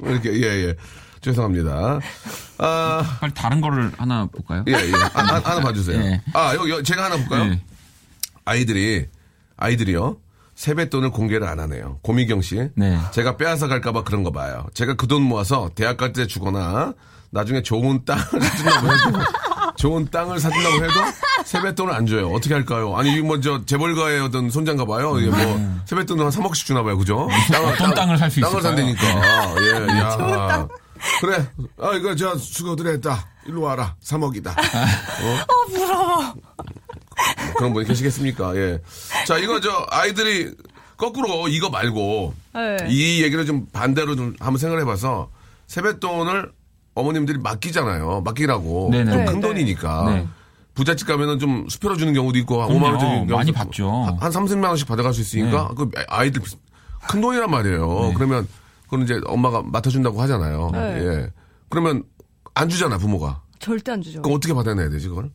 이렇게, 0.00 0.32
예, 0.34 0.68
예. 0.68 0.74
죄송합니다. 1.20 2.00
아, 2.58 3.18
빨리 3.20 3.34
다른 3.34 3.60
거를 3.60 3.92
하나 3.96 4.26
볼까요? 4.26 4.64
예, 4.68 4.72
예. 4.72 4.92
아, 4.94 5.10
아, 5.14 5.40
하나 5.44 5.60
봐주세요. 5.60 6.00
예. 6.00 6.20
아, 6.32 6.54
여기, 6.54 6.70
여기 6.70 6.82
제가 6.84 7.04
하나 7.04 7.16
볼까요? 7.16 7.44
네. 7.46 7.60
아이들이, 8.44 9.06
아이들이요. 9.56 10.16
세뱃돈을 10.54 11.10
공개를 11.10 11.46
안 11.46 11.58
하네요. 11.60 11.98
고미경 12.02 12.42
씨. 12.42 12.68
네. 12.74 12.98
제가 13.12 13.36
빼앗아 13.36 13.66
갈까봐 13.68 14.04
그런 14.04 14.22
거 14.22 14.30
봐요. 14.32 14.66
제가 14.74 14.94
그 14.94 15.06
돈 15.06 15.22
모아서 15.22 15.70
대학 15.74 15.96
갈 15.96 16.12
때 16.12 16.26
주거나 16.26 16.92
나중에 17.30 17.62
좋은 17.62 18.04
땅을 18.04 18.22
사준다고 18.24 18.86
해도 18.92 19.18
좋은 19.82 20.08
땅을 20.12 20.38
사준다고 20.38 20.76
해도 20.76 20.92
세뱃돈을 21.44 21.92
안 21.92 22.06
줘요. 22.06 22.30
어떻게 22.30 22.54
할까요? 22.54 22.96
아니, 22.96 23.12
이거 23.14 23.26
뭐저 23.26 23.64
재벌가의 23.66 24.20
어떤 24.20 24.48
손장가 24.48 24.84
봐요. 24.84 25.18
이게 25.18 25.28
뭐 25.28 25.82
세뱃돈을 25.86 26.24
한 26.24 26.30
3억씩 26.30 26.66
주나 26.66 26.84
봐요. 26.84 26.96
그죠? 26.96 27.28
땅을, 27.50 27.72
어떤 27.72 27.92
땅을 27.92 28.16
살수 28.16 28.40
땅을 28.42 28.60
있을까요? 28.60 28.76
산다니까. 28.76 29.60
예, 29.60 29.98
야. 29.98 30.68
그래. 31.20 31.48
아, 31.80 31.94
이거 31.96 32.14
저 32.14 32.36
수고들 32.36 32.86
했다. 32.92 33.26
일로 33.44 33.62
와라. 33.62 33.96
3억이다. 34.04 34.56
어? 34.56 35.66
부러워. 35.72 36.34
그런 37.56 37.72
분이 37.72 37.88
계시겠습니까? 37.88 38.54
예. 38.54 38.80
자, 39.26 39.36
이거 39.38 39.58
저 39.58 39.84
아이들이 39.90 40.54
거꾸로 40.96 41.48
이거 41.48 41.70
말고 41.70 42.34
네. 42.54 42.76
이 42.88 43.20
얘기를 43.24 43.44
좀 43.46 43.66
반대로 43.72 44.14
좀 44.14 44.36
한번 44.38 44.58
생각을 44.58 44.80
해봐서 44.82 45.28
세뱃돈을 45.66 46.52
어머님들이 46.94 47.38
맡기잖아요. 47.38 48.22
맡기라고. 48.24 48.88
네네. 48.92 49.10
좀 49.10 49.20
네, 49.20 49.24
큰 49.26 49.40
네. 49.40 49.48
돈이니까. 49.48 50.04
네. 50.10 50.26
부잣집 50.74 51.06
가면은 51.06 51.38
좀 51.38 51.66
수표로 51.68 51.96
주는 51.96 52.12
경우도 52.14 52.38
있고, 52.40 52.62
한 52.62 52.70
5만 52.70 52.82
원 52.84 52.98
주는 52.98 53.14
경우도 53.14 53.36
많이 53.36 53.50
있고. 53.50 53.58
받죠. 53.58 53.90
한, 53.90 54.16
한 54.18 54.30
30만 54.30 54.64
원씩 54.68 54.86
받아갈 54.88 55.12
수 55.12 55.20
있으니까 55.20 55.68
그 55.76 55.90
아이들 56.08 56.40
큰 57.08 57.20
돈이란 57.20 57.50
말이에요. 57.50 58.12
그러면 58.14 58.46
그건 58.84 59.02
이제 59.02 59.20
엄마가 59.26 59.62
맡아준다고 59.64 60.20
하잖아요. 60.22 60.70
네. 60.72 60.78
예. 61.04 61.30
그러면 61.68 62.04
안 62.54 62.68
주잖아 62.68 62.96
부모가. 62.98 63.42
절대 63.58 63.92
안 63.92 64.00
주죠. 64.02 64.22
그럼 64.22 64.36
어떻게 64.36 64.54
받아내야 64.54 64.88
되지 64.90 65.08
그걸? 65.08 65.30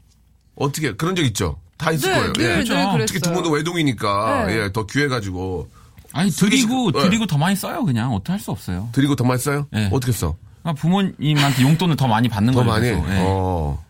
어떻게 0.56 0.93
그런 0.96 1.15
적 1.15 1.24
있죠? 1.24 1.58
다 1.78 1.91
있을 1.91 2.12
네, 2.12 2.17
거예요. 2.17 2.34
늘, 2.34 2.43
예. 2.43 2.48
늘 2.48 2.63
그렇죠. 2.65 3.06
특히 3.06 3.20
두 3.22 3.32
분도 3.32 3.50
외동이니까 3.52 4.46
네. 4.48 4.58
예, 4.63 4.72
더 4.72 4.86
귀해가지고 4.88 5.70
아니 6.13 6.32
드리고 6.32 6.91
네. 6.93 7.04
드리고 7.04 7.28
더 7.28 7.38
많이 7.38 7.56
써요 7.56 7.84
그냥 7.86 8.13
어떻게 8.13 8.32
할 8.34 8.39
수 8.39 8.50
없어요. 8.52 8.89
드리고 8.91 9.15
더 9.15 9.24
많이 9.24 9.39
써요? 9.39 9.67
네. 9.72 9.89
어떻게 9.91 10.12
써? 10.12 10.36
그러니까 10.67 10.73
부모님한테 10.82 11.63
용돈을 11.63 11.95
더 11.95 12.08
많이 12.08 12.27
받는 12.27 12.53
더 12.53 12.63
거예요. 12.63 12.71
많이? 12.71 12.89
계속. 12.89 13.10
예. 13.10 13.23
어. 13.25 13.84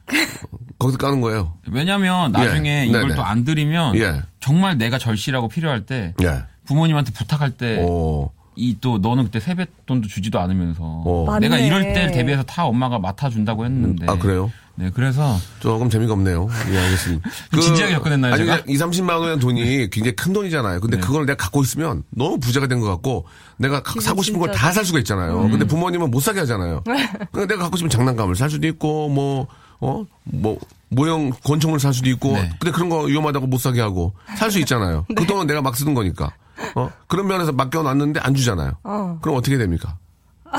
거기서 0.79 0.97
까는 0.99 1.21
거예요. 1.21 1.53
왜냐면 1.71 2.31
나중에 2.31 2.81
예. 2.81 2.85
이걸 2.85 3.01
네네. 3.01 3.15
또 3.15 3.23
안 3.23 3.43
드리면 3.43 3.95
예. 3.95 4.21
정말 4.39 4.77
내가 4.77 4.97
절실하고 4.99 5.47
필요할 5.47 5.85
때 5.85 6.13
예. 6.21 6.43
부모님한테 6.65 7.11
부탁할 7.13 7.51
때 7.51 7.81
오. 7.81 8.31
이 8.55 8.75
또 8.81 8.97
너는 8.97 9.25
그때 9.25 9.39
세뱃돈도 9.39 10.07
주지도 10.07 10.39
않으면서 10.39 10.81
어. 10.83 11.37
내가 11.39 11.55
맞네. 11.55 11.67
이럴 11.67 11.93
때를 11.93 12.11
대비해서 12.11 12.43
다 12.43 12.65
엄마가 12.65 12.97
맡아준다고 12.99 13.65
했는데 13.65 14.05
아, 14.09 14.17
그래요? 14.17 14.51
네 14.79 14.91
그래서 14.93 15.39
조금 15.59 15.89
재미가 15.89 16.13
없네요. 16.13 16.47
예, 16.71 16.77
알겠습니다. 16.77 17.29
진지하게 17.59 17.93
접근했나요, 17.95 18.33
아니, 18.35 18.45
제가? 18.45 18.61
그냥 18.63 18.69
2, 18.69 18.77
30만 18.77 19.19
원의 19.19 19.39
돈이 19.39 19.89
굉장히 19.89 20.15
큰 20.15 20.33
돈이잖아요. 20.33 20.79
근데 20.81 20.97
네. 20.97 21.01
그걸 21.01 21.25
내가 21.25 21.35
갖고 21.43 21.63
있으면 21.63 22.03
너무 22.11 22.39
부자가 22.39 22.67
된 22.67 22.79
것 22.79 22.85
같고 22.87 23.25
내가 23.57 23.81
가- 23.81 23.99
사고 23.99 24.21
싶은 24.21 24.39
걸 24.39 24.51
다 24.51 24.71
살 24.71 24.85
수가 24.85 24.99
있잖아요. 24.99 25.41
음. 25.45 25.49
근데 25.51 25.65
부모님은 25.65 26.11
못 26.11 26.19
사게 26.19 26.39
하잖아요. 26.41 26.83
그러니까 26.85 27.45
내가 27.47 27.63
갖고 27.63 27.77
싶은 27.77 27.89
장난감을 27.89 28.35
살 28.35 28.51
수도 28.51 28.67
있고 28.67 29.09
뭐, 29.09 29.47
어, 29.79 30.05
뭐, 30.25 30.59
모형 30.89 31.31
권총을 31.43 31.79
살 31.79 31.93
수도 31.93 32.09
있고 32.09 32.33
네. 32.33 32.49
근데 32.59 32.71
그런 32.71 32.87
거 32.89 33.01
위험하다고 33.01 33.47
못 33.47 33.59
사게 33.59 33.81
하고 33.81 34.13
살 34.37 34.51
수 34.51 34.59
있잖아요. 34.59 35.05
그 35.15 35.25
돈은 35.25 35.47
내가 35.47 35.61
막 35.63 35.75
쓰는 35.75 35.95
거니까. 35.95 36.31
어? 36.75 36.91
그런 37.07 37.27
면에서 37.27 37.51
맡겨놨는데 37.51 38.19
안 38.19 38.35
주잖아요. 38.35 38.73
어. 38.83 39.17
그럼 39.21 39.37
어떻게 39.37 39.57
됩니까? 39.57 39.97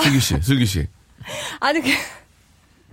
슬기 0.02 0.18
씨, 0.20 0.36
슬기 0.42 0.66
씨. 0.66 0.86
아니 1.60 1.80
그 1.80 1.88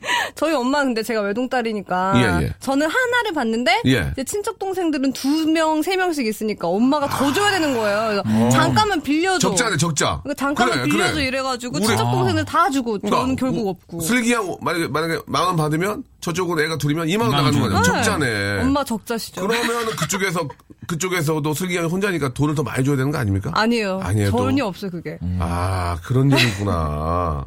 저희 0.35 0.53
엄마 0.53 0.83
근데 0.83 1.03
제가 1.03 1.21
외동딸이니까 1.21 2.13
예, 2.17 2.45
예. 2.45 2.53
저는 2.59 2.87
하나를 2.87 3.33
받는데 3.33 3.81
예. 3.87 4.09
이제 4.13 4.23
친척 4.23 4.59
동생들은 4.59 5.13
두 5.13 5.47
명, 5.47 5.81
세 5.81 5.95
명씩 5.95 6.25
있으니까 6.27 6.67
엄마가 6.67 7.07
더 7.07 7.31
줘야 7.33 7.51
되는 7.51 7.75
거예요. 7.75 8.21
그래서 8.23 8.49
잠깐만 8.49 9.01
빌려줘. 9.01 9.39
적자네, 9.49 9.77
적자. 9.77 10.19
그러니까 10.23 10.39
잠깐만 10.39 10.77
그래, 10.79 10.89
빌려줘 10.89 11.13
그래. 11.15 11.25
이래가지고 11.25 11.77
우리- 11.77 11.85
친척 11.87 12.11
동생들 12.11 12.45
다 12.45 12.69
주고 12.69 12.97
그러니까 12.99 13.17
저는 13.21 13.35
결국 13.35 13.65
우- 13.65 13.69
없고. 13.69 13.99
슬기양 14.01 14.57
만약에 14.61 14.87
만약에 14.87 15.19
만 15.27 15.45
원 15.45 15.55
받으면 15.55 16.03
저쪽으로 16.21 16.61
애가 16.63 16.77
둘이면 16.79 17.07
2만 17.07 17.21
원 17.21 17.29
2만 17.29 17.33
원 17.35 17.43
나가는 17.43 17.59
거죠. 17.61 17.83
주는 17.83 18.03
적자네. 18.03 18.61
엄마 18.61 18.83
적자시죠. 18.83 19.47
그러면 19.47 19.85
그쪽에서 19.95 20.47
그쪽에서도 20.87 21.53
슬기 21.53 21.75
양이 21.77 21.87
혼자니까 21.87 22.33
돈을 22.33 22.55
더 22.55 22.63
많이 22.63 22.83
줘야 22.83 22.95
되는 22.95 23.11
거 23.11 23.17
아닙니까? 23.17 23.51
아니에요. 23.53 23.99
아니에요, 24.03 24.31
또? 24.31 24.37
전혀 24.37 24.65
없어요 24.65 24.89
그게. 24.91 25.17
아 25.39 25.97
그런 26.03 26.31
일이 26.31 26.47
있구나. 26.47 27.45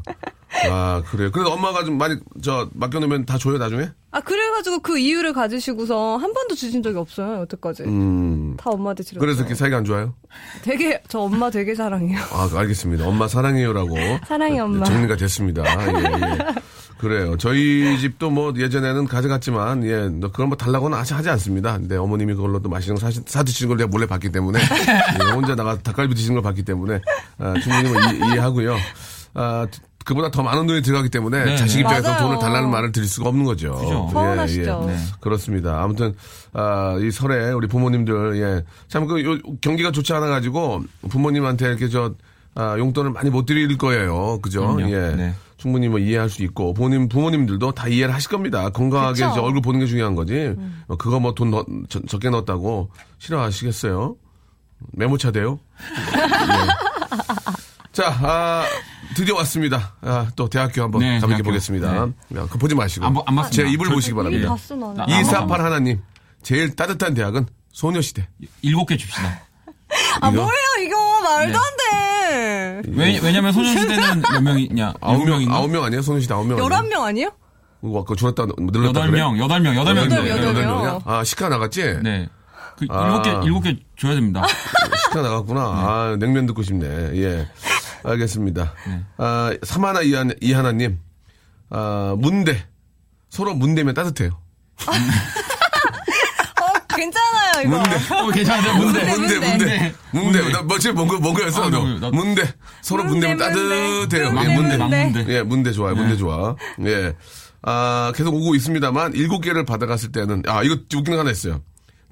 아 0.70 1.02
그래요. 1.10 1.30
그래서 1.30 1.52
엄마가 1.52 1.84
좀 1.84 1.98
많이 1.98 2.16
저 2.42 2.68
맡겨놓으면 2.72 3.26
다 3.26 3.36
줘요 3.38 3.58
나중에? 3.58 3.90
아 4.10 4.20
그래가지고 4.20 4.80
그 4.80 4.98
이유를 4.98 5.34
가지시고서 5.34 6.16
한 6.16 6.32
번도 6.32 6.54
주신 6.54 6.82
적이 6.82 6.98
없어요 6.98 7.40
여태까지. 7.42 7.82
음. 7.84 8.56
다 8.56 8.70
엄마한테 8.70 9.02
드렸어요. 9.02 9.20
그래서 9.20 9.40
이렇게 9.40 9.54
사이가 9.54 9.76
안 9.76 9.84
좋아요? 9.84 10.14
되게 10.62 11.02
저 11.08 11.20
엄마 11.20 11.50
되게 11.50 11.74
사랑해요. 11.74 12.18
아 12.32 12.48
알겠습니다. 12.54 13.06
엄마 13.06 13.28
사랑해요라고 13.28 13.96
사랑해, 14.26 14.58
엄마. 14.58 14.84
정리가 14.84 15.16
됐습니다. 15.16 15.62
예, 15.64 16.02
예. 16.02 16.38
그래요. 16.98 17.36
저희 17.36 17.96
집도 18.00 18.28
뭐 18.30 18.52
예전에는 18.56 19.06
가져갔지만 19.06 19.84
예, 19.84 20.08
너 20.08 20.32
그런 20.32 20.50
거 20.50 20.56
달라고는 20.56 20.98
하지, 20.98 21.14
하지 21.14 21.28
않습니다. 21.30 21.78
근데 21.78 21.96
어머님이 21.96 22.34
그걸로 22.34 22.60
또 22.60 22.68
맛있는 22.68 22.98
거 22.98 23.10
사, 23.10 23.20
사 23.26 23.42
드시는 23.44 23.68
걸 23.68 23.76
내가 23.76 23.88
몰래 23.88 24.06
봤기 24.06 24.30
때문에 24.32 24.58
예, 25.22 25.30
혼자 25.32 25.54
나가 25.54 25.78
닭갈비 25.78 26.14
드시는 26.14 26.34
걸 26.34 26.42
봤기 26.42 26.64
때문에 26.64 27.00
아, 27.38 27.54
충분히 27.62 27.90
뭐 27.92 28.00
이, 28.00 28.32
이해하고요. 28.32 28.76
아, 29.34 29.66
그보다 30.08 30.30
더 30.30 30.42
많은 30.42 30.66
돈이 30.66 30.80
들어가기 30.80 31.10
때문에 31.10 31.44
네, 31.44 31.56
자식 31.58 31.76
네. 31.76 31.80
입장에서 31.82 32.08
맞아요. 32.08 32.22
돈을 32.22 32.38
달라는 32.38 32.70
말을 32.70 32.92
드릴 32.92 33.06
수가 33.06 33.28
없는 33.28 33.44
거죠. 33.44 33.74
그죠. 33.74 34.08
서운하시죠. 34.10 34.84
네. 34.86 34.96
그렇습니다. 35.20 35.82
아무튼 35.82 36.14
아, 36.54 36.96
이 36.98 37.10
설에 37.10 37.50
우리 37.50 37.66
부모님들 37.66 38.40
예. 38.40 38.64
참그 38.88 39.58
경기가 39.60 39.92
좋지 39.92 40.14
않아 40.14 40.26
가지고 40.28 40.82
부모님한테 41.10 41.66
이렇게 41.68 41.90
저 41.90 42.14
아, 42.54 42.78
용돈을 42.78 43.10
많이 43.10 43.28
못 43.28 43.44
드릴 43.44 43.76
거예요. 43.76 44.38
그죠? 44.40 44.74
그럼요. 44.74 44.90
예. 44.90 45.14
네. 45.14 45.34
충분히 45.58 45.88
뭐 45.88 45.98
이해할 45.98 46.30
수 46.30 46.42
있고 46.42 46.72
부모님 46.72 47.10
부모님들도 47.10 47.72
다 47.72 47.86
이해를 47.88 48.14
하실 48.14 48.30
겁니다. 48.30 48.70
건강하게 48.70 49.12
그쵸. 49.24 49.30
이제 49.30 49.40
얼굴 49.40 49.60
보는 49.60 49.80
게 49.80 49.84
중요한 49.86 50.14
거지. 50.14 50.54
어, 50.86 50.96
그거 50.96 51.20
뭐 51.20 51.34
돈 51.34 51.52
적게 52.08 52.30
넣었다고 52.30 52.88
싫어하시겠어요? 53.18 54.16
메모차 54.92 55.32
돼요? 55.32 55.58
예. 55.82 57.18
자, 57.92 58.16
아, 58.22 58.64
드디어 59.18 59.34
왔습니다. 59.36 59.94
아, 60.02 60.28
또 60.36 60.48
대학교 60.48 60.80
한번 60.82 61.00
네, 61.00 61.14
가볍게 61.16 61.28
대학교. 61.28 61.44
보겠습니다. 61.44 61.96
야, 61.96 62.06
그거 62.30 62.56
보지 62.58 62.76
마시고. 62.76 63.04
안 63.04 63.14
보- 63.14 63.24
안 63.26 63.34
봤습니다. 63.34 63.64
제 63.64 63.68
입을 63.74 63.86
저- 63.88 63.94
보시기 63.94 64.14
바랍니다. 64.14 64.48
봤어 64.50 64.76
나는. 64.76 64.94
나- 64.94 65.04
248 65.06 65.60
하나님. 65.60 66.00
제일 66.42 66.76
따뜻한 66.76 67.14
대학은 67.14 67.46
소녀시대. 67.72 68.28
일곱 68.62 68.86
개 68.86 68.96
줍시다. 68.96 69.40
아 70.20 70.28
이거? 70.30 70.42
뭐예요 70.42 70.86
이거 70.86 71.20
말도 71.20 71.52
네. 71.52 71.58
안 71.58 72.82
돼. 72.84 72.90
왜, 72.94 73.18
왜냐면 73.22 73.52
소녀시대는 73.52 74.22
몇 74.22 74.40
명이냐? 74.40 74.94
아홉 75.00 75.24
명? 75.24 75.44
아홉 75.52 75.68
명 75.70 75.82
아니에요? 75.82 76.00
소녀시대 76.02 76.32
아홉 76.34 76.46
명. 76.46 76.58
11명 76.58 77.00
아니에요? 77.02 77.30
뭐, 77.80 78.00
아까 78.02 78.14
줄었다, 78.14 78.44
늘렸다. 78.46 78.88
여덟 78.88 79.10
그래? 79.10 79.20
명, 79.20 79.38
여덟 79.38 79.60
명, 79.60 79.74
여덟 79.76 79.96
여덟 79.96 80.08
명인데. 80.10 80.30
여덟 80.48 80.54
명. 80.64 80.76
명이야? 80.82 80.98
아, 81.04 81.24
시카 81.24 81.48
나갔지? 81.48 81.98
네. 82.02 82.28
그 82.78 82.86
아. 82.90 83.04
일곱 83.06 83.22
개, 83.22 83.30
일곱 83.46 83.60
개 83.62 83.76
줘야 83.98 84.14
됩니다. 84.14 84.44
시카 85.08 85.22
나갔구나. 85.22 85.60
아, 85.60 86.16
냉면 86.20 86.46
듣고 86.46 86.62
싶네. 86.62 86.86
예. 87.16 87.48
알겠습니다. 88.04 88.74
네. 88.86 89.02
아, 89.18 89.52
사마나 89.62 90.02
이하나, 90.02 90.34
이하나님. 90.40 90.98
아, 91.70 92.14
문대. 92.18 92.64
서로 93.30 93.54
문대면 93.54 93.94
따뜻해요. 93.94 94.30
어 96.60 96.96
괜찮아요 96.96 97.62
이거. 97.64 97.70
문대. 97.78 98.14
어, 98.14 98.30
괜찮아요. 98.30 98.74
문대, 98.76 99.04
문대, 99.04 99.38
문대. 99.38 99.58
문대. 99.58 99.94
문대. 100.12 100.50
나 100.52 100.62
뭐, 100.62 100.78
지금 100.78 100.96
뭔가, 100.96 101.18
뭔가였어? 101.18 101.64
아, 101.64 101.70
너. 101.70 101.84
나- 101.84 102.00
나- 102.00 102.10
문대. 102.10 102.42
서로 102.82 103.04
문대면 103.04 103.36
문대, 103.36 103.44
따뜻해요. 103.44 104.00
문대. 104.00 104.18
예, 104.18 104.54
문대. 104.56 104.76
막문대, 104.76 104.76
막문대. 104.76 105.32
예, 105.34 105.42
문대 105.42 105.72
좋아요. 105.72 105.94
문대 105.94 106.12
네. 106.12 106.16
좋아. 106.16 106.56
예. 106.86 107.14
아, 107.62 108.12
계속 108.14 108.34
오고 108.34 108.54
있습니다만, 108.54 109.14
일곱 109.14 109.40
개를 109.40 109.64
받아갔을 109.64 110.12
때는, 110.12 110.42
아, 110.46 110.62
이거 110.62 110.74
웃기는 110.74 111.04
거 111.16 111.18
하나 111.20 111.30
있어요. 111.30 111.60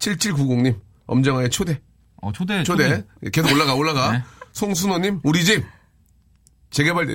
7790님, 0.00 0.78
엄정화의 1.06 1.50
초대. 1.50 1.80
어, 2.20 2.32
초대. 2.32 2.62
초대. 2.64 3.04
계속 3.32 3.52
올라가, 3.52 3.74
올라가. 3.74 4.12
네. 4.12 4.22
송순호님, 4.52 5.20
우리 5.22 5.44
집. 5.44 5.64
재개발, 6.70 7.06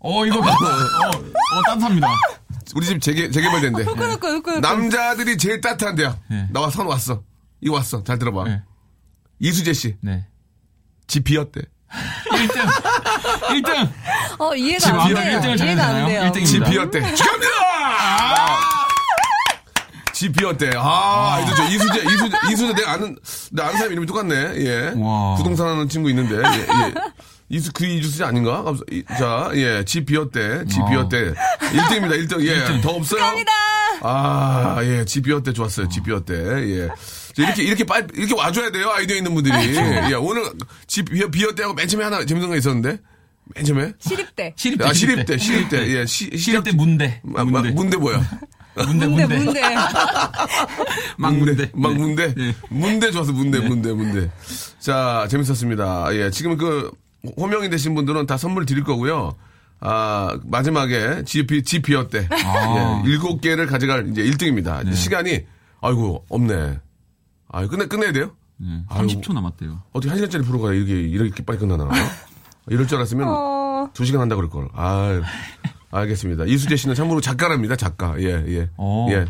어, 0.00 0.26
이거. 0.26 0.38
어, 0.38 0.42
어, 0.42 1.62
따뜻합니다. 1.66 2.08
우리 2.74 2.86
집 2.86 3.00
재개, 3.02 3.30
재개발된대. 3.30 3.84
그러니까 3.84 4.16
그러니까. 4.18 4.60
남자들이 4.60 5.36
제일 5.36 5.60
따뜻한 5.60 5.96
대학. 5.96 6.18
네. 6.28 6.46
나와 6.50 6.70
선 6.70 6.86
왔어. 6.86 7.22
이거 7.60 7.74
왔어. 7.74 8.02
잘 8.04 8.18
들어봐. 8.18 8.44
네. 8.44 8.62
이수재 9.40 9.72
씨, 9.72 9.96
네. 10.00 10.26
집 11.06 11.24
비었대. 11.24 11.60
1등! 11.90 13.62
1등! 13.64 13.90
어, 14.38 14.54
이해가 14.54 15.02
안 15.02 15.14
돼요. 15.14 15.40
1등을 15.40 15.60
이해가 15.64 15.84
안. 15.86 16.06
돼요. 16.06 16.30
1등입니다. 16.32 16.44
지 16.46 16.60
비었대. 16.60 17.14
축하합니다! 17.16 17.50
지 20.12 20.30
비었대. 20.30 20.70
아, 20.76 21.40
이수재, 21.40 21.64
이수재, 21.74 22.02
이수재 22.52 22.74
내가 22.74 22.92
아는, 22.92 23.16
내 23.52 23.62
아는 23.62 23.76
사람 23.76 23.92
이름이 23.92 24.06
똑같네. 24.06 24.34
예. 24.58 24.92
와. 24.96 25.34
부동산 25.36 25.66
하는 25.68 25.88
친구 25.88 26.10
있는데. 26.10 26.36
예, 26.36 26.60
예. 26.60 26.94
이수, 27.52 27.72
그 27.72 27.84
이수재 27.84 28.22
아닌가? 28.24 28.64
이- 28.92 29.02
자, 29.18 29.50
예. 29.54 29.84
지 29.84 30.04
비었대. 30.04 30.64
지 30.66 30.78
아. 30.80 30.88
비었대. 30.88 31.34
1등입니다, 31.60 32.12
1등. 32.28 32.44
예. 32.46 32.80
더 32.80 32.90
없어요? 32.90 33.20
감사합니다. 33.20 33.52
아, 34.02 34.76
예. 34.82 35.04
지 35.04 35.20
비었대 35.20 35.52
좋았어요. 35.52 35.88
지 35.88 36.00
비었대. 36.00 36.32
예. 36.34 36.88
자, 36.88 36.94
이렇게, 37.42 37.62
이렇게 37.64 37.84
빨리, 37.84 38.06
이렇게 38.14 38.34
와줘야 38.34 38.70
돼요. 38.70 38.88
아이디어 38.90 39.16
있는 39.16 39.34
분들이. 39.34 39.76
예. 39.76 40.14
오늘 40.14 40.44
지 40.86 41.02
비- 41.02 41.28
비었대 41.28 41.62
하고 41.64 41.74
맨 41.74 41.88
처음에 41.88 42.04
하나 42.04 42.24
재밌는 42.24 42.48
거 42.50 42.56
있었는데. 42.56 42.98
맨 43.56 43.64
처음에? 43.64 43.92
시립대. 43.98 44.54
시립대. 44.56 44.84
아, 44.86 44.92
시립대, 44.92 45.36
시립대. 45.36 45.88
예. 45.98 46.06
시, 46.06 46.30
시립대 46.38 46.70
문대. 46.72 47.20
아, 47.34 47.42
마- 47.44 47.60
문대. 47.62 47.70
문대 47.72 47.96
뭐야? 47.96 48.30
문대, 48.76 49.06
문대, 49.08 49.26
문대. 49.26 49.44
문대. 49.44 49.60
막 51.18 51.34
문대. 51.36 51.70
막 51.74 51.92
네. 51.92 51.98
문대. 51.98 52.34
네. 52.34 52.54
문대 52.68 53.10
좋아서 53.10 53.32
문대, 53.32 53.58
문대, 53.58 53.92
문대. 53.92 54.30
자, 54.78 55.26
재밌었습니다. 55.28 56.14
예, 56.14 56.30
지금 56.30 56.56
그 56.56 56.90
호명이 57.36 57.70
되신 57.70 57.94
분들은 57.94 58.26
다 58.26 58.36
선물 58.36 58.66
드릴 58.66 58.84
거고요. 58.84 59.34
아, 59.80 60.38
마지막에 60.44 61.24
GP, 61.24 61.62
GP어 61.62 62.08
때. 62.08 62.28
아. 62.30 63.02
예, 63.04 63.10
일곱 63.10 63.40
개를 63.40 63.66
가져갈 63.66 64.08
이제 64.08 64.22
1등입니다. 64.22 64.92
시간이, 64.94 65.44
아이고, 65.80 66.24
없네. 66.28 66.78
아, 67.48 67.66
끝내, 67.66 67.86
끝내야 67.86 68.12
돼요? 68.12 68.32
네, 68.58 68.82
아이고. 68.88 69.08
30초 69.08 69.32
남았대요. 69.32 69.82
어떻게 69.92 70.10
한 70.10 70.18
시간짜리 70.18 70.44
프로가 70.44 70.72
이렇게, 70.72 71.00
이렇게 71.00 71.42
빨리 71.44 71.58
끝나나? 71.58 71.88
이럴 72.68 72.86
줄 72.86 72.98
알았으면 72.98 73.26
어, 73.26 73.90
두 73.94 74.04
시간 74.04 74.20
한다 74.20 74.36
그럴 74.36 74.50
걸. 74.50 74.68
아, 74.74 75.22
알겠습니다. 75.90 76.44
이수재 76.44 76.76
씨는 76.76 76.94
참고로 76.94 77.20
작가랍니다. 77.20 77.74
작가. 77.74 78.14
예, 78.20 78.44
예. 78.48 78.68
오. 78.76 79.10
예. 79.10 79.26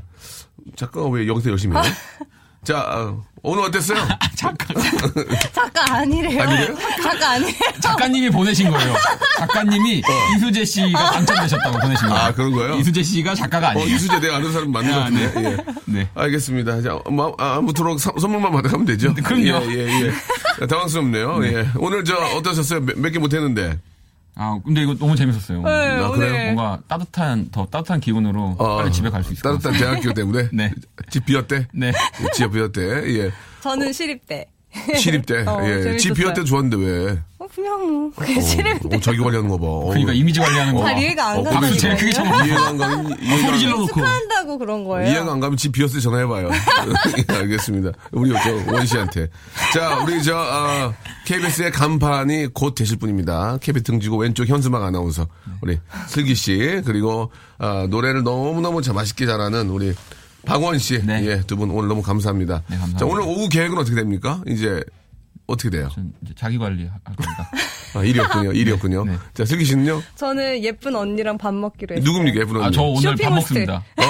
작가가 0.76 1.08
왜 1.08 1.26
여기서 1.26 1.50
열심히 1.50 1.74
해요? 1.76 1.84
자, 2.62 2.78
어, 2.80 3.22
오늘 3.42 3.64
어땠어요? 3.64 3.98
작가 4.36 5.94
아니래요. 5.96 6.42
아니래요? 6.42 6.76
작가 7.02 7.30
아니래요. 7.30 7.54
작가님이 7.80 8.30
보내신 8.30 8.70
거예요. 8.70 8.94
작가님이 9.38 10.02
이수재 10.36 10.64
씨가 10.64 11.10
당첨되셨다고 11.12 11.78
보내신 11.78 12.08
거예요. 12.08 12.22
어. 12.22 12.26
아, 12.26 12.32
그런 12.32 12.52
거예요? 12.52 12.74
이수재 12.76 13.02
씨가 13.02 13.34
작가가 13.34 13.68
어, 13.68 13.70
아니에요. 13.70 13.88
이수재 13.96 14.20
내가 14.20 14.36
아는 14.36 14.52
사람 14.52 14.70
맞는 14.72 14.90
것 14.90 14.96
아, 14.98 15.00
같은데. 15.04 15.32
예. 15.50 15.56
네. 15.86 16.08
알겠습니다. 16.14 16.82
자, 16.82 16.98
뭐, 17.10 17.34
아, 17.38 17.56
아무쪼록 17.56 17.98
선- 17.98 18.12
선물만 18.18 18.52
받아가면 18.52 18.86
되죠. 18.86 19.14
그럼요. 19.14 19.72
예, 19.72 19.88
예, 19.88 20.12
예. 20.60 20.66
당황스럽네요. 20.66 21.44
예. 21.46 21.68
오늘 21.76 22.04
저 22.04 22.14
어떠셨어요? 22.16 22.80
몇 22.96 23.10
개 23.10 23.18
못했는데. 23.18 23.78
아, 24.36 24.58
근데 24.64 24.82
이거 24.82 24.94
너무 24.94 25.16
재밌었어요. 25.16 25.62
네, 25.62 25.70
아. 25.70 26.10
그래요? 26.10 26.52
뭔가 26.54 26.80
따뜻한, 26.88 27.50
더 27.50 27.66
따뜻한 27.66 28.00
기분으로 28.00 28.56
어, 28.58 28.76
빨리 28.78 28.92
집에 28.92 29.10
갈 29.10 29.22
수 29.22 29.32
있을 29.32 29.42
것 29.42 29.50
따뜻한 29.52 29.72
같아요. 29.72 29.92
대학교 30.00 30.14
때문에. 30.14 30.48
네. 30.54 30.72
집 31.10 31.26
비었대. 31.26 31.68
네. 31.74 31.92
집 32.32 32.52
비었대. 32.52 32.80
예. 33.18 33.30
저는 33.60 33.92
시립대. 33.92 34.46
시립 34.96 35.26
때. 35.26 35.44
어, 35.46 35.60
예. 35.64 35.96
집 35.98 36.14
재밌었어요. 36.14 36.14
비었 36.14 36.34
때 36.34 36.44
좋았는데 36.44 36.76
왜? 36.76 37.18
어, 37.50 37.54
그냥 37.54 37.86
뭐. 37.86 38.10
그냥 38.16 38.40
시립대. 38.40 38.96
어, 38.96 39.00
자기 39.00 39.18
관리하는 39.18 39.48
거 39.48 39.58
봐. 39.58 39.66
어. 39.66 39.86
그러니까 39.88 40.12
이미지 40.12 40.40
관리하는 40.40 40.74
거. 40.74 40.82
잘 40.82 40.98
이해가 40.98 41.28
안 41.28 41.38
어, 41.38 41.42
가요. 41.42 41.60
그게 41.60 41.76
제일 41.76 41.96
그게 41.96 42.12
참 42.12 42.26
이해가 42.46 42.66
안 42.68 42.78
가면 42.78 43.06
소리 43.18 43.50
안 43.52 43.58
질러 43.58 43.76
놓고. 43.78 43.86
축하한다고 43.88 44.58
그런 44.58 44.84
거예요. 44.84 45.10
이해가 45.10 45.32
안 45.32 45.40
가면 45.40 45.56
집 45.56 45.72
비었을 45.72 45.96
때 45.98 46.00
전화해봐요. 46.00 46.50
예, 47.28 47.34
알겠습니다. 47.34 47.90
우리 48.12 48.30
저 48.32 48.72
원 48.72 48.86
씨한테. 48.86 49.28
자, 49.74 49.98
우리 50.04 50.22
저 50.22 50.36
어, 50.36 50.94
KBS의 51.26 51.72
간판이 51.72 52.48
곧 52.54 52.74
되실 52.74 52.96
분입니다. 52.98 53.58
KBS 53.60 53.84
등지고 53.84 54.18
왼쪽 54.18 54.46
현수막 54.48 54.82
아나운서 54.82 55.26
우리 55.60 55.78
슬기 56.08 56.34
씨 56.34 56.82
그리고 56.84 57.30
어, 57.58 57.86
노래를 57.88 58.22
너무 58.22 58.60
너무 58.60 58.80
참 58.82 58.94
맛있게 58.94 59.26
잘하는 59.26 59.68
우리 59.70 59.92
박원 60.46 60.78
씨. 60.78 61.04
네. 61.04 61.22
예, 61.26 61.40
두 61.46 61.56
분 61.56 61.70
오늘 61.70 61.88
너무 61.88 62.00
감사합니다. 62.02 62.62
네, 62.68 62.76
감사합니다. 62.78 62.98
자, 62.98 63.04
오늘 63.06 63.22
오후 63.22 63.48
계획은 63.48 63.76
어떻게 63.76 63.94
됩니까? 63.96 64.40
이제 64.46 64.82
어떻게 65.50 65.70
돼요? 65.70 65.88
자기 66.36 66.58
관리 66.58 66.86
할 66.86 66.98
겁니다. 67.04 67.50
아, 67.94 68.04
일이었군요. 68.04 68.52
일이었군요. 68.52 69.04
네. 69.04 69.12
자, 69.34 69.44
슬기 69.44 69.64
씨는요? 69.64 70.02
저는 70.16 70.62
예쁜 70.62 70.94
언니랑 70.94 71.38
밥 71.38 71.52
먹기로 71.54 71.96
했어요. 71.96 72.04
누굽니까, 72.04 72.40
예쁜 72.40 72.56
언니? 72.56 72.66
아, 72.66 72.70
저 72.70 72.82
오늘 72.82 73.16
밥 73.16 73.30
먹습니다. 73.32 73.82
어? 73.96 74.02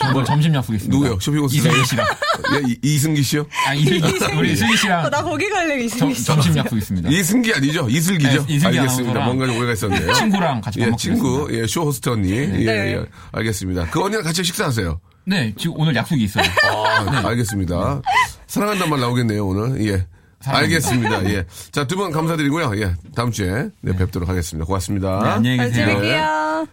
저 0.00 0.08
오늘 0.08 0.24
점심 0.24 0.54
약속 0.54 0.72
있습니다. 0.74 0.96
누구요? 0.98 1.20
쇼핑 1.20 1.42
호스트? 1.42 1.58
이승기 1.58 1.84
씨랑. 1.84 2.06
예, 2.54 2.62
이- 2.72 2.78
이승기 2.82 3.22
씨요? 3.22 3.46
아, 3.66 3.74
이슬기, 3.74 4.34
우리 4.34 4.56
슬기 4.56 4.72
어, 4.72 4.76
씨랑 4.76 5.10
나 5.10 5.22
거기 5.22 5.48
갈래, 5.50 5.76
점, 5.76 6.10
이승기 6.10 6.14
씨. 6.14 6.24
점심 6.24 6.56
약속 6.56 6.76
있습니다. 6.78 7.10
이승기 7.10 7.52
아니죠? 7.52 7.86
이슬기죠? 7.90 8.46
네, 8.46 8.54
이슬기 8.54 8.78
알겠습니다. 8.78 9.20
뭔가 9.26 9.46
좀 9.46 9.56
오해가 9.58 9.72
있었네요. 9.74 10.12
친구랑 10.14 10.60
같이 10.62 10.80
밥 10.80 10.86
예, 10.88 10.96
친구. 10.96 11.46
예, 11.52 11.66
쇼 11.66 11.82
호스트 11.82 12.08
언니. 12.08 12.30
예, 12.32 12.46
네. 12.46 12.94
예, 12.94 13.04
알겠습니다. 13.32 13.90
그 13.90 14.02
언니랑 14.02 14.24
같이 14.24 14.42
식사하세요. 14.42 14.98
네, 15.26 15.52
지금 15.58 15.74
오늘 15.78 15.94
약속이 15.94 16.24
있어요. 16.24 16.44
아, 16.72 17.26
알겠습니다. 17.28 18.00
사랑한다는 18.46 18.88
말 18.90 19.00
나오겠네요, 19.00 19.46
오늘. 19.46 19.86
예. 19.86 20.06
사랑합니다. 20.40 20.58
알겠습니다. 20.58 21.30
예. 21.30 21.46
자, 21.70 21.86
두 21.86 21.96
분 21.96 22.10
감사드리고요. 22.12 22.76
예. 22.80 22.94
다음 23.14 23.30
주에 23.30 23.70
네, 23.82 23.96
뵙도록 23.96 24.28
하겠습니다. 24.28 24.64
고맙습니다. 24.66 25.22
네, 25.22 25.28
안녕히 25.30 25.56
잘 25.58 25.68
계세요. 25.68 25.86
지낼게요. 25.86 26.66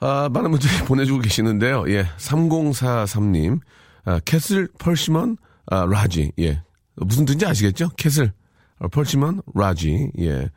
아, 0.00 0.28
많은 0.32 0.50
분들이 0.50 0.70
보내주고 0.84 1.20
계시는데요. 1.20 1.84
예. 1.88 2.04
3043님. 2.18 3.60
아, 4.04 4.20
castle 4.24 4.68
persimmon 4.78 5.36
아, 5.66 5.86
large. 5.86 6.30
예. 6.38 6.62
무슨 6.96 7.24
뜻인지 7.24 7.46
아시겠죠? 7.46 7.88
castle 7.96 8.32
어, 8.80 8.88
persimmon 8.88 9.40
large. 9.54 10.10
예. 10.18 10.50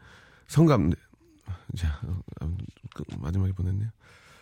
성감. 0.48 0.92
자, 1.78 2.00
어, 2.42 2.48
그 2.94 3.04
마지막에 3.20 3.54
보냈네요. 3.54 3.90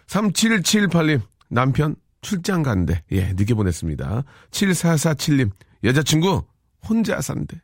3778님. 0.08 1.22
남편 1.49 1.95
출장 2.22 2.64
간대. 2.64 3.03
예, 3.12 3.34
늦게 3.34 3.53
보냈습니다. 3.53 4.24
7447님. 4.49 5.51
여자친구 5.84 6.43
혼자 6.88 7.20
산대. 7.22 7.58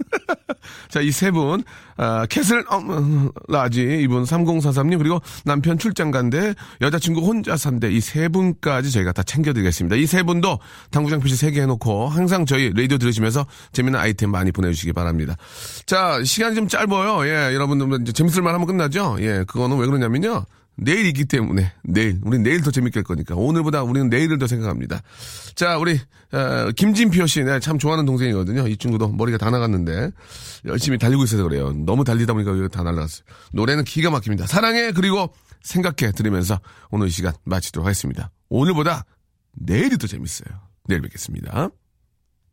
자, 0.88 1.00
이 1.00 1.10
세 1.12 1.30
분, 1.30 1.62
아, 1.96 2.24
castle, 2.26 2.64
어, 2.68 2.76
어, 2.78 3.30
large, 3.48 4.00
이분 4.02 4.24
3043님, 4.24 4.98
그리고 4.98 5.20
남편 5.44 5.78
출장 5.78 6.10
간대, 6.10 6.54
여자친구 6.80 7.20
혼자 7.20 7.56
산대, 7.56 7.90
이세 7.92 8.28
분까지 8.28 8.90
저희가 8.90 9.12
다 9.12 9.22
챙겨드리겠습니다. 9.22 9.96
이 9.96 10.06
세 10.06 10.22
분도 10.22 10.58
당구장 10.90 11.20
표시 11.20 11.36
세 11.36 11.50
개 11.50 11.60
해놓고 11.60 12.08
항상 12.08 12.46
저희 12.46 12.72
라디오 12.74 12.96
들으시면서 12.98 13.46
재밌는 13.72 13.98
아이템 14.00 14.30
많이 14.30 14.50
보내주시기 14.52 14.92
바랍니다. 14.94 15.36
자, 15.86 16.22
시간이 16.24 16.54
좀 16.54 16.66
짧아요. 16.66 17.26
예, 17.26 17.54
여러분들 17.54 18.00
이제 18.02 18.12
재밌을만 18.12 18.54
하면 18.54 18.66
끝나죠? 18.66 19.16
예, 19.20 19.44
그거는 19.46 19.76
왜 19.78 19.86
그러냐면요. 19.86 20.44
내일 20.80 21.06
있기 21.06 21.26
때문에 21.26 21.72
내일 21.84 22.18
우리 22.22 22.38
내일 22.38 22.62
더 22.62 22.70
재밌게 22.70 23.00
할 23.00 23.04
거니까 23.04 23.34
오늘보다 23.34 23.82
우리는 23.82 24.08
내일을 24.08 24.38
더 24.38 24.46
생각합니다. 24.46 25.02
자 25.54 25.76
우리 25.76 26.00
어, 26.32 26.70
김진표 26.74 27.26
씨 27.26 27.44
내가 27.44 27.60
참 27.60 27.78
좋아하는 27.78 28.06
동생이거든요. 28.06 28.66
이 28.66 28.76
친구도 28.76 29.08
머리가 29.08 29.38
다 29.38 29.50
나갔는데 29.50 30.10
열심히 30.64 30.98
달리고 30.98 31.24
있어서 31.24 31.42
그래요. 31.42 31.72
너무 31.72 32.04
달리다 32.04 32.32
보니까 32.32 32.68
다 32.68 32.82
날라갔어요. 32.82 33.24
노래는 33.52 33.84
기가 33.84 34.10
막힙니다. 34.10 34.46
사랑해 34.46 34.92
그리고 34.92 35.32
생각해 35.62 36.12
들으면서 36.12 36.60
오늘 36.90 37.08
이 37.08 37.10
시간 37.10 37.34
마치도록 37.44 37.86
하겠습니다. 37.86 38.30
오늘보다 38.48 39.04
내일이 39.52 39.98
더 39.98 40.06
재밌어요. 40.06 40.48
내일 40.88 41.02
뵙겠습니다. 41.02 41.70